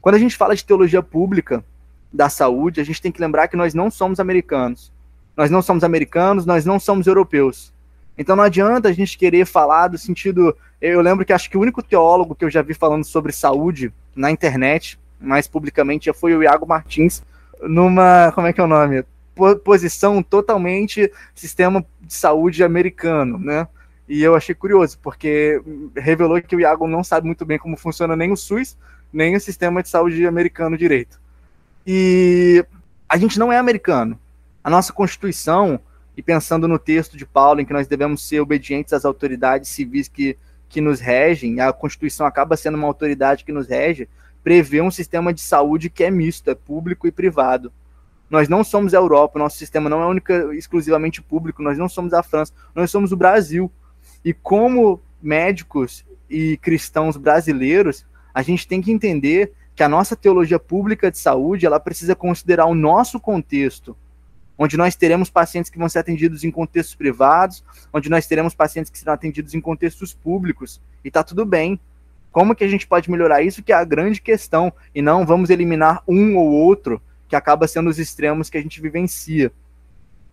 Quando 0.00 0.16
a 0.16 0.18
gente 0.18 0.36
fala 0.36 0.56
de 0.56 0.64
teologia 0.64 1.04
pública 1.04 1.64
da 2.12 2.28
saúde, 2.28 2.80
a 2.80 2.84
gente 2.84 3.00
tem 3.00 3.12
que 3.12 3.20
lembrar 3.20 3.46
que 3.46 3.56
nós 3.56 3.74
não 3.74 3.88
somos 3.92 4.18
americanos. 4.18 4.92
Nós 5.36 5.48
não 5.48 5.62
somos 5.62 5.84
americanos, 5.84 6.44
nós 6.44 6.64
não 6.64 6.80
somos 6.80 7.06
europeus. 7.06 7.72
Então 8.18 8.34
não 8.34 8.42
adianta 8.42 8.88
a 8.88 8.92
gente 8.92 9.16
querer 9.16 9.46
falar 9.46 9.86
do 9.86 9.98
sentido. 9.98 10.56
Eu 10.80 11.00
lembro 11.00 11.24
que 11.24 11.32
acho 11.32 11.48
que 11.48 11.56
o 11.56 11.60
único 11.60 11.80
teólogo 11.80 12.34
que 12.34 12.44
eu 12.44 12.50
já 12.50 12.60
vi 12.60 12.74
falando 12.74 13.04
sobre 13.04 13.30
saúde 13.30 13.94
na 14.16 14.32
internet, 14.32 14.98
mais 15.20 15.46
publicamente, 15.46 16.06
já 16.06 16.12
foi 16.12 16.34
o 16.34 16.42
Iago 16.42 16.66
Martins, 16.66 17.22
numa. 17.62 18.32
Como 18.34 18.46
é 18.46 18.52
que 18.52 18.60
é 18.60 18.64
o 18.64 18.68
nome? 18.68 19.04
Posição 19.64 20.22
totalmente 20.22 21.10
sistema 21.34 21.84
de 22.00 22.14
saúde 22.14 22.62
americano, 22.62 23.38
né? 23.38 23.66
E 24.08 24.22
eu 24.22 24.34
achei 24.34 24.54
curioso, 24.54 24.98
porque 25.02 25.60
revelou 25.96 26.40
que 26.40 26.54
o 26.54 26.60
Iago 26.60 26.86
não 26.86 27.02
sabe 27.02 27.26
muito 27.26 27.44
bem 27.44 27.58
como 27.58 27.76
funciona 27.76 28.14
nem 28.14 28.30
o 28.30 28.36
SUS, 28.36 28.76
nem 29.12 29.34
o 29.34 29.40
sistema 29.40 29.82
de 29.82 29.88
saúde 29.88 30.26
americano 30.26 30.76
direito. 30.76 31.18
E 31.86 32.64
a 33.08 33.16
gente 33.16 33.38
não 33.38 33.52
é 33.52 33.58
americano. 33.58 34.18
A 34.62 34.68
nossa 34.68 34.92
Constituição, 34.92 35.80
e 36.16 36.22
pensando 36.22 36.68
no 36.68 36.78
texto 36.78 37.16
de 37.16 37.24
Paulo, 37.24 37.60
em 37.60 37.64
que 37.64 37.72
nós 37.72 37.86
devemos 37.86 38.26
ser 38.26 38.40
obedientes 38.40 38.92
às 38.92 39.04
autoridades 39.04 39.70
civis 39.70 40.08
que, 40.08 40.36
que 40.68 40.80
nos 40.80 41.00
regem, 41.00 41.60
a 41.60 41.72
Constituição 41.72 42.26
acaba 42.26 42.56
sendo 42.56 42.76
uma 42.76 42.86
autoridade 42.86 43.44
que 43.44 43.52
nos 43.52 43.66
rege, 43.66 44.08
prevê 44.44 44.82
um 44.82 44.90
sistema 44.90 45.32
de 45.32 45.40
saúde 45.40 45.88
que 45.88 46.04
é 46.04 46.10
misto, 46.10 46.50
é 46.50 46.54
público 46.54 47.08
e 47.08 47.10
privado. 47.10 47.72
Nós 48.28 48.48
não 48.48 48.62
somos 48.62 48.92
a 48.92 48.98
Europa, 48.98 49.38
nosso 49.38 49.56
sistema 49.56 49.88
não 49.88 50.02
é 50.02 50.06
única, 50.06 50.54
exclusivamente 50.54 51.22
público, 51.22 51.62
nós 51.62 51.78
não 51.78 51.88
somos 51.88 52.12
a 52.12 52.22
França, 52.22 52.52
nós 52.74 52.90
somos 52.90 53.10
o 53.10 53.16
Brasil. 53.16 53.72
E 54.22 54.34
como 54.34 55.00
médicos 55.22 56.04
e 56.28 56.58
cristãos 56.58 57.16
brasileiros, 57.16 58.06
a 58.34 58.42
gente 58.42 58.68
tem 58.68 58.82
que 58.82 58.92
entender 58.92 59.52
que 59.74 59.82
a 59.82 59.88
nossa 59.88 60.14
teologia 60.14 60.58
pública 60.58 61.10
de 61.10 61.18
saúde, 61.18 61.66
ela 61.66 61.80
precisa 61.80 62.14
considerar 62.14 62.66
o 62.66 62.74
nosso 62.74 63.18
contexto, 63.18 63.96
onde 64.58 64.76
nós 64.76 64.94
teremos 64.94 65.30
pacientes 65.30 65.70
que 65.70 65.78
vão 65.78 65.88
ser 65.88 66.00
atendidos 66.00 66.44
em 66.44 66.50
contextos 66.50 66.94
privados, 66.94 67.64
onde 67.92 68.10
nós 68.10 68.26
teremos 68.26 68.54
pacientes 68.54 68.90
que 68.90 68.98
serão 68.98 69.14
atendidos 69.14 69.54
em 69.54 69.60
contextos 69.60 70.12
públicos, 70.14 70.80
e 71.04 71.10
tá 71.10 71.24
tudo 71.24 71.44
bem. 71.44 71.80
Como 72.34 72.52
que 72.52 72.64
a 72.64 72.68
gente 72.68 72.84
pode 72.84 73.08
melhorar 73.08 73.42
isso 73.42 73.62
que 73.62 73.72
é 73.72 73.76
a 73.76 73.84
grande 73.84 74.20
questão, 74.20 74.72
e 74.92 75.00
não 75.00 75.24
vamos 75.24 75.50
eliminar 75.50 76.02
um 76.06 76.36
ou 76.36 76.50
outro, 76.50 77.00
que 77.28 77.36
acaba 77.36 77.68
sendo 77.68 77.88
os 77.88 77.96
extremos 77.96 78.50
que 78.50 78.58
a 78.58 78.60
gente 78.60 78.80
vivencia. 78.80 79.52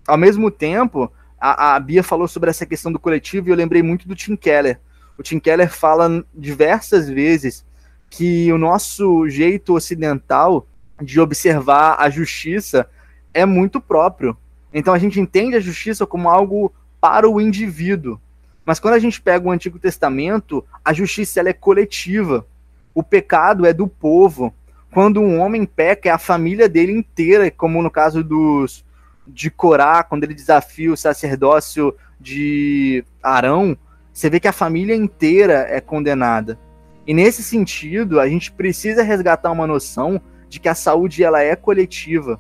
Ao 0.08 0.18
mesmo 0.18 0.50
tempo, 0.50 1.14
a, 1.40 1.76
a 1.76 1.80
Bia 1.80 2.02
falou 2.02 2.28
sobre 2.28 2.50
essa 2.50 2.66
questão 2.66 2.92
do 2.92 2.98
coletivo 2.98 3.48
e 3.48 3.52
eu 3.52 3.56
lembrei 3.56 3.84
muito 3.84 4.08
do 4.08 4.16
Tim 4.16 4.36
Keller. 4.36 4.80
O 5.16 5.22
Tim 5.22 5.38
Keller 5.38 5.72
fala 5.72 6.26
diversas 6.34 7.08
vezes 7.08 7.64
que 8.10 8.52
o 8.52 8.58
nosso 8.58 9.30
jeito 9.30 9.76
ocidental 9.76 10.66
de 11.00 11.20
observar 11.20 11.98
a 12.00 12.10
justiça 12.10 12.90
é 13.32 13.46
muito 13.46 13.80
próprio. 13.80 14.36
Então 14.74 14.92
a 14.92 14.98
gente 14.98 15.20
entende 15.20 15.56
a 15.56 15.60
justiça 15.60 16.08
como 16.08 16.28
algo 16.28 16.74
para 17.00 17.30
o 17.30 17.40
indivíduo. 17.40 18.20
Mas 18.66 18.80
quando 18.80 18.94
a 18.94 19.00
gente 19.00 19.22
pega 19.22 19.48
o 19.48 19.52
Antigo 19.52 19.80
Testamento, 19.80 20.64
a 20.84 20.94
justiça 20.94 21.40
ela 21.40 21.50
é 21.50 21.54
coletiva. 21.54 22.46
O 22.94 23.04
pecado 23.04 23.66
é 23.66 23.74
do 23.74 23.88
povo. 23.88 24.54
Quando 24.92 25.22
um 25.22 25.40
homem 25.40 25.66
peca, 25.66 26.10
é 26.10 26.12
a 26.12 26.18
família 26.18 26.68
dele 26.68 26.92
inteira, 26.92 27.50
como 27.50 27.82
no 27.82 27.90
caso 27.90 28.24
dos 28.24 28.86
de 29.26 29.50
Corá, 29.50 30.04
quando 30.04 30.24
ele 30.24 30.34
desafia 30.34 30.92
o 30.92 30.98
sacerdócio 30.98 31.96
de 32.20 33.04
Arão, 33.24 33.78
você 34.12 34.30
vê 34.30 34.40
que 34.40 34.48
a 34.48 34.54
família 34.54 34.96
inteira 34.96 35.66
é 35.70 35.80
condenada. 35.80 36.60
E 37.08 37.14
nesse 37.14 37.42
sentido, 37.42 38.20
a 38.20 38.28
gente 38.28 38.52
precisa 38.52 39.04
resgatar 39.04 39.52
uma 39.52 39.66
noção 39.66 40.22
de 40.50 40.60
que 40.60 40.68
a 40.68 40.76
saúde 40.76 41.24
ela 41.24 41.42
é 41.42 41.56
coletiva 41.56 42.40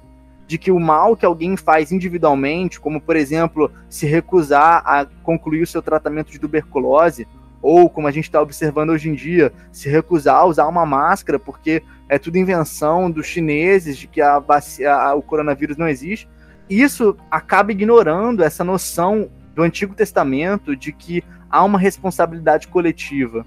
de 0.52 0.58
que 0.58 0.70
o 0.70 0.82
mal 0.82 1.16
que 1.16 1.26
alguém 1.26 1.56
faz 1.56 1.94
individualmente, 1.94 2.78
como 2.78 3.00
por 3.00 3.16
exemplo, 3.16 3.72
se 3.88 4.06
recusar 4.06 4.84
a 4.86 5.08
concluir 5.24 5.62
o 5.62 5.66
seu 5.66 5.82
tratamento 5.82 6.30
de 6.30 6.38
tuberculose, 6.38 7.26
ou 7.62 7.90
como 7.90 8.06
a 8.06 8.12
gente 8.12 8.26
está 8.26 8.42
observando 8.42 8.90
hoje 8.90 9.08
em 9.08 9.14
dia, 9.14 9.54
se 9.72 9.88
recusar 9.88 10.36
a 10.36 10.46
usar 10.46 10.68
uma 10.68 10.86
máscara 10.86 11.40
porque 11.40 11.82
é 12.10 12.20
tudo 12.20 12.38
invenção 12.38 13.10
dos 13.10 13.28
chineses 13.28 13.98
de 13.98 14.08
que 14.08 14.20
a, 14.20 14.44
a, 14.44 15.16
o 15.16 15.22
coronavírus 15.22 15.78
não 15.78 15.88
existe, 15.88 16.28
isso 16.70 17.16
acaba 17.32 17.72
ignorando 17.72 18.44
essa 18.44 18.62
noção 18.62 19.30
do 19.56 19.64
Antigo 19.64 19.96
Testamento 19.96 20.76
de 20.76 20.92
que 20.92 21.24
há 21.50 21.64
uma 21.64 21.80
responsabilidade 21.80 22.68
coletiva. 22.68 23.46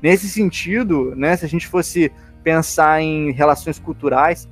Nesse 0.00 0.28
sentido, 0.28 1.12
né, 1.16 1.36
se 1.36 1.44
a 1.44 1.48
gente 1.48 1.66
fosse 1.66 2.12
pensar 2.44 3.02
em 3.02 3.32
relações 3.32 3.80
culturais, 3.80 4.48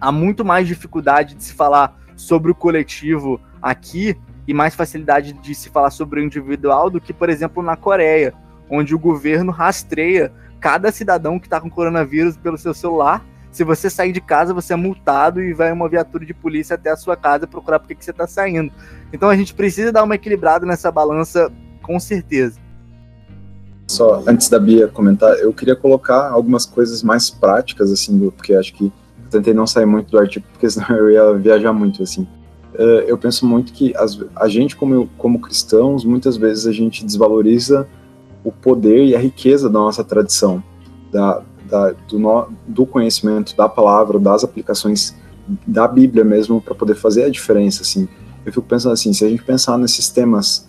há 0.00 0.10
muito 0.10 0.44
mais 0.44 0.66
dificuldade 0.66 1.34
de 1.34 1.44
se 1.44 1.52
falar 1.52 1.96
sobre 2.16 2.50
o 2.50 2.54
coletivo 2.54 3.40
aqui 3.60 4.16
e 4.46 4.54
mais 4.54 4.74
facilidade 4.74 5.32
de 5.32 5.54
se 5.54 5.68
falar 5.68 5.90
sobre 5.90 6.20
o 6.20 6.24
individual 6.24 6.90
do 6.90 7.00
que, 7.00 7.12
por 7.12 7.28
exemplo, 7.28 7.62
na 7.62 7.76
Coreia, 7.76 8.34
onde 8.68 8.94
o 8.94 8.98
governo 8.98 9.52
rastreia 9.52 10.32
cada 10.60 10.90
cidadão 10.92 11.38
que 11.38 11.46
está 11.46 11.60
com 11.60 11.70
coronavírus 11.70 12.36
pelo 12.36 12.58
seu 12.58 12.74
celular. 12.74 13.24
Se 13.50 13.64
você 13.64 13.90
sair 13.90 14.12
de 14.12 14.20
casa, 14.20 14.54
você 14.54 14.74
é 14.74 14.76
multado 14.76 15.42
e 15.42 15.52
vai 15.52 15.72
uma 15.72 15.88
viatura 15.88 16.24
de 16.24 16.32
polícia 16.32 16.74
até 16.74 16.90
a 16.90 16.96
sua 16.96 17.16
casa 17.16 17.46
procurar 17.46 17.80
por 17.80 17.88
que 17.88 18.04
você 18.04 18.12
está 18.12 18.26
saindo. 18.26 18.72
Então 19.12 19.28
a 19.28 19.36
gente 19.36 19.54
precisa 19.54 19.90
dar 19.90 20.04
uma 20.04 20.14
equilibrada 20.14 20.64
nessa 20.64 20.90
balança, 20.90 21.50
com 21.82 21.98
certeza. 21.98 22.60
Só 23.88 24.22
antes 24.26 24.48
da 24.48 24.58
Bia 24.58 24.86
comentar, 24.86 25.36
eu 25.38 25.52
queria 25.52 25.74
colocar 25.74 26.28
algumas 26.30 26.64
coisas 26.64 27.02
mais 27.02 27.28
práticas, 27.28 27.90
assim, 27.90 28.30
porque 28.30 28.54
acho 28.54 28.72
que 28.72 28.92
tentei 29.30 29.54
não 29.54 29.66
sair 29.66 29.86
muito 29.86 30.10
do 30.10 30.18
artigo, 30.18 30.44
porque 30.52 30.68
senão 30.70 30.90
eu 30.90 31.10
ia 31.10 31.32
viajar 31.34 31.72
muito, 31.72 32.02
assim. 32.02 32.26
Uh, 32.74 33.02
eu 33.06 33.18
penso 33.18 33.46
muito 33.46 33.72
que 33.72 33.94
as, 33.96 34.18
a 34.36 34.48
gente, 34.48 34.76
como, 34.76 35.08
como 35.18 35.40
cristãos, 35.40 36.04
muitas 36.04 36.36
vezes 36.36 36.66
a 36.66 36.72
gente 36.72 37.04
desvaloriza 37.04 37.88
o 38.44 38.52
poder 38.52 39.04
e 39.04 39.14
a 39.14 39.18
riqueza 39.18 39.68
da 39.68 39.78
nossa 39.78 40.04
tradição, 40.04 40.62
da, 41.12 41.42
da, 41.68 41.90
do, 42.08 42.18
no, 42.18 42.48
do 42.66 42.86
conhecimento 42.86 43.56
da 43.56 43.68
palavra, 43.68 44.18
das 44.18 44.44
aplicações 44.44 45.14
da 45.66 45.86
Bíblia 45.86 46.24
mesmo, 46.24 46.60
para 46.60 46.74
poder 46.74 46.94
fazer 46.94 47.24
a 47.24 47.28
diferença, 47.28 47.82
assim. 47.82 48.08
Eu 48.46 48.52
fico 48.52 48.66
pensando 48.66 48.92
assim, 48.92 49.12
se 49.12 49.24
a 49.24 49.28
gente 49.28 49.42
pensar 49.42 49.76
nesses 49.76 50.08
temas 50.08 50.68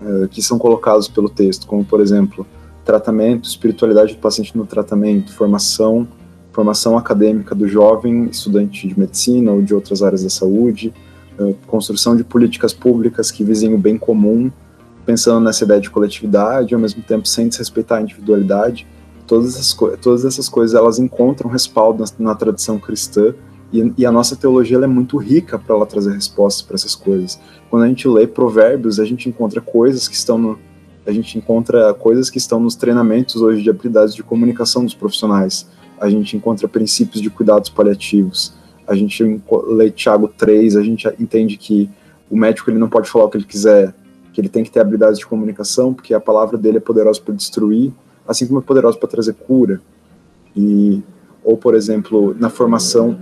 uh, 0.00 0.26
que 0.28 0.42
são 0.42 0.58
colocados 0.58 1.06
pelo 1.06 1.28
texto, 1.28 1.66
como, 1.66 1.84
por 1.84 2.00
exemplo, 2.00 2.46
tratamento, 2.84 3.48
espiritualidade 3.48 4.14
do 4.14 4.20
paciente 4.20 4.56
no 4.56 4.66
tratamento, 4.66 5.32
formação 5.32 6.08
formação 6.52 6.98
acadêmica 6.98 7.54
do 7.54 7.68
jovem 7.68 8.24
estudante 8.24 8.88
de 8.88 8.98
medicina 8.98 9.52
ou 9.52 9.62
de 9.62 9.74
outras 9.74 10.02
áreas 10.02 10.22
da 10.22 10.30
saúde, 10.30 10.92
uh, 11.38 11.54
construção 11.66 12.16
de 12.16 12.24
políticas 12.24 12.72
públicas 12.72 13.30
que 13.30 13.44
visem 13.44 13.74
o 13.74 13.78
bem 13.78 13.96
comum, 13.96 14.50
pensando 15.06 15.44
nessa 15.44 15.64
ideia 15.64 15.80
de 15.80 15.90
coletividade, 15.90 16.74
ao 16.74 16.80
mesmo 16.80 17.02
tempo 17.02 17.26
sem 17.26 17.48
desrespeitar 17.48 17.98
a 17.98 18.02
individualidade. 18.02 18.86
Todas 19.26 19.54
essas, 19.54 19.76
todas 20.00 20.24
essas 20.24 20.48
coisas 20.48 20.76
elas 20.76 20.98
encontram 20.98 21.48
respaldo 21.48 22.04
na, 22.04 22.30
na 22.30 22.34
tradição 22.34 22.78
cristã 22.78 23.32
e, 23.72 23.92
e, 23.98 24.04
a 24.04 24.10
nossa 24.10 24.34
teologia 24.34 24.78
é 24.78 24.86
muito 24.86 25.16
rica 25.16 25.56
para 25.56 25.76
ela 25.76 25.86
trazer 25.86 26.12
respostas 26.12 26.62
para 26.62 26.74
essas 26.74 26.96
coisas. 26.96 27.38
Quando 27.70 27.84
a 27.84 27.86
gente 27.86 28.08
lê 28.08 28.26
Provérbios, 28.26 28.98
a 28.98 29.04
gente 29.04 29.28
encontra 29.28 29.60
coisas 29.60 30.08
que 30.08 30.16
estão 30.16 30.36
no, 30.36 30.58
a 31.06 31.12
gente 31.12 31.38
encontra 31.38 31.94
coisas 31.94 32.28
que 32.28 32.38
estão 32.38 32.60
nos 32.60 32.74
treinamentos 32.74 33.36
hoje 33.36 33.62
de 33.62 33.70
habilidades 33.70 34.14
de 34.14 34.22
comunicação 34.22 34.84
dos 34.84 34.94
profissionais 34.94 35.68
a 36.00 36.08
gente 36.08 36.36
encontra 36.36 36.66
princípios 36.66 37.20
de 37.20 37.28
cuidados 37.28 37.68
paliativos, 37.68 38.54
a 38.86 38.94
gente 38.94 39.22
lê 39.68 39.90
Tiago 39.90 40.26
3, 40.26 40.76
a 40.76 40.82
gente 40.82 41.06
entende 41.20 41.56
que 41.56 41.88
o 42.28 42.36
médico 42.36 42.70
ele 42.70 42.78
não 42.78 42.88
pode 42.88 43.08
falar 43.08 43.26
o 43.26 43.28
que 43.28 43.36
ele 43.36 43.44
quiser, 43.44 43.94
que 44.32 44.40
ele 44.40 44.48
tem 44.48 44.64
que 44.64 44.70
ter 44.70 44.80
habilidades 44.80 45.18
de 45.18 45.26
comunicação, 45.26 45.92
porque 45.92 46.14
a 46.14 46.20
palavra 46.20 46.56
dele 46.56 46.78
é 46.78 46.80
poderosa 46.80 47.20
para 47.20 47.34
destruir, 47.34 47.92
assim 48.26 48.46
como 48.46 48.58
é 48.58 48.62
poderosa 48.62 48.96
para 48.98 49.08
trazer 49.08 49.34
cura. 49.34 49.80
E 50.56 51.02
ou 51.44 51.56
por 51.56 51.74
exemplo, 51.74 52.34
na 52.38 52.50
formação, 52.50 53.18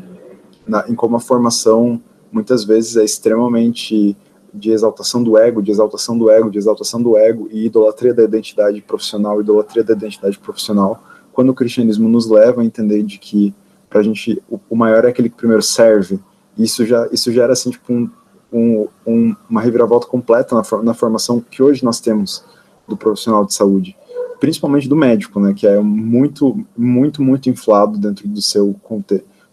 na, 0.67 0.89
em 0.89 0.95
como 0.95 1.17
a 1.17 1.21
formação 1.21 2.01
muitas 2.31 2.65
vezes 2.65 2.97
é 2.97 3.05
extremamente 3.05 4.17
de 4.53 4.71
exaltação 4.71 5.23
do 5.23 5.37
ego, 5.37 5.63
de 5.63 5.71
exaltação 5.71 6.17
do 6.17 6.31
ego, 6.31 6.51
de 6.51 6.59
exaltação 6.59 7.03
do 7.03 7.17
ego 7.17 7.49
e 7.51 7.67
idolatria 7.67 8.15
da 8.15 8.25
identidade 8.25 8.81
profissional, 8.81 9.41
idolatria 9.41 9.85
da 9.85 9.93
identidade 9.93 10.39
profissional 10.39 11.03
quando 11.39 11.51
o 11.51 11.55
cristianismo 11.55 12.09
nos 12.09 12.29
leva 12.29 12.63
a 12.63 12.65
entender 12.65 13.01
de 13.05 13.17
que 13.17 13.55
para 13.89 14.01
a 14.01 14.03
gente 14.03 14.43
o, 14.51 14.59
o, 14.69 14.75
maior 14.75 15.05
é 15.05 15.09
aquele 15.11 15.29
que 15.29 15.37
primeiro 15.37 15.63
serve, 15.63 16.19
isso 16.59 16.85
já 16.85 17.09
isso 17.13 17.31
já 17.33 17.45
era 17.45 17.53
assim 17.53 17.71
tipo 17.71 17.93
um, 17.93 18.11
um, 18.53 18.89
um, 19.07 19.37
uma 19.49 19.61
reviravolta 19.61 20.09
completa 20.09 20.57
na, 20.57 20.83
na 20.83 20.95
formação 20.95 21.39
que 21.39 21.63
hoje 21.63 21.85
nós 21.85 22.01
temos 22.01 22.45
do 22.89 22.97
profissional 22.97 23.45
de 23.45 23.55
saúde, 23.55 23.97
principalmente 24.41 24.89
do 24.89 24.97
médico, 24.97 25.39
né, 25.39 25.55
que 25.55 25.65
é 25.65 25.79
muito 25.79 26.67
muito 26.77 27.23
muito 27.23 27.49
inflado 27.49 27.99
dentro 27.99 28.27
do 28.27 28.43
seu 28.43 28.75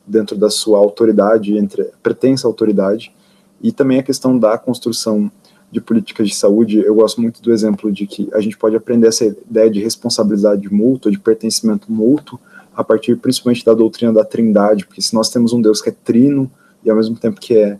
dentro 0.07 0.35
da 0.35 0.49
sua 0.49 0.79
autoridade, 0.79 1.55
entre 1.55 1.83
pretensa 2.01 2.47
autoridade, 2.47 3.13
e 3.61 3.71
também 3.71 3.99
a 3.99 4.03
questão 4.03 4.39
da 4.39 4.57
construção 4.57 5.31
de 5.71 5.81
políticas 5.81 6.29
de 6.29 6.35
saúde, 6.35 6.79
eu 6.79 6.95
gosto 6.95 7.21
muito 7.21 7.41
do 7.41 7.51
exemplo 7.51 7.91
de 7.91 8.07
que 8.07 8.29
a 8.33 8.39
gente 8.39 8.57
pode 8.57 8.75
aprender 8.75 9.07
essa 9.07 9.25
ideia 9.25 9.69
de 9.69 9.81
responsabilidade 9.81 10.71
mútua, 10.73 11.11
de 11.11 11.19
pertencimento 11.19 11.91
mútuo, 11.91 12.39
a 12.75 12.83
partir 12.83 13.17
principalmente 13.17 13.65
da 13.65 13.73
doutrina 13.73 14.13
da 14.13 14.23
trindade, 14.23 14.85
porque 14.85 15.01
se 15.01 15.13
nós 15.13 15.29
temos 15.29 15.53
um 15.53 15.61
Deus 15.61 15.81
que 15.81 15.89
é 15.89 15.95
trino 16.03 16.49
e 16.83 16.89
ao 16.89 16.95
mesmo 16.95 17.15
tempo 17.15 17.39
que 17.39 17.57
é 17.57 17.77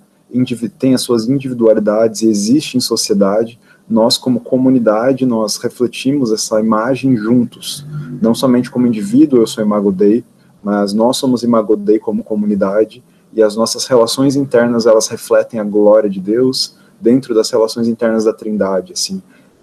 tem 0.78 0.94
as 0.94 1.02
suas 1.02 1.30
individualidades 1.30 2.22
e 2.22 2.28
existe 2.28 2.76
em 2.76 2.82
sociedade, 2.82 3.58
nós 3.88 4.18
como 4.18 4.42
comunidade, 4.42 5.26
nós 5.26 5.58
refletimos 5.58 6.32
essa 6.32 6.60
imagem 6.60 7.16
juntos, 7.16 7.86
não 8.22 8.34
somente 8.34 8.70
como 8.70 8.88
indivíduo, 8.88 9.40
eu 9.40 9.48
sou 9.48 9.64
Imago 9.64 9.92
Dei, 9.92 10.26
mas 10.62 10.92
nós 10.94 11.18
somos 11.18 11.44
Imago 11.44 11.78
Dei 11.78 12.00
como 12.00 12.24
comunidade, 12.24 13.04
e 13.32 13.44
as 13.44 13.56
nossas 13.56 13.86
relações 13.86 14.36
internas, 14.36 14.86
elas 14.86 15.08
refletem 15.08 15.60
a 15.60 15.64
glória 15.64 16.10
de 16.10 16.20
Deus, 16.20 16.76
dentro 17.00 17.34
das 17.34 17.50
relações 17.50 17.88
internas 17.88 18.26
da 18.26 18.34
Trindade, 18.34 18.94
assim. 18.94 19.22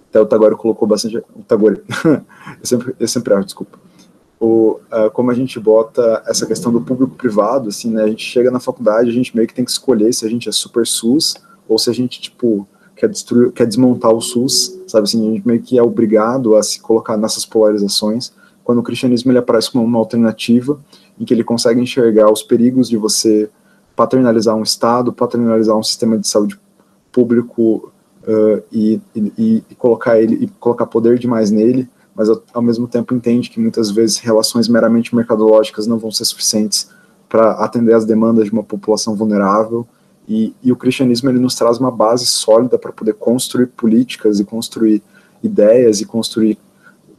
Até 0.09 0.19
o 0.19 0.25
Tagore 0.25 0.55
colocou 0.55 0.87
bastante. 0.87 1.17
O 1.17 1.43
Tagore, 1.47 1.81
eu 2.05 2.65
sempre, 2.65 2.95
eu 2.99 3.07
sempre 3.07 3.33
erro, 3.33 3.43
desculpa. 3.43 3.79
O, 4.39 4.79
uh, 4.91 5.09
como 5.11 5.31
a 5.31 5.33
gente 5.33 5.59
bota 5.59 6.21
essa 6.27 6.45
questão 6.45 6.71
do 6.71 6.81
público-privado, 6.81 7.69
assim, 7.69 7.89
né? 7.89 8.03
A 8.03 8.07
gente 8.07 8.23
chega 8.23 8.51
na 8.51 8.59
faculdade, 8.59 9.09
a 9.09 9.13
gente 9.13 9.35
meio 9.35 9.47
que 9.47 9.53
tem 9.53 9.65
que 9.65 9.71
escolher 9.71 10.13
se 10.13 10.25
a 10.25 10.29
gente 10.29 10.47
é 10.47 10.51
super 10.51 10.85
SUS 10.85 11.35
ou 11.67 11.79
se 11.79 11.89
a 11.89 11.93
gente, 11.93 12.21
tipo, 12.21 12.67
quer, 12.95 13.09
destruir, 13.09 13.51
quer 13.51 13.65
desmontar 13.65 14.11
o 14.11 14.21
SUS, 14.21 14.79
sabe 14.87 15.05
assim? 15.05 15.29
A 15.29 15.33
gente 15.33 15.47
meio 15.47 15.61
que 15.61 15.77
é 15.77 15.83
obrigado 15.83 16.55
a 16.55 16.63
se 16.63 16.79
colocar 16.79 17.17
nessas 17.17 17.45
polarizações, 17.45 18.33
quando 18.63 18.79
o 18.79 18.83
cristianismo 18.83 19.31
ele 19.31 19.39
aparece 19.39 19.71
como 19.71 19.83
uma 19.83 19.99
alternativa 19.99 20.79
em 21.19 21.25
que 21.25 21.33
ele 21.33 21.43
consegue 21.43 21.81
enxergar 21.81 22.31
os 22.31 22.41
perigos 22.41 22.89
de 22.89 22.97
você 22.97 23.49
paternalizar 23.95 24.55
um 24.55 24.63
Estado, 24.63 25.11
paternalizar 25.13 25.77
um 25.77 25.83
sistema 25.83 26.17
de 26.17 26.27
saúde 26.27 26.59
público 27.13 27.93
uh, 28.23 28.61
e, 28.71 28.99
e, 29.15 29.63
e, 29.69 29.75
colocar 29.75 30.19
ele 30.19 30.35
e 30.35 30.47
colocar 30.59 30.85
poder 30.87 31.17
demais 31.17 31.51
nele, 31.51 31.87
mas 32.15 32.27
ao, 32.53 32.61
mesmo 32.61 32.87
tempo 32.87 33.13
entende 33.13 33.49
que 33.49 33.59
muitas 33.59 33.89
vezes 33.91 34.17
relações 34.17 34.67
meramente 34.67 35.15
mercadológicas 35.15 35.87
não 35.87 35.97
vão 35.97 36.11
ser 36.11 36.25
suficientes 36.25 36.89
para 37.29 37.51
atender 37.53 37.93
às 37.93 38.05
demandas 38.05 38.45
de 38.45 38.51
uma 38.51 38.63
população 38.63 39.15
vulnerável 39.15 39.87
e, 40.27 40.53
e 40.63 40.71
o 40.71 40.75
cristianismo 40.75 41.29
ele 41.29 41.39
nos 41.39 41.55
traz 41.55 41.79
uma 41.79 41.91
base 41.91 42.25
sólida 42.25 42.77
para 42.77 42.91
poder 42.91 43.13
construir 43.13 43.67
políticas 43.67 44.39
e 44.39 44.45
construir 44.45 45.01
ideias 45.41 46.01
e 46.01 46.05
construir 46.05 46.57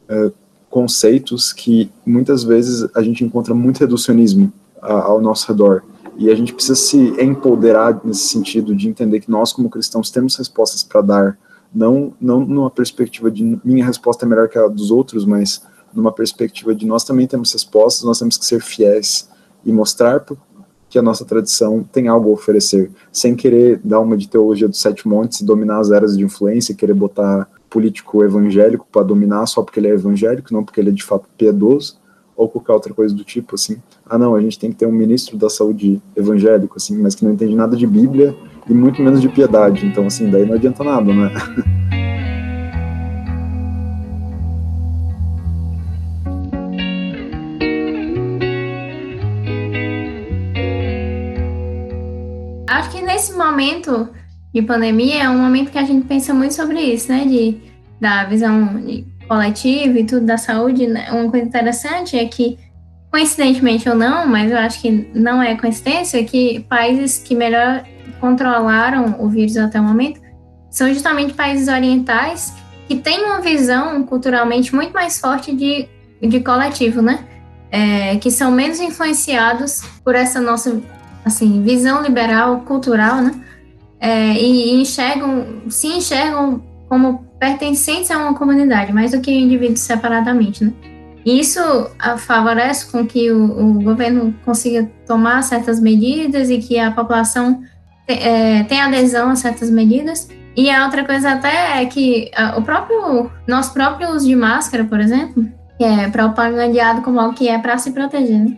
uh, 0.09 0.31
conceitos 0.69 1.53
que 1.53 1.91
muitas 2.05 2.43
vezes 2.43 2.89
a 2.95 3.01
gente 3.01 3.23
encontra 3.23 3.53
muito 3.53 3.79
reducionismo 3.79 4.51
uh, 4.81 4.85
ao 4.85 5.21
nosso 5.21 5.47
redor. 5.47 5.83
E 6.17 6.29
a 6.29 6.35
gente 6.35 6.53
precisa 6.53 6.75
se 6.75 6.97
empoderar 7.21 7.99
nesse 8.03 8.27
sentido 8.27 8.75
de 8.75 8.87
entender 8.87 9.19
que 9.19 9.29
nós, 9.29 9.51
como 9.51 9.69
cristãos, 9.69 10.09
temos 10.09 10.35
respostas 10.35 10.83
para 10.83 11.01
dar, 11.01 11.37
não, 11.73 12.13
não 12.19 12.39
numa 12.45 12.69
perspectiva 12.69 13.29
de 13.29 13.59
minha 13.63 13.85
resposta 13.85 14.25
é 14.25 14.29
melhor 14.29 14.47
que 14.47 14.57
a 14.57 14.67
dos 14.67 14.91
outros, 14.91 15.25
mas 15.25 15.61
numa 15.93 16.11
perspectiva 16.11 16.73
de 16.73 16.85
nós 16.85 17.03
também 17.03 17.27
temos 17.27 17.51
respostas, 17.51 18.03
nós 18.03 18.19
temos 18.19 18.37
que 18.37 18.45
ser 18.45 18.61
fiéis 18.61 19.29
e 19.65 19.71
mostrar 19.71 20.23
que 20.89 20.99
a 20.99 21.01
nossa 21.01 21.25
tradição 21.25 21.83
tem 21.83 22.07
algo 22.07 22.29
a 22.29 22.33
oferecer, 22.33 22.91
sem 23.11 23.35
querer 23.35 23.81
dar 23.83 23.99
uma 23.99 24.15
de 24.15 24.29
teologia 24.29 24.67
dos 24.67 24.79
sete 24.79 25.07
montes 25.07 25.41
e 25.41 25.45
dominar 25.45 25.79
as 25.79 25.91
eras 25.91 26.17
de 26.17 26.23
influência, 26.23 26.75
querer 26.75 26.93
botar 26.93 27.49
político 27.69 28.23
evangélico 28.23 28.87
para 28.89 29.03
dominar 29.03 29.45
só 29.47 29.61
porque 29.61 29.79
ele 29.79 29.87
é 29.87 29.91
evangélico, 29.91 30.53
não 30.53 30.63
porque 30.63 30.79
ele 30.79 30.91
é 30.91 30.93
de 30.93 31.03
fato 31.03 31.27
piedoso, 31.37 31.97
ou 32.35 32.49
qualquer 32.49 32.73
outra 32.73 32.93
coisa 32.93 33.13
do 33.15 33.23
tipo, 33.23 33.55
assim. 33.55 33.77
Ah, 34.05 34.17
não, 34.17 34.35
a 34.35 34.41
gente 34.41 34.59
tem 34.59 34.71
que 34.71 34.77
ter 34.77 34.85
um 34.85 34.91
ministro 34.91 35.37
da 35.37 35.49
saúde 35.49 36.01
evangélico, 36.15 36.75
assim, 36.77 36.97
mas 36.97 37.15
que 37.15 37.23
não 37.23 37.33
entende 37.33 37.55
nada 37.55 37.75
de 37.75 37.87
Bíblia 37.87 38.35
e 38.69 38.73
muito 38.73 39.01
menos 39.01 39.21
de 39.21 39.29
piedade. 39.29 39.85
Então, 39.85 40.07
assim, 40.07 40.29
daí 40.29 40.45
não 40.45 40.55
adianta 40.55 40.83
nada, 40.83 41.13
né? 41.13 41.31
nesse 53.15 53.33
momento 53.33 54.09
de 54.53 54.61
pandemia 54.61 55.23
é 55.23 55.29
um 55.29 55.37
momento 55.37 55.71
que 55.71 55.77
a 55.77 55.83
gente 55.83 56.05
pensa 56.05 56.33
muito 56.33 56.53
sobre 56.53 56.79
isso, 56.81 57.11
né? 57.11 57.25
De, 57.25 57.57
da 57.99 58.25
visão 58.25 58.77
coletiva 59.27 59.99
e 59.99 60.03
tudo 60.03 60.25
da 60.25 60.37
saúde. 60.37 60.87
Né? 60.87 61.07
Uma 61.11 61.29
coisa 61.29 61.45
interessante 61.45 62.17
é 62.17 62.25
que, 62.25 62.57
coincidentemente 63.11 63.87
ou 63.89 63.95
não, 63.95 64.27
mas 64.27 64.51
eu 64.51 64.57
acho 64.57 64.81
que 64.81 65.09
não 65.13 65.41
é 65.41 65.55
coincidência, 65.55 66.23
que 66.23 66.61
países 66.69 67.17
que 67.17 67.35
melhor 67.35 67.83
controlaram 68.19 69.15
o 69.19 69.27
vírus 69.29 69.57
até 69.57 69.79
o 69.79 69.83
momento 69.83 70.19
são 70.69 70.93
justamente 70.93 71.33
países 71.33 71.67
orientais 71.67 72.53
que 72.87 72.97
têm 72.97 73.23
uma 73.23 73.39
visão 73.39 74.03
culturalmente 74.03 74.75
muito 74.75 74.91
mais 74.93 75.19
forte 75.19 75.55
de, 75.55 75.87
de 76.21 76.39
coletivo, 76.41 77.01
né? 77.01 77.25
É, 77.71 78.17
que 78.17 78.29
são 78.29 78.51
menos 78.51 78.79
influenciados 78.79 79.81
por 80.03 80.15
essa 80.15 80.39
nossa 80.39 80.81
assim, 81.23 81.63
visão 81.63 82.03
liberal, 82.03 82.59
cultural, 82.61 83.21
né? 83.21 83.33
É, 83.99 84.33
e, 84.33 84.81
enxergam, 84.81 85.63
se 85.69 85.87
enxergam 85.87 86.61
como 86.87 87.25
pertencentes 87.39 88.11
a 88.11 88.17
uma 88.17 88.33
comunidade, 88.33 88.93
mais 88.93 89.11
do 89.11 89.21
que 89.21 89.31
indivíduos 89.31 89.81
separadamente, 89.81 90.63
né? 90.63 90.73
Isso 91.25 91.59
favorece 92.19 92.91
com 92.91 93.05
que 93.05 93.31
o, 93.31 93.77
o, 93.77 93.81
governo 93.81 94.35
consiga 94.45 94.87
tomar 95.07 95.41
certas 95.41 95.79
medidas 95.79 96.51
e 96.51 96.59
que 96.59 96.77
a 96.77 96.91
população 96.91 97.63
te, 98.07 98.13
é, 98.13 98.63
tenha 98.65 98.85
adesão 98.85 99.31
a 99.31 99.35
certas 99.35 99.71
medidas. 99.71 100.29
E 100.55 100.69
a 100.69 100.85
outra 100.85 101.03
coisa 101.03 101.31
até 101.31 101.81
é 101.81 101.85
que 101.87 102.29
a, 102.35 102.59
o 102.59 102.61
próprio, 102.61 103.31
nosso 103.47 103.73
próprio 103.73 104.11
uso 104.11 104.27
de 104.27 104.35
máscara, 104.35 104.83
por 104.83 104.99
exemplo, 104.99 105.49
que 105.79 105.83
é 105.83 106.07
propagandeado 106.09 107.01
como 107.01 107.19
algo 107.19 107.33
que 107.33 107.49
é 107.49 107.57
para 107.57 107.75
se 107.79 107.91
proteger, 107.91 108.45
né? 108.45 108.57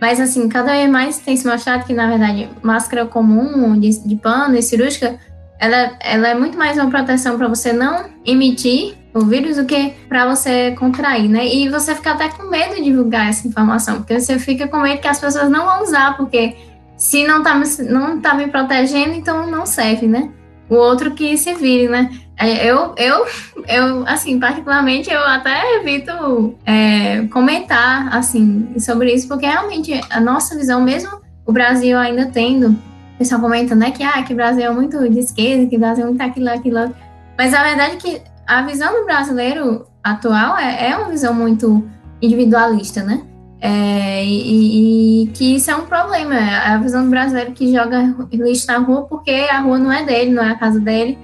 Mas, 0.00 0.18
assim, 0.18 0.48
cada 0.48 0.72
vez 0.72 0.90
mais 0.90 1.18
tem 1.18 1.36
se 1.36 1.46
mostrado 1.46 1.84
que, 1.84 1.92
na 1.92 2.08
verdade, 2.08 2.48
máscara 2.62 3.06
comum, 3.06 3.78
de, 3.78 3.98
de 4.06 4.16
pano 4.16 4.56
e 4.56 4.62
cirúrgica, 4.62 5.18
ela, 5.58 5.96
ela 6.00 6.28
é 6.28 6.34
muito 6.34 6.58
mais 6.58 6.76
uma 6.76 6.90
proteção 6.90 7.36
para 7.36 7.48
você 7.48 7.72
não 7.72 8.04
emitir 8.24 8.94
o 9.14 9.20
vírus 9.20 9.56
do 9.56 9.64
que 9.64 9.94
para 10.08 10.26
você 10.26 10.72
contrair, 10.72 11.28
né? 11.28 11.46
E 11.46 11.68
você 11.68 11.94
fica 11.94 12.12
até 12.12 12.28
com 12.28 12.50
medo 12.50 12.74
de 12.74 12.82
divulgar 12.82 13.28
essa 13.28 13.48
informação, 13.48 13.96
porque 13.96 14.20
você 14.20 14.38
fica 14.38 14.68
com 14.68 14.78
medo 14.78 15.00
que 15.00 15.08
as 15.08 15.18
pessoas 15.18 15.48
não 15.48 15.64
vão 15.64 15.82
usar, 15.82 16.16
porque 16.16 16.54
se 16.96 17.26
não 17.26 17.42
tá, 17.42 17.58
não 17.88 18.20
tá 18.20 18.34
me 18.34 18.48
protegendo, 18.48 19.14
então 19.14 19.50
não 19.50 19.64
serve, 19.64 20.06
né? 20.06 20.30
O 20.68 20.74
outro 20.74 21.12
que 21.12 21.36
se 21.38 21.54
vire, 21.54 21.88
né? 21.88 22.10
É, 22.38 22.70
eu, 22.70 22.94
eu, 22.98 23.26
eu, 23.66 24.06
assim, 24.06 24.38
particularmente, 24.38 25.10
eu 25.10 25.20
até 25.20 25.76
evito 25.76 26.54
é, 26.66 27.26
comentar, 27.28 28.14
assim, 28.14 28.74
sobre 28.78 29.14
isso, 29.14 29.26
porque 29.26 29.46
realmente 29.46 29.98
a 30.10 30.20
nossa 30.20 30.54
visão, 30.54 30.82
mesmo 30.82 31.20
o 31.46 31.52
Brasil 31.52 31.96
ainda 31.96 32.26
tendo, 32.26 32.76
o 33.16 33.18
pessoal 33.18 33.40
comenta, 33.40 33.74
né, 33.74 33.90
que, 33.90 34.02
ah, 34.02 34.22
que 34.22 34.34
o 34.34 34.36
Brasil 34.36 34.62
é 34.62 34.70
muito 34.70 35.08
de 35.08 35.18
esquerda, 35.18 35.66
que 35.66 35.76
o 35.76 35.78
Brasil 35.80 36.04
é 36.04 36.06
muito 36.06 36.20
aquilo, 36.20 36.50
aquilo, 36.50 36.94
mas 37.36 37.54
a 37.54 37.62
verdade 37.62 37.94
é 37.94 37.96
que 37.96 38.22
a 38.46 38.62
visão 38.62 38.92
do 38.92 39.06
brasileiro 39.06 39.86
atual 40.04 40.56
é, 40.58 40.90
é 40.90 40.96
uma 40.96 41.08
visão 41.08 41.32
muito 41.32 41.82
individualista, 42.20 43.02
né? 43.02 43.22
É, 43.58 44.22
e, 44.22 45.24
e, 45.24 45.26
que 45.28 45.56
isso 45.56 45.70
é 45.70 45.76
um 45.76 45.86
problema, 45.86 46.34
é 46.34 46.74
a 46.74 46.78
visão 46.78 47.04
do 47.04 47.10
brasileiro 47.10 47.52
que 47.52 47.72
joga 47.72 48.14
lixo 48.30 48.66
na 48.66 48.78
rua 48.78 49.06
porque 49.06 49.30
a 49.30 49.60
rua 49.60 49.78
não 49.78 49.90
é 49.90 50.04
dele, 50.04 50.30
não 50.30 50.44
é 50.44 50.50
a 50.50 50.58
casa 50.58 50.78
dele, 50.78 51.18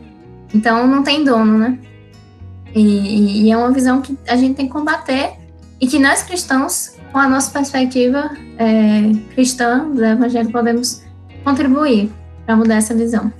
então 0.55 0.87
não 0.87 1.03
tem 1.03 1.23
dono, 1.25 1.59
né? 1.59 1.79
E, 2.75 3.45
e, 3.45 3.51
é 3.51 3.57
uma 3.57 3.71
visão 3.71 4.01
que 4.01 4.17
a 4.27 4.35
gente 4.35 4.55
tem 4.55 4.67
que 4.67 4.73
combater 4.73 5.35
e 5.79 5.87
que 5.87 5.99
nós 5.99 6.23
cristãos, 6.23 6.97
com 7.13 7.19
a 7.19 7.29
nossa 7.29 7.51
perspectiva 7.51 8.31
é, 8.57 9.13
cristã 9.35 9.91
do 9.91 10.03
Evangelho, 10.03 10.51
podemos 10.51 11.02
contribuir 11.43 12.11
para 12.45 12.57
mudar 12.57 12.77
essa 12.77 12.95
visão. 12.95 13.33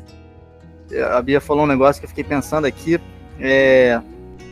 A 1.15 1.23
Bia 1.23 1.41
falou 1.41 1.65
um 1.65 1.67
negócio 1.67 2.01
que 2.01 2.05
eu 2.05 2.09
fiquei 2.09 2.25
pensando 2.25 2.67
aqui. 2.67 3.01
É, 3.41 4.01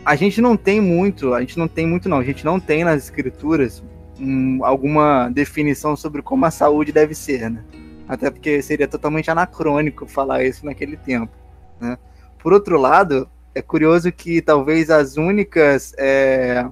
a 0.04 0.16
gente 0.16 0.40
não 0.40 0.56
tem 0.56 0.80
muito, 0.80 1.34
a 1.34 1.40
gente 1.40 1.58
não 1.58 1.68
tem 1.68 1.86
muito 1.86 2.08
não, 2.08 2.18
a 2.18 2.24
gente 2.24 2.44
não 2.44 2.58
tem 2.58 2.84
nas 2.84 3.04
escrituras 3.04 3.82
um, 4.18 4.64
alguma 4.64 5.28
definição 5.28 5.96
sobre 5.96 6.22
como 6.22 6.46
a 6.46 6.50
saúde 6.50 6.92
deve 6.92 7.14
ser, 7.14 7.50
né? 7.50 7.62
Até 8.08 8.30
porque 8.30 8.60
seria 8.62 8.88
totalmente 8.88 9.30
anacrônico 9.30 10.06
falar 10.06 10.44
isso 10.44 10.64
naquele 10.64 10.96
tempo, 10.96 11.32
né? 11.80 11.98
Por 12.38 12.52
outro 12.52 12.78
lado, 12.78 13.28
é 13.54 13.60
curioso 13.60 14.10
que 14.10 14.40
talvez 14.40 14.90
as 14.90 15.16
únicas 15.16 15.92
é, 15.98 16.66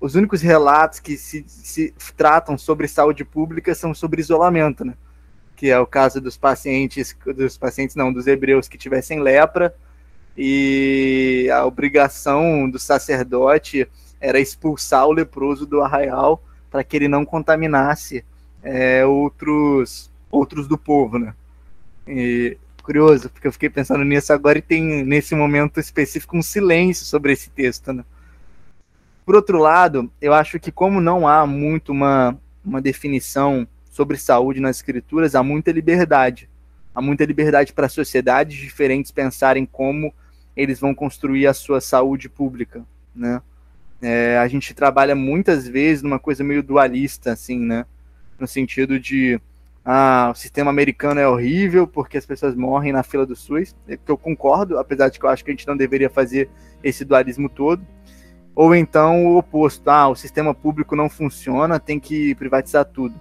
os 0.00 0.14
únicos 0.14 0.42
relatos 0.42 0.98
que 1.00 1.16
se, 1.16 1.44
se, 1.46 1.94
tratam 2.16 2.58
sobre 2.58 2.86
saúde 2.86 3.24
pública 3.24 3.74
são 3.74 3.94
sobre 3.94 4.20
isolamento, 4.20 4.84
né? 4.84 4.94
Que 5.56 5.70
é 5.70 5.78
o 5.78 5.86
caso 5.86 6.20
dos 6.20 6.36
pacientes, 6.36 7.16
dos 7.36 7.56
pacientes 7.56 7.96
não, 7.96 8.12
dos 8.12 8.26
hebreus 8.26 8.68
que 8.68 8.76
tivessem 8.76 9.20
lepra 9.20 9.74
e 10.36 11.48
a 11.52 11.64
obrigação 11.64 12.68
do 12.68 12.78
sacerdote 12.78 13.88
era 14.20 14.40
expulsar 14.40 15.06
o 15.06 15.12
leproso 15.12 15.64
do 15.64 15.80
arraial 15.80 16.42
para 16.70 16.82
que 16.82 16.96
ele 16.96 17.06
não 17.06 17.24
contaminasse 17.24 18.24
é, 18.62 19.06
outros 19.06 20.10
outros 20.30 20.66
do 20.66 20.76
povo, 20.76 21.18
né? 21.18 21.32
E 22.08 22.58
curioso, 22.82 23.30
porque 23.30 23.46
eu 23.46 23.52
fiquei 23.52 23.70
pensando 23.70 24.04
nisso 24.04 24.32
agora 24.32 24.58
e 24.58 24.62
tem, 24.62 25.04
nesse 25.04 25.34
momento 25.34 25.78
específico, 25.78 26.36
um 26.36 26.42
silêncio 26.42 27.06
sobre 27.06 27.32
esse 27.32 27.48
texto, 27.50 27.92
né? 27.92 28.04
Por 29.24 29.36
outro 29.36 29.58
lado, 29.58 30.10
eu 30.20 30.34
acho 30.34 30.58
que 30.58 30.72
como 30.72 31.00
não 31.00 31.26
há 31.26 31.46
muito 31.46 31.92
uma, 31.92 32.36
uma 32.64 32.82
definição 32.82 33.66
sobre 33.94 34.18
saúde 34.18 34.58
nas 34.58 34.78
escrituras, 34.78 35.36
há 35.36 35.42
muita 35.44 35.70
liberdade. 35.70 36.50
Há 36.92 37.00
muita 37.00 37.24
liberdade 37.24 37.72
para 37.72 37.88
sociedades 37.88 38.58
diferentes 38.58 39.12
pensarem 39.12 39.64
como 39.64 40.12
eles 40.56 40.80
vão 40.80 40.92
construir 40.92 41.46
a 41.46 41.54
sua 41.54 41.80
saúde 41.80 42.28
pública, 42.28 42.84
né? 43.14 43.40
É, 44.02 44.36
a 44.38 44.48
gente 44.48 44.74
trabalha 44.74 45.14
muitas 45.14 45.68
vezes 45.68 46.02
numa 46.02 46.18
coisa 46.18 46.42
meio 46.42 46.60
dualista, 46.60 47.30
assim, 47.30 47.60
né? 47.60 47.86
No 48.36 48.48
sentido 48.48 48.98
de 48.98 49.40
ah, 49.84 50.30
o 50.32 50.34
sistema 50.34 50.72
americano 50.72 51.20
é 51.20 51.28
horrível 51.28 51.86
porque 51.86 52.18
as 52.18 52.26
pessoas 52.26 52.56
morrem 52.56 52.92
na 52.92 53.04
fila 53.04 53.24
do 53.24 53.36
SUS, 53.36 53.76
é 53.86 53.96
que 53.96 54.10
eu 54.10 54.18
concordo, 54.18 54.76
apesar 54.76 55.08
de 55.08 55.20
que 55.20 55.24
eu 55.24 55.30
acho 55.30 55.44
que 55.44 55.52
a 55.52 55.54
gente 55.54 55.68
não 55.68 55.76
deveria 55.76 56.10
fazer 56.10 56.50
esse 56.82 57.04
dualismo 57.04 57.48
todo. 57.48 57.86
Ou 58.56 58.74
então 58.74 59.24
o 59.24 59.36
oposto, 59.38 59.88
ah, 59.88 60.08
o 60.08 60.16
sistema 60.16 60.52
público 60.52 60.96
não 60.96 61.08
funciona, 61.08 61.78
tem 61.78 62.00
que 62.00 62.34
privatizar 62.34 62.84
tudo. 62.84 63.14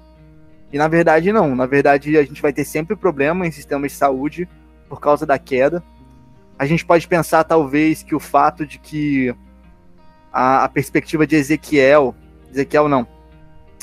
E 0.73 0.77
na 0.77 0.87
verdade 0.87 1.31
não, 1.31 1.55
na 1.55 1.67
verdade 1.67 2.17
a 2.17 2.23
gente 2.23 2.41
vai 2.41 2.51
ter 2.51 2.65
sempre 2.65 2.95
problema 2.95 3.45
em 3.45 3.51
sistemas 3.51 3.91
de 3.91 3.97
saúde 3.99 4.49
por 4.89 4.99
causa 4.99 5.23
da 5.23 5.37
queda. 5.37 5.83
A 6.57 6.65
gente 6.65 6.83
pode 6.83 7.07
pensar 7.07 7.43
talvez 7.43 8.01
que 8.01 8.15
o 8.15 8.19
fato 8.19 8.65
de 8.65 8.79
que 8.79 9.33
a, 10.31 10.63
a 10.63 10.69
perspectiva 10.69 11.27
de 11.27 11.35
Ezequiel 11.35 12.15
Ezequiel 12.51 12.89
não. 12.89 13.07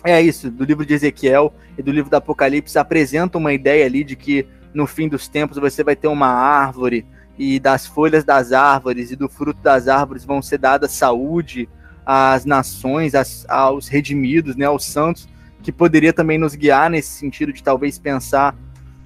É 0.03 0.21
isso, 0.21 0.51
do 0.51 0.65
livro 0.65 0.85
de 0.85 0.95
Ezequiel 0.95 1.53
e 1.77 1.83
do 1.83 1.93
livro 1.93 2.11
do 2.11 2.15
Apocalipse 2.15 2.79
apresenta 2.79 3.39
uma 3.39 3.53
ideia 3.53 3.87
ali 3.87 4.03
de 4.03 4.17
que 4.17 4.47
no 4.75 4.87
fim 4.87 5.09
dos 5.09 5.29
tempos 5.29 5.59
você 5.59 5.85
vai 5.85 5.95
ter 5.95 6.09
uma 6.09 6.29
árvore 6.29 7.07
e 7.39 7.61
das 7.61 7.87
folhas 7.87 8.25
das 8.25 8.53
árvores 8.53 9.11
e 9.11 9.17
do 9.17 9.29
fruto 9.29 9.61
das 9.63 9.89
árvores 9.89 10.25
vão 10.25 10.43
ser 10.43 10.59
dada 10.59 10.89
saúde 10.89 11.69
às 12.05 12.45
nações, 12.45 13.15
às, 13.15 13.45
aos 13.49 13.89
redimidos, 13.89 14.57
né, 14.57 14.67
aos 14.67 14.85
santos, 14.85 15.29
que 15.63 15.73
poderia 15.73 16.13
também 16.13 16.39
nos 16.39 16.55
guiar 16.55 16.91
nesse 16.91 17.11
sentido 17.11 17.53
de 17.53 17.63
talvez 17.63 17.99
pensar 17.99 18.57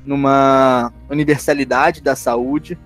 numa 0.05 0.93
universalidade 1.11 2.01
da 2.01 2.15
saúde. 2.15 2.79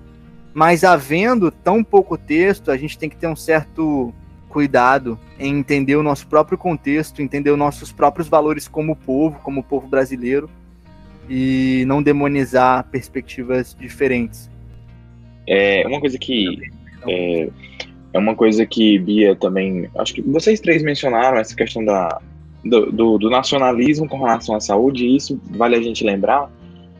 Mas 0.54 0.84
havendo 0.84 1.50
tão 1.50 1.84
pouco 1.84 2.16
texto, 2.16 2.70
a 2.70 2.76
gente 2.76 2.98
tem 2.98 3.08
que 3.08 3.16
ter 3.16 3.26
um 3.26 3.36
certo 3.36 4.12
cuidado 4.48 5.18
em 5.38 5.58
entender 5.58 5.96
o 5.96 6.02
nosso 6.02 6.26
próprio 6.26 6.56
contexto, 6.56 7.20
entender 7.22 7.50
os 7.50 7.58
nossos 7.58 7.92
próprios 7.92 8.28
valores 8.28 8.66
como 8.66 8.96
povo, 8.96 9.38
como 9.42 9.62
povo 9.62 9.86
brasileiro, 9.86 10.48
e 11.28 11.84
não 11.86 12.02
demonizar 12.02 12.84
perspectivas 12.84 13.76
diferentes. 13.78 14.50
É 15.46 15.86
uma 15.86 16.00
coisa 16.00 16.18
que 16.18 16.58
é, 17.06 17.48
é 18.12 18.18
uma 18.18 18.34
coisa 18.34 18.66
que 18.66 18.98
Bia 18.98 19.36
também, 19.36 19.88
acho 19.98 20.14
que 20.14 20.22
vocês 20.22 20.60
três 20.60 20.82
mencionaram 20.82 21.38
essa 21.38 21.54
questão 21.54 21.84
da 21.84 22.20
do, 22.64 22.90
do, 22.90 23.18
do 23.18 23.30
nacionalismo 23.30 24.08
com 24.08 24.18
relação 24.18 24.54
à 24.54 24.60
saúde, 24.60 25.04
e 25.04 25.16
isso 25.16 25.40
vale 25.50 25.76
a 25.76 25.82
gente 25.82 26.04
lembrar 26.04 26.50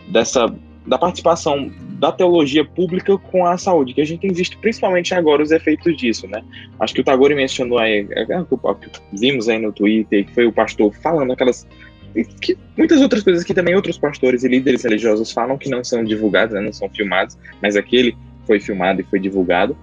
dessa 0.08 0.46
da 0.86 0.96
participação 0.96 1.70
da 1.98 2.10
teologia 2.10 2.64
pública 2.64 3.18
com 3.18 3.44
a 3.44 3.58
saúde, 3.58 3.92
que 3.92 4.00
a 4.00 4.04
gente 4.06 4.20
tem 4.20 4.32
visto 4.32 4.56
principalmente 4.58 5.12
agora 5.14 5.42
os 5.42 5.50
efeitos 5.50 5.94
disso, 5.96 6.26
né? 6.26 6.42
Acho 6.80 6.94
que 6.94 7.00
o 7.02 7.04
Tagore 7.04 7.34
mencionou 7.34 7.78
aí, 7.78 8.06
é, 8.10 8.22
é, 8.22 8.44
vimos 9.12 9.48
aí 9.48 9.58
no 9.58 9.70
Twitter, 9.70 10.24
que 10.24 10.34
foi 10.34 10.46
o 10.46 10.52
pastor 10.52 10.92
falando 11.02 11.32
aquelas 11.32 11.66
que 12.40 12.56
muitas 12.76 13.00
outras 13.00 13.22
coisas 13.22 13.44
que 13.44 13.52
também 13.52 13.74
outros 13.74 13.98
pastores 13.98 14.42
e 14.42 14.48
líderes 14.48 14.82
religiosos 14.82 15.30
falam 15.30 15.58
que 15.58 15.68
não 15.68 15.84
são 15.84 16.02
divulgadas, 16.02 16.54
né, 16.54 16.60
não 16.60 16.72
são 16.72 16.88
filmados, 16.88 17.36
mas 17.62 17.76
aquele 17.76 18.16
foi 18.46 18.58
filmado 18.58 19.00
e 19.02 19.04
foi 19.04 19.20
divulgado. 19.20 19.76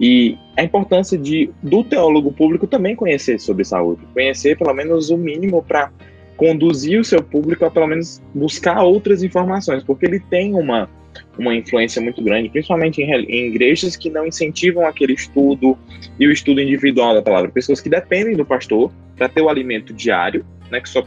E 0.00 0.38
a 0.56 0.62
importância 0.62 1.18
de 1.18 1.50
do 1.62 1.84
teólogo 1.84 2.32
público 2.32 2.66
também 2.66 2.96
conhecer 2.96 3.38
sobre 3.38 3.64
saúde, 3.64 4.00
conhecer 4.14 4.56
pelo 4.56 4.72
menos 4.72 5.10
o 5.10 5.16
mínimo 5.16 5.62
para 5.62 5.92
conduzir 6.36 6.98
o 6.98 7.04
seu 7.04 7.22
público 7.22 7.66
a 7.66 7.70
pelo 7.70 7.86
menos 7.86 8.22
buscar 8.34 8.82
outras 8.82 9.22
informações, 9.22 9.84
porque 9.84 10.06
ele 10.06 10.18
tem 10.18 10.54
uma 10.54 10.88
uma 11.38 11.54
influência 11.54 12.00
muito 12.00 12.22
grande, 12.22 12.48
principalmente 12.48 13.02
em, 13.02 13.10
em, 13.12 13.46
igrejas 13.48 13.96
que 13.96 14.10
não 14.10 14.26
incentivam 14.26 14.86
aquele 14.86 15.14
estudo 15.14 15.76
e 16.18 16.26
o 16.26 16.32
estudo 16.32 16.60
individual 16.60 17.14
da 17.14 17.22
palavra. 17.22 17.50
Pessoas 17.50 17.80
que 17.80 17.88
dependem 17.88 18.36
do 18.36 18.44
pastor 18.44 18.92
para 19.16 19.28
ter 19.28 19.40
o 19.40 19.48
alimento 19.48 19.92
diário, 19.92 20.44
né, 20.70 20.80
que 20.80 20.88
só, 20.88 21.04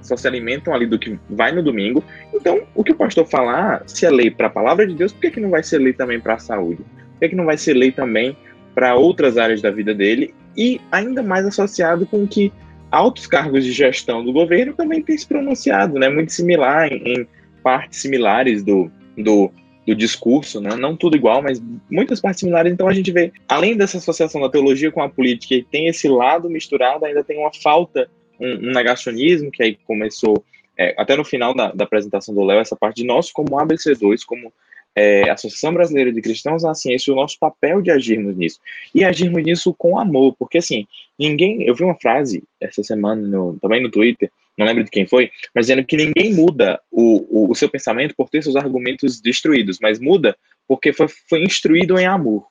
só 0.00 0.16
se 0.16 0.26
alimentam 0.26 0.72
ali 0.72 0.86
do 0.86 0.98
que 0.98 1.18
vai 1.28 1.52
no 1.52 1.62
domingo. 1.62 2.02
Então, 2.32 2.62
o 2.74 2.84
que 2.84 2.92
o 2.92 2.96
pastor 2.96 3.26
falar, 3.26 3.82
se 3.86 4.06
é 4.06 4.10
lei 4.10 4.30
para 4.30 4.46
a 4.46 4.50
palavra 4.50 4.86
de 4.86 4.94
Deus, 4.94 5.12
por 5.12 5.20
que, 5.20 5.32
que 5.32 5.40
não 5.40 5.50
vai 5.50 5.62
ser 5.62 5.78
lei 5.78 5.92
também 5.92 6.20
para 6.20 6.34
a 6.34 6.38
saúde? 6.38 6.82
Que, 7.22 7.28
que 7.28 7.36
não 7.36 7.44
vai 7.44 7.56
ser 7.56 7.74
lei 7.74 7.92
também 7.92 8.36
para 8.74 8.96
outras 8.96 9.38
áreas 9.38 9.62
da 9.62 9.70
vida 9.70 9.94
dele? 9.94 10.34
E 10.56 10.80
ainda 10.90 11.22
mais 11.22 11.46
associado 11.46 12.04
com 12.04 12.26
que 12.26 12.52
altos 12.90 13.28
cargos 13.28 13.64
de 13.64 13.70
gestão 13.70 14.24
do 14.24 14.32
governo 14.32 14.72
também 14.72 15.00
têm 15.00 15.16
se 15.16 15.26
pronunciado, 15.26 16.00
né, 16.00 16.08
muito 16.08 16.32
similar, 16.32 16.92
em, 16.92 17.20
em 17.20 17.26
partes 17.62 18.00
similares 18.00 18.64
do, 18.64 18.90
do, 19.16 19.52
do 19.86 19.94
discurso, 19.94 20.60
né? 20.60 20.74
não 20.74 20.96
tudo 20.96 21.16
igual, 21.16 21.40
mas 21.40 21.62
muitas 21.88 22.20
partes 22.20 22.40
similares. 22.40 22.72
Então 22.72 22.88
a 22.88 22.92
gente 22.92 23.12
vê, 23.12 23.32
além 23.48 23.76
dessa 23.76 23.98
associação 23.98 24.40
da 24.40 24.50
teologia 24.50 24.90
com 24.90 25.00
a 25.00 25.08
política, 25.08 25.54
e 25.54 25.62
tem 25.62 25.86
esse 25.86 26.08
lado 26.08 26.50
misturado, 26.50 27.04
ainda 27.04 27.22
tem 27.22 27.38
uma 27.38 27.52
falta, 27.52 28.10
um, 28.40 28.68
um 28.68 28.72
negacionismo 28.72 29.50
que 29.50 29.62
aí 29.62 29.78
começou 29.86 30.44
é, 30.76 30.92
até 30.98 31.16
no 31.16 31.24
final 31.24 31.54
da, 31.54 31.70
da 31.70 31.84
apresentação 31.84 32.34
do 32.34 32.42
Léo, 32.42 32.58
essa 32.58 32.74
parte 32.74 32.96
de 32.96 33.06
nós 33.06 33.30
como 33.30 33.56
ABC2, 33.56 34.22
como 34.26 34.52
é, 34.94 35.30
Associação 35.30 35.72
Brasileira 35.72 36.12
de 36.12 36.20
Cristãos 36.20 36.62
na 36.62 36.74
Ciência, 36.74 37.12
o 37.12 37.16
nosso 37.16 37.38
papel 37.38 37.80
de 37.80 37.90
agirmos 37.90 38.36
nisso. 38.36 38.60
E 38.94 39.04
agirmos 39.04 39.42
nisso 39.42 39.74
com 39.74 39.98
amor, 39.98 40.34
porque 40.38 40.58
assim, 40.58 40.86
ninguém. 41.18 41.62
Eu 41.62 41.74
vi 41.74 41.84
uma 41.84 41.98
frase 41.98 42.42
essa 42.60 42.82
semana 42.82 43.20
no, 43.20 43.58
também 43.60 43.82
no 43.82 43.90
Twitter, 43.90 44.30
não 44.56 44.66
lembro 44.66 44.84
de 44.84 44.90
quem 44.90 45.06
foi, 45.06 45.30
mas 45.54 45.66
dizendo 45.66 45.84
que 45.84 45.96
ninguém 45.96 46.34
muda 46.34 46.80
o, 46.90 47.46
o, 47.46 47.50
o 47.50 47.54
seu 47.54 47.68
pensamento 47.68 48.14
por 48.14 48.28
ter 48.28 48.42
seus 48.42 48.56
argumentos 48.56 49.20
destruídos, 49.20 49.78
mas 49.80 49.98
muda 49.98 50.36
porque 50.68 50.92
foi, 50.92 51.08
foi 51.08 51.42
instruído 51.42 51.98
em 51.98 52.06
amor. 52.06 52.46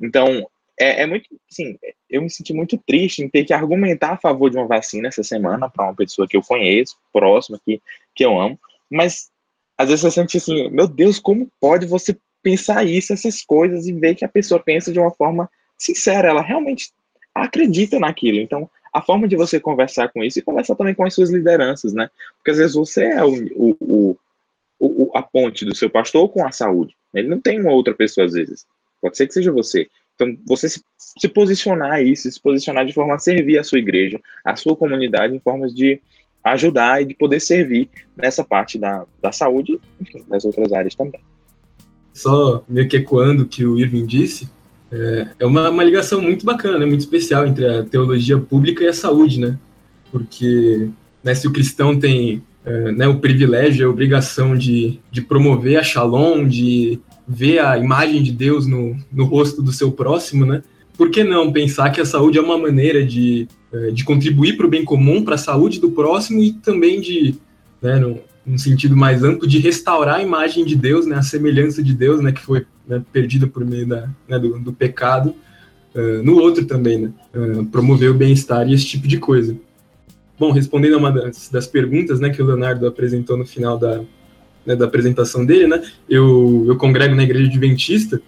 Então, 0.00 0.48
é, 0.78 1.02
é, 1.02 1.06
muito, 1.06 1.28
assim, 1.50 1.76
eu 2.08 2.22
me 2.22 2.30
senti 2.30 2.52
muito 2.52 2.78
triste 2.78 3.22
em 3.22 3.28
ter 3.28 3.44
que 3.44 3.52
argumentar 3.52 4.12
a 4.12 4.16
favor 4.16 4.48
de 4.48 4.56
uma 4.56 4.66
vacina 4.66 5.08
essa 5.08 5.22
semana 5.22 5.68
para 5.68 5.86
uma 5.86 5.94
pessoa 5.94 6.26
que 6.26 6.36
eu 6.36 6.42
conheço, 6.42 6.96
próxima, 7.12 7.60
que, 7.64 7.82
que 8.14 8.24
eu 8.24 8.40
amo, 8.40 8.58
mas 8.88 9.30
às 9.78 9.88
vezes 9.88 10.02
você 10.02 10.20
sente 10.20 10.36
assim, 10.36 10.68
meu 10.70 10.88
Deus, 10.88 11.20
como 11.20 11.48
pode 11.60 11.86
você 11.86 12.16
pensar 12.42 12.84
isso, 12.84 13.12
essas 13.12 13.42
coisas, 13.42 13.86
e 13.86 13.92
ver 13.92 14.16
que 14.16 14.24
a 14.24 14.28
pessoa 14.28 14.60
pensa 14.60 14.92
de 14.92 14.98
uma 14.98 15.12
forma 15.12 15.48
sincera, 15.78 16.28
ela 16.28 16.42
realmente 16.42 16.90
acredita 17.32 18.00
naquilo. 18.00 18.40
Então, 18.40 18.68
a 18.92 19.00
forma 19.00 19.28
de 19.28 19.36
você 19.36 19.60
conversar 19.60 20.08
com 20.08 20.24
isso 20.24 20.38
e 20.38 20.42
conversar 20.42 20.74
também 20.74 20.94
com 20.94 21.04
as 21.04 21.14
suas 21.14 21.30
lideranças, 21.30 21.92
né? 21.92 22.10
Porque 22.36 22.50
às 22.50 22.58
vezes 22.58 22.74
você 22.74 23.04
é 23.04 23.24
o, 23.24 23.34
o, 23.54 24.16
o, 24.80 25.10
a 25.14 25.22
ponte 25.22 25.64
do 25.64 25.74
seu 25.74 25.88
pastor 25.88 26.28
com 26.28 26.44
a 26.44 26.50
saúde. 26.50 26.96
Ele 27.14 27.28
não 27.28 27.40
tem 27.40 27.60
uma 27.60 27.72
outra 27.72 27.94
pessoa 27.94 28.26
às 28.26 28.32
vezes. 28.32 28.66
Pode 29.00 29.16
ser 29.16 29.28
que 29.28 29.34
seja 29.34 29.52
você. 29.52 29.88
Então, 30.14 30.36
você 30.44 30.68
se, 30.68 30.82
se 30.98 31.28
posicionar 31.28 32.02
isso, 32.02 32.28
se 32.28 32.40
posicionar 32.40 32.84
de 32.84 32.92
forma 32.92 33.14
a 33.14 33.18
servir 33.18 33.58
a 33.58 33.62
sua 33.62 33.78
igreja, 33.78 34.20
a 34.44 34.56
sua 34.56 34.74
comunidade, 34.74 35.36
em 35.36 35.38
formas 35.38 35.72
de 35.72 36.00
ajudar 36.44 37.02
e 37.02 37.06
de 37.06 37.14
poder 37.14 37.40
servir 37.40 37.88
nessa 38.16 38.44
parte 38.44 38.78
da, 38.78 39.04
da 39.22 39.32
saúde, 39.32 39.78
enfim, 40.00 40.24
das 40.28 40.44
outras 40.44 40.72
áreas 40.72 40.94
também. 40.94 41.20
Só 42.12 42.64
meio 42.68 42.88
que 42.88 42.96
ecoando 42.96 43.44
o 43.44 43.46
que 43.46 43.64
o 43.64 43.78
Irving 43.78 44.06
disse, 44.06 44.48
é, 44.90 45.28
é 45.40 45.46
uma, 45.46 45.70
uma 45.70 45.84
ligação 45.84 46.20
muito 46.20 46.44
bacana, 46.44 46.78
né, 46.78 46.86
muito 46.86 47.00
especial 47.00 47.46
entre 47.46 47.66
a 47.66 47.84
teologia 47.84 48.38
pública 48.38 48.82
e 48.82 48.88
a 48.88 48.92
saúde, 48.92 49.38
né? 49.38 49.58
Porque 50.10 50.88
né, 51.22 51.34
se 51.34 51.46
o 51.46 51.52
cristão 51.52 51.98
tem 51.98 52.42
é, 52.64 52.92
né, 52.92 53.06
o 53.06 53.18
privilégio, 53.18 53.86
a 53.86 53.90
obrigação 53.90 54.56
de, 54.56 54.98
de 55.10 55.20
promover 55.20 55.78
a 55.78 55.82
shalom, 55.82 56.46
de 56.46 56.98
ver 57.26 57.58
a 57.58 57.78
imagem 57.78 58.22
de 58.22 58.32
Deus 58.32 58.66
no, 58.66 58.96
no 59.12 59.24
rosto 59.24 59.62
do 59.62 59.72
seu 59.72 59.92
próximo, 59.92 60.46
né? 60.46 60.62
Por 60.98 61.10
que 61.10 61.22
não 61.22 61.52
pensar 61.52 61.90
que 61.90 62.00
a 62.00 62.04
saúde 62.04 62.38
é 62.38 62.42
uma 62.42 62.58
maneira 62.58 63.06
de, 63.06 63.46
é, 63.72 63.92
de 63.92 64.02
contribuir 64.02 64.56
para 64.56 64.66
o 64.66 64.68
bem 64.68 64.84
comum, 64.84 65.24
para 65.24 65.36
a 65.36 65.38
saúde 65.38 65.80
do 65.80 65.92
próximo 65.92 66.42
e 66.42 66.52
também 66.52 67.00
de, 67.00 67.36
né, 67.80 67.96
no, 68.00 68.18
num 68.44 68.58
sentido 68.58 68.96
mais 68.96 69.22
amplo, 69.22 69.46
de 69.46 69.58
restaurar 69.58 70.16
a 70.16 70.22
imagem 70.22 70.64
de 70.64 70.74
Deus, 70.74 71.06
né, 71.06 71.16
a 71.16 71.22
semelhança 71.22 71.82
de 71.82 71.94
Deus, 71.94 72.20
né, 72.20 72.32
que 72.32 72.40
foi 72.40 72.66
né, 72.86 73.02
perdida 73.12 73.46
por 73.46 73.64
meio 73.64 73.86
da, 73.86 74.08
né, 74.26 74.38
do, 74.38 74.58
do, 74.58 74.72
pecado, 74.72 75.34
uh, 75.94 76.22
no 76.24 76.36
outro 76.36 76.64
também, 76.64 76.98
né, 76.98 77.12
uh, 77.34 77.64
promover 77.66 78.10
o 78.10 78.14
bem-estar 78.14 78.68
e 78.68 78.72
esse 78.72 78.86
tipo 78.86 79.06
de 79.06 79.18
coisa. 79.18 79.54
Bom, 80.38 80.50
respondendo 80.50 80.94
a 80.94 80.98
uma 80.98 81.12
das, 81.12 81.48
das, 81.48 81.66
perguntas, 81.66 82.18
né, 82.18 82.30
que 82.30 82.42
o 82.42 82.46
Leonardo 82.46 82.86
apresentou 82.86 83.36
no 83.36 83.44
final 83.44 83.78
da, 83.78 84.00
né, 84.64 84.74
da 84.74 84.86
apresentação 84.86 85.44
dele, 85.44 85.66
né, 85.66 85.82
eu, 86.08 86.64
eu 86.66 86.76
congrego 86.76 87.14
na 87.14 87.22
igreja 87.22 87.48
adventista, 87.48 88.20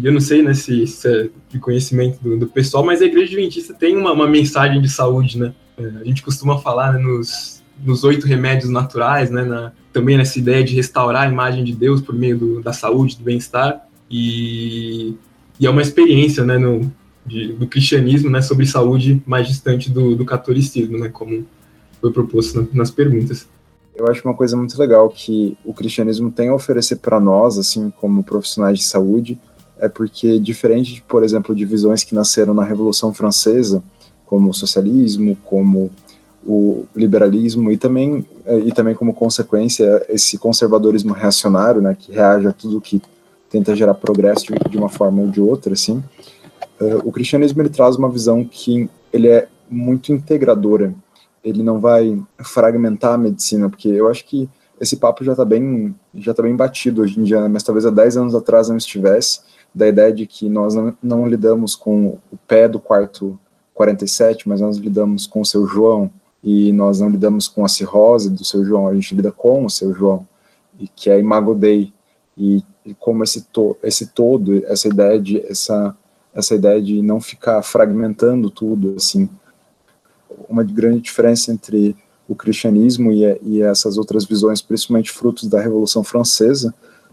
e 0.00 0.06
eu 0.06 0.12
não 0.12 0.20
sei 0.20 0.42
né, 0.42 0.54
se, 0.54 0.86
se 0.86 1.08
é 1.08 1.28
de 1.48 1.58
conhecimento 1.58 2.18
do, 2.22 2.38
do, 2.38 2.46
pessoal, 2.46 2.84
mas 2.84 3.02
a 3.02 3.04
igreja 3.04 3.32
adventista 3.32 3.74
tem 3.74 3.96
uma, 3.96 4.12
uma 4.12 4.28
mensagem 4.28 4.80
de 4.80 4.88
saúde, 4.88 5.38
né, 5.38 5.52
a 6.00 6.04
gente 6.04 6.22
costuma 6.22 6.58
falar 6.58 6.92
né, 6.92 7.00
nos, 7.00 7.62
nos 7.84 8.04
oito 8.04 8.26
remédios 8.26 8.70
naturais, 8.70 9.28
né, 9.28 9.42
na, 9.42 9.72
também 9.92 10.16
nessa 10.16 10.38
ideia 10.38 10.62
de 10.62 10.74
restaurar 10.74 11.26
a 11.26 11.30
imagem 11.30 11.64
de 11.64 11.74
Deus 11.74 12.00
por 12.00 12.14
meio 12.14 12.38
do, 12.38 12.62
da 12.62 12.72
saúde, 12.72 13.16
do 13.16 13.24
bem-estar, 13.24 13.88
e, 14.08 15.14
e, 15.58 15.66
é 15.66 15.70
uma 15.70 15.82
experiência 15.82 16.44
né, 16.44 16.56
no, 16.56 16.92
de, 17.26 17.52
do 17.54 17.66
cristianismo 17.66 18.30
né, 18.30 18.40
sobre 18.40 18.66
saúde 18.66 19.20
mais 19.26 19.48
distante 19.48 19.90
do, 19.90 20.14
do 20.14 20.24
catolicismo, 20.24 20.96
né, 20.96 21.08
como 21.08 21.44
foi 22.00 22.12
proposto 22.12 22.60
na, 22.60 22.68
nas 22.72 22.90
perguntas. 22.90 23.48
Eu 23.96 24.06
acho 24.06 24.22
uma 24.24 24.34
coisa 24.34 24.56
muito 24.56 24.78
legal 24.78 25.10
que 25.10 25.58
o 25.64 25.74
cristianismo 25.74 26.30
tem 26.30 26.50
a 26.50 26.54
oferecer 26.54 26.96
para 26.96 27.18
nós, 27.18 27.58
assim, 27.58 27.90
como 27.90 28.22
profissionais 28.22 28.78
de 28.78 28.84
saúde, 28.84 29.36
é 29.80 29.88
porque, 29.88 30.38
diferente, 30.38 30.94
de, 30.94 31.02
por 31.02 31.22
exemplo, 31.22 31.54
de 31.54 31.64
visões 31.64 32.04
que 32.04 32.14
nasceram 32.14 32.54
na 32.54 32.64
Revolução 32.64 33.12
Francesa, 33.12 33.82
como 34.26 34.50
o 34.50 34.54
socialismo, 34.54 35.36
como 35.44 35.90
o 36.46 36.86
liberalismo 36.94 37.70
e 37.70 37.76
também 37.76 38.24
é, 38.44 38.58
e 38.58 38.72
também 38.72 38.94
como 38.94 39.12
consequência 39.12 40.04
esse 40.08 40.38
conservadorismo 40.38 41.12
reacionário, 41.12 41.82
né, 41.82 41.96
que 41.98 42.12
reage 42.12 42.46
a 42.46 42.52
tudo 42.52 42.80
que 42.80 43.02
tenta 43.50 43.74
gerar 43.74 43.94
progresso 43.94 44.46
de, 44.68 44.76
uma 44.76 44.88
forma 44.88 45.22
ou 45.22 45.28
de 45.28 45.40
outra, 45.40 45.72
assim. 45.72 46.02
Uh, 46.80 47.00
o 47.04 47.10
cristianismo 47.10 47.60
ele 47.60 47.70
traz 47.70 47.96
uma 47.96 48.08
visão 48.08 48.44
que 48.44 48.88
ele 49.12 49.28
é 49.28 49.48
muito 49.70 50.12
integradora. 50.12 50.94
Ele 51.42 51.62
não 51.62 51.80
vai 51.80 52.20
fragmentar 52.40 53.14
a 53.14 53.18
medicina, 53.18 53.68
porque 53.68 53.88
eu 53.88 54.08
acho 54.08 54.24
que 54.26 54.48
esse 54.80 54.96
papo 54.96 55.24
já 55.24 55.32
está 55.32 55.44
bem 55.44 55.94
já 56.14 56.32
tá 56.32 56.42
bem 56.42 56.54
batido 56.54 57.02
hoje 57.02 57.18
em 57.18 57.24
dia, 57.24 57.40
né? 57.40 57.48
mas 57.48 57.62
talvez 57.62 57.84
há 57.86 57.90
10 57.90 58.16
anos 58.16 58.34
atrás 58.34 58.68
não 58.68 58.76
estivesse, 58.76 59.40
da 59.74 59.88
ideia 59.88 60.12
de 60.12 60.26
que 60.26 60.48
nós 60.48 60.74
não, 60.74 60.96
não 61.02 61.28
lidamos 61.28 61.74
com 61.74 62.18
o 62.32 62.36
pé 62.46 62.68
do 62.68 62.80
quarto 62.80 63.38
47, 63.74 64.48
mas 64.48 64.60
nós 64.60 64.76
lidamos 64.76 65.26
com 65.26 65.40
o 65.40 65.46
seu 65.46 65.66
João, 65.66 66.10
e 66.42 66.72
nós 66.72 67.00
não 67.00 67.08
lidamos 67.08 67.48
com 67.48 67.64
a 67.64 67.68
cirrose 67.68 68.30
do 68.30 68.44
seu 68.44 68.64
João, 68.64 68.88
a 68.88 68.94
gente 68.94 69.14
lida 69.14 69.30
com 69.30 69.64
o 69.64 69.70
seu 69.70 69.94
João, 69.94 70.26
e 70.78 70.88
que 70.88 71.10
é 71.10 71.18
Imago 71.18 71.54
Dei, 71.54 71.92
e, 72.36 72.62
e 72.84 72.94
como 72.94 73.24
esse, 73.24 73.42
to, 73.42 73.76
esse 73.82 74.08
todo, 74.08 74.64
essa 74.66 74.88
ideia 74.88 75.20
de 75.20 75.40
essa 75.46 75.96
essa 76.34 76.54
ideia 76.54 76.80
de 76.80 77.02
não 77.02 77.20
ficar 77.20 77.60
fragmentando 77.62 78.48
tudo, 78.48 78.94
assim, 78.96 79.28
uma 80.48 80.62
grande 80.62 81.00
diferença 81.00 81.52
entre 81.52 81.96
o 82.28 82.34
cristianismo 82.34 83.10
e, 83.10 83.24
e 83.42 83.62
essas 83.62 83.98
outras 83.98 84.24
visões, 84.24 84.62
principalmente 84.62 85.10
frutos 85.10 85.48
da 85.48 85.60
Revolução 85.60 86.04
Francesa, 86.04 86.72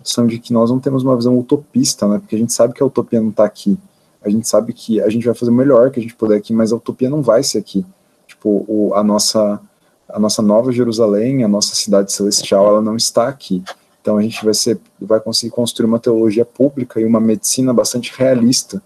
são 0.10 0.26
de 0.28 0.40
que 0.40 0.54
nós 0.54 0.70
não 0.70 0.80
temos 0.80 1.04
uma 1.04 1.16
visão 1.16 1.38
utopista, 1.38 2.08
né? 2.08 2.20
Porque 2.20 2.36
a 2.36 2.40
gente 2.40 2.54
sabe 2.54 2.74
que 2.74 2.82
a 2.82 2.86
utopia 2.86 3.20
não 3.20 3.30
está 3.30 3.46
aqui. 3.46 3.78
A 4.24 4.30
gente 4.30 4.48
sabe 4.48 4.74
que 4.74 5.02
a 5.02 5.10
gente 5.10 5.26
vai 5.26 5.36
fazer 5.36 5.52
o 5.52 5.54
melhor 5.54 5.92
que 5.92 6.00
a 6.00 6.02
gente 6.02 6.16
puder 6.16 6.38
aqui, 6.38 6.54
mas 6.54 6.72
a 6.72 6.76
utopia 6.76 7.10
não 7.10 7.22
vai 7.22 7.44
ser 7.44 7.60
aqui. 7.60 7.86
Tipo, 8.28 8.66
o, 8.68 8.94
a 8.94 9.04
nossa 9.04 9.60
a 10.08 10.20
nossa 10.20 10.42
nova 10.42 10.72
Jerusalém, 10.72 11.44
a 11.44 11.48
nossa 11.48 11.74
cidade 11.74 12.12
celestial, 12.12 12.68
ela 12.68 12.82
não 12.82 12.96
está 12.96 13.28
aqui. 13.28 13.64
Então 14.02 14.18
a 14.18 14.22
gente 14.22 14.46
vai 14.46 14.54
ser 14.54 14.80
vai 15.02 15.20
conseguir 15.20 15.52
construir 15.52 15.88
uma 15.88 16.00
teologia 16.00 16.46
pública 16.46 17.02
e 17.02 17.06
uma 17.06 17.20
medicina 17.20 17.74
bastante 17.74 18.14
realista 18.16 18.82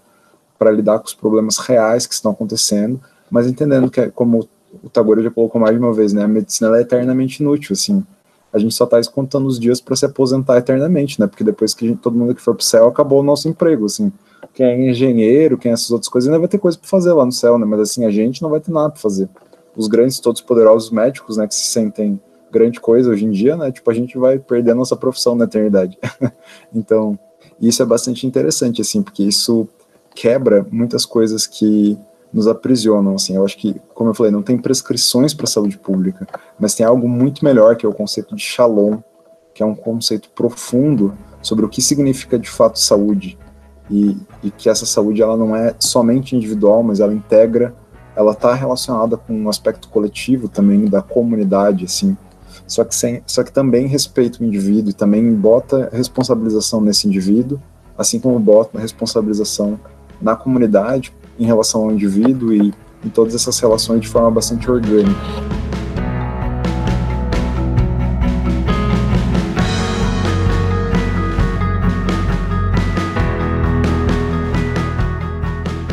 para 0.58 0.70
lidar 0.70 0.98
com 0.98 1.06
os 1.06 1.14
problemas 1.14 1.58
reais 1.58 2.06
que 2.06 2.14
estão 2.14 2.32
acontecendo, 2.32 3.00
mas 3.30 3.46
entendendo 3.46 3.90
que, 3.90 4.00
é, 4.00 4.10
como 4.10 4.46
o 4.82 4.90
Tagore 4.90 5.22
já 5.22 5.30
colocou 5.30 5.58
mais 5.58 5.74
de 5.74 5.82
uma 5.82 5.92
vez, 5.92 6.12
né, 6.12 6.22
a 6.22 6.28
medicina 6.28 6.76
é 6.76 6.82
eternamente 6.82 7.42
inútil, 7.42 7.72
assim, 7.72 8.04
a 8.52 8.58
gente 8.58 8.74
só 8.74 8.84
está 8.84 9.00
contando 9.12 9.46
os 9.46 9.58
dias 9.58 9.80
para 9.80 9.94
se 9.96 10.04
aposentar 10.04 10.56
eternamente, 10.58 11.20
né, 11.20 11.26
porque 11.26 11.44
depois 11.44 11.74
que 11.74 11.86
gente, 11.86 11.98
todo 12.00 12.16
mundo 12.16 12.34
que 12.34 12.42
for 12.42 12.54
para 12.54 12.62
o 12.62 12.64
céu, 12.64 12.88
acabou 12.88 13.20
o 13.20 13.22
nosso 13.22 13.48
emprego, 13.48 13.86
assim, 13.86 14.12
quem 14.54 14.66
é 14.66 14.90
engenheiro, 14.90 15.56
quem 15.56 15.70
é 15.70 15.74
essas 15.74 15.90
outras 15.90 16.08
coisas, 16.08 16.28
ainda 16.28 16.38
vai 16.38 16.48
ter 16.48 16.58
coisa 16.58 16.76
para 16.78 16.88
fazer 16.88 17.12
lá 17.12 17.24
no 17.24 17.32
céu, 17.32 17.58
né, 17.58 17.64
mas 17.64 17.80
assim, 17.80 18.04
a 18.04 18.10
gente 18.10 18.42
não 18.42 18.50
vai 18.50 18.60
ter 18.60 18.72
nada 18.72 18.90
para 18.90 19.00
fazer. 19.00 19.28
Os 19.76 19.86
grandes, 19.86 20.18
todos 20.18 20.40
poderosos 20.40 20.90
médicos, 20.90 21.36
né, 21.36 21.46
que 21.46 21.54
se 21.54 21.66
sentem 21.66 22.20
grande 22.50 22.80
coisa 22.80 23.10
hoje 23.10 23.24
em 23.24 23.30
dia, 23.30 23.56
né, 23.56 23.70
tipo, 23.70 23.88
a 23.90 23.94
gente 23.94 24.18
vai 24.18 24.38
perder 24.38 24.72
a 24.72 24.74
nossa 24.74 24.96
profissão 24.96 25.34
na 25.36 25.44
eternidade. 25.44 25.96
então, 26.74 27.18
isso 27.60 27.82
é 27.82 27.86
bastante 27.86 28.26
interessante, 28.26 28.80
assim, 28.80 29.02
porque 29.02 29.22
isso 29.22 29.68
quebra 30.14 30.66
muitas 30.70 31.06
coisas 31.06 31.46
que 31.46 31.96
nos 32.32 32.46
aprisionam, 32.46 33.14
assim, 33.14 33.34
eu 33.34 33.44
acho 33.44 33.56
que, 33.58 33.74
como 33.94 34.10
eu 34.10 34.14
falei, 34.14 34.30
não 34.30 34.42
tem 34.42 34.56
prescrições 34.56 35.34
para 35.34 35.44
a 35.44 35.48
saúde 35.48 35.76
pública, 35.76 36.26
mas 36.58 36.74
tem 36.74 36.86
algo 36.86 37.08
muito 37.08 37.44
melhor, 37.44 37.76
que 37.76 37.84
é 37.84 37.88
o 37.88 37.94
conceito 37.94 38.36
de 38.36 38.42
shalom, 38.42 38.98
que 39.52 39.62
é 39.62 39.66
um 39.66 39.74
conceito 39.74 40.30
profundo 40.30 41.12
sobre 41.42 41.64
o 41.64 41.68
que 41.68 41.82
significa 41.82 42.38
de 42.38 42.48
fato 42.48 42.78
saúde, 42.78 43.36
e, 43.90 44.16
e 44.44 44.50
que 44.50 44.68
essa 44.68 44.86
saúde, 44.86 45.20
ela 45.20 45.36
não 45.36 45.56
é 45.56 45.74
somente 45.78 46.36
individual, 46.36 46.82
mas 46.82 47.00
ela 47.00 47.12
integra, 47.12 47.74
ela 48.14 48.32
está 48.32 48.54
relacionada 48.54 49.16
com 49.16 49.32
um 49.32 49.48
aspecto 49.48 49.88
coletivo 49.88 50.48
também, 50.48 50.84
da 50.84 51.02
comunidade, 51.02 51.84
assim, 51.84 52.16
só 52.66 52.84
que, 52.84 52.94
sem, 52.94 53.22
só 53.26 53.42
que 53.42 53.52
também 53.52 53.88
respeita 53.88 54.40
o 54.40 54.46
indivíduo 54.46 54.90
e 54.90 54.94
também 54.94 55.34
bota 55.34 55.88
responsabilização 55.92 56.80
nesse 56.80 57.08
indivíduo, 57.08 57.60
assim 57.98 58.20
como 58.20 58.38
bota 58.38 58.78
responsabilização 58.78 59.78
na 60.22 60.36
comunidade, 60.36 61.12
em 61.40 61.46
relação 61.46 61.84
ao 61.84 61.90
indivíduo 61.90 62.52
e 62.52 62.74
em 63.02 63.08
todas 63.08 63.34
essas 63.34 63.58
relações 63.58 64.02
de 64.02 64.08
forma 64.08 64.30
bastante 64.30 64.70
orgânica. 64.70 65.18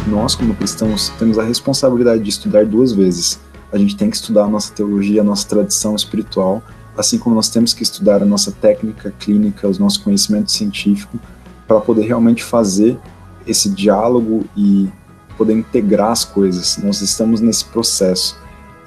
Nós, 0.05 0.35
como 0.35 0.53
cristãos, 0.53 1.09
temos 1.17 1.39
a 1.39 1.43
responsabilidade 1.43 2.21
de 2.21 2.29
estudar 2.29 2.65
duas 2.65 2.91
vezes. 2.91 3.39
A 3.71 3.77
gente 3.77 3.95
tem 3.95 4.09
que 4.09 4.17
estudar 4.17 4.43
a 4.43 4.49
nossa 4.49 4.73
teologia, 4.73 5.21
a 5.21 5.23
nossa 5.23 5.47
tradição 5.47 5.95
espiritual, 5.95 6.61
assim 6.97 7.17
como 7.17 7.35
nós 7.35 7.47
temos 7.47 7.73
que 7.73 7.83
estudar 7.83 8.21
a 8.21 8.25
nossa 8.25 8.51
técnica 8.51 9.13
clínica, 9.17 9.67
os 9.67 9.79
nossos 9.79 9.97
conhecimentos 9.97 10.53
científicos, 10.53 11.19
para 11.65 11.79
poder 11.79 12.01
realmente 12.01 12.43
fazer 12.43 12.97
esse 13.45 13.69
diálogo 13.69 14.43
e 14.55 14.89
poder 15.37 15.53
integrar 15.53 16.11
as 16.11 16.25
coisas. 16.25 16.77
Nós 16.77 17.01
estamos 17.01 17.41
nesse 17.41 17.65
processo. 17.65 18.37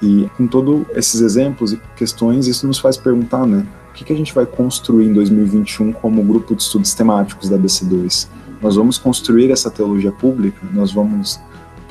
E 0.01 0.29
com 0.35 0.47
todos 0.47 0.85
esses 0.95 1.21
exemplos 1.21 1.73
e 1.73 1.81
questões, 1.95 2.47
isso 2.47 2.65
nos 2.65 2.79
faz 2.79 2.97
perguntar, 2.97 3.45
né? 3.45 3.65
O 3.89 3.93
que, 3.93 4.03
que 4.03 4.13
a 4.13 4.15
gente 4.15 4.33
vai 4.33 4.45
construir 4.45 5.05
em 5.05 5.13
2021 5.13 5.91
como 5.93 6.23
grupo 6.23 6.55
de 6.55 6.63
estudos 6.63 6.93
temáticos 6.93 7.49
da 7.49 7.57
BC2? 7.57 8.27
Nós 8.61 8.75
vamos 8.75 8.97
construir 8.97 9.51
essa 9.51 9.69
teologia 9.69 10.11
pública, 10.11 10.59
nós 10.73 10.91
vamos 10.91 11.39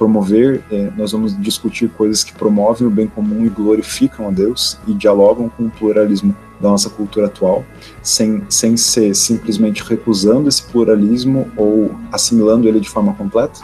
promover, 0.01 0.65
é, 0.71 0.91
nós 0.97 1.13
vamos 1.13 1.39
discutir 1.39 1.91
coisas 1.91 2.25
que 2.25 2.33
promovem 2.33 2.87
o 2.87 2.91
bem 2.91 3.07
comum 3.07 3.45
e 3.45 3.51
glorificam 3.51 4.29
a 4.29 4.31
Deus 4.31 4.79
e 4.87 4.95
dialogam 4.95 5.51
com 5.51 5.65
o 5.65 5.71
pluralismo 5.71 6.35
da 6.59 6.71
nossa 6.71 6.89
cultura 6.89 7.27
atual, 7.27 7.65
sem, 8.03 8.43
sem 8.49 8.79
ser 8.79 9.15
simplesmente 9.15 9.83
recusando 9.83 10.49
esse 10.49 10.63
pluralismo 10.63 11.51
ou 11.55 11.95
assimilando 12.11 12.67
ele 12.67 12.81
de 12.81 12.89
forma 12.89 13.13
completa. 13.13 13.61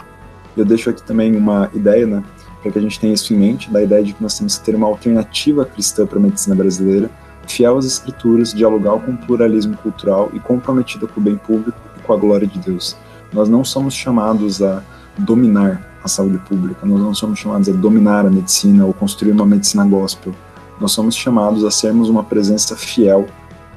Eu 0.57 0.65
deixo 0.65 0.89
aqui 0.89 1.03
também 1.03 1.35
uma 1.35 1.69
ideia, 1.73 2.07
né, 2.07 2.23
para 2.61 2.71
que 2.71 2.79
a 2.79 2.81
gente 2.81 2.99
tenha 2.99 3.13
isso 3.13 3.33
em 3.33 3.37
mente, 3.37 3.71
da 3.71 3.81
ideia 3.81 4.03
de 4.03 4.13
que 4.13 4.21
nós 4.21 4.37
temos 4.37 4.57
que 4.57 4.65
ter 4.65 4.75
uma 4.75 4.87
alternativa 4.87 5.63
cristã 5.63 6.05
para 6.05 6.17
a 6.17 6.21
medicina 6.21 6.55
brasileira, 6.55 7.09
fiel 7.47 7.77
às 7.77 7.85
escrituras, 7.85 8.53
dialogar 8.53 8.97
com 8.99 9.11
o 9.11 9.17
pluralismo 9.17 9.77
cultural 9.77 10.29
e 10.33 10.39
comprometida 10.39 11.07
com 11.07 11.21
o 11.21 11.23
bem 11.23 11.37
público 11.37 11.77
e 11.97 12.01
com 12.01 12.13
a 12.13 12.17
glória 12.17 12.47
de 12.47 12.59
Deus. 12.59 12.97
Nós 13.31 13.47
não 13.47 13.63
somos 13.63 13.93
chamados 13.93 14.61
a 14.61 14.81
dominar 15.17 15.99
a 16.03 16.07
saúde 16.07 16.37
pública, 16.39 16.85
nós 16.85 16.99
não 16.99 17.13
somos 17.13 17.39
chamados 17.39 17.69
a 17.69 17.73
dominar 17.73 18.25
a 18.25 18.29
medicina 18.29 18.85
ou 18.85 18.93
construir 18.93 19.31
uma 19.31 19.45
medicina 19.45 19.85
gospel. 19.85 20.33
Nós 20.79 20.91
somos 20.91 21.15
chamados 21.15 21.63
a 21.63 21.71
sermos 21.71 22.09
uma 22.09 22.23
presença 22.23 22.75
fiel 22.75 23.27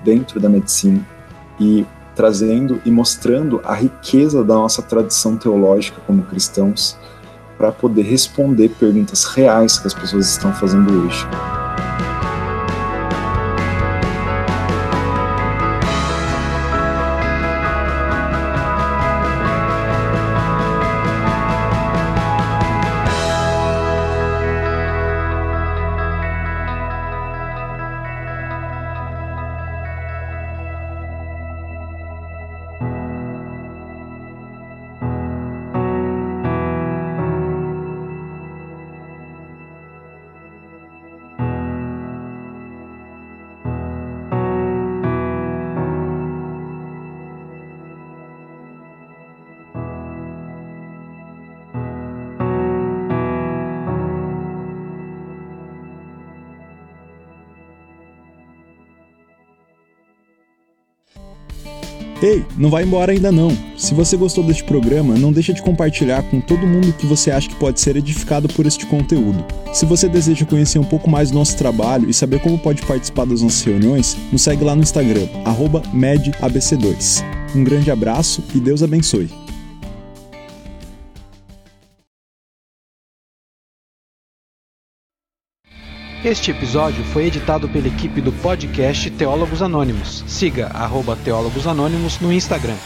dentro 0.05 0.41
da 0.41 0.49
medicina 0.49 1.07
e 1.59 1.87
trazendo 2.21 2.83
e 2.85 2.91
mostrando 2.91 3.63
a 3.65 3.73
riqueza 3.73 4.45
da 4.45 4.53
nossa 4.53 4.83
tradição 4.83 5.39
teológica 5.39 6.03
como 6.07 6.23
cristãos 6.25 6.95
para 7.57 7.73
poder 7.73 8.03
responder 8.03 8.69
perguntas 8.79 9.25
reais 9.25 9.79
que 9.79 9.87
as 9.87 9.95
pessoas 9.95 10.29
estão 10.29 10.53
fazendo 10.53 11.07
hoje. 11.07 11.27
Ei, 62.23 62.45
não 62.57 62.69
vai 62.69 62.85
embora 62.85 63.13
ainda 63.13 63.33
não. 63.33 63.57
Se 63.77 63.95
você 63.95 64.15
gostou 64.17 64.45
deste 64.45 64.63
programa, 64.65 65.17
não 65.17 65.33
deixa 65.33 65.55
de 65.55 65.63
compartilhar 65.63 66.23
com 66.25 66.39
todo 66.39 66.67
mundo 66.67 66.93
que 66.93 67.07
você 67.07 67.31
acha 67.31 67.49
que 67.49 67.55
pode 67.55 67.81
ser 67.81 67.97
edificado 67.97 68.47
por 68.49 68.67
este 68.67 68.85
conteúdo. 68.85 69.43
Se 69.73 69.87
você 69.87 70.07
deseja 70.07 70.45
conhecer 70.45 70.79
um 70.79 70.85
pouco 70.85 71.09
mais 71.09 71.31
do 71.31 71.39
nosso 71.39 71.57
trabalho 71.57 72.11
e 72.11 72.15
saber 72.15 72.41
como 72.41 72.59
pode 72.59 72.83
participar 72.83 73.25
das 73.25 73.41
nossas 73.41 73.63
reuniões, 73.63 74.17
nos 74.31 74.43
segue 74.43 74.63
lá 74.63 74.77
no 74.77 74.83
Instagram, 74.83 75.27
medabc2. 75.95 77.25
Um 77.55 77.65
grande 77.65 77.91
abraço 77.91 78.45
e 78.55 78.61
Deus 78.61 78.83
abençoe. 78.83 79.50
Este 86.23 86.51
episódio 86.51 87.03
foi 87.03 87.25
editado 87.25 87.67
pela 87.67 87.89
equipe 87.89 88.21
do 88.21 88.31
podcast 88.31 89.11
Teólogos 89.13 89.63
Anônimos. 89.63 90.23
Siga 90.27 90.67
arroba 90.67 91.17
Teólogos 91.17 91.67
Anônimos 91.67 92.21
no 92.21 92.31
Instagram. 92.31 92.77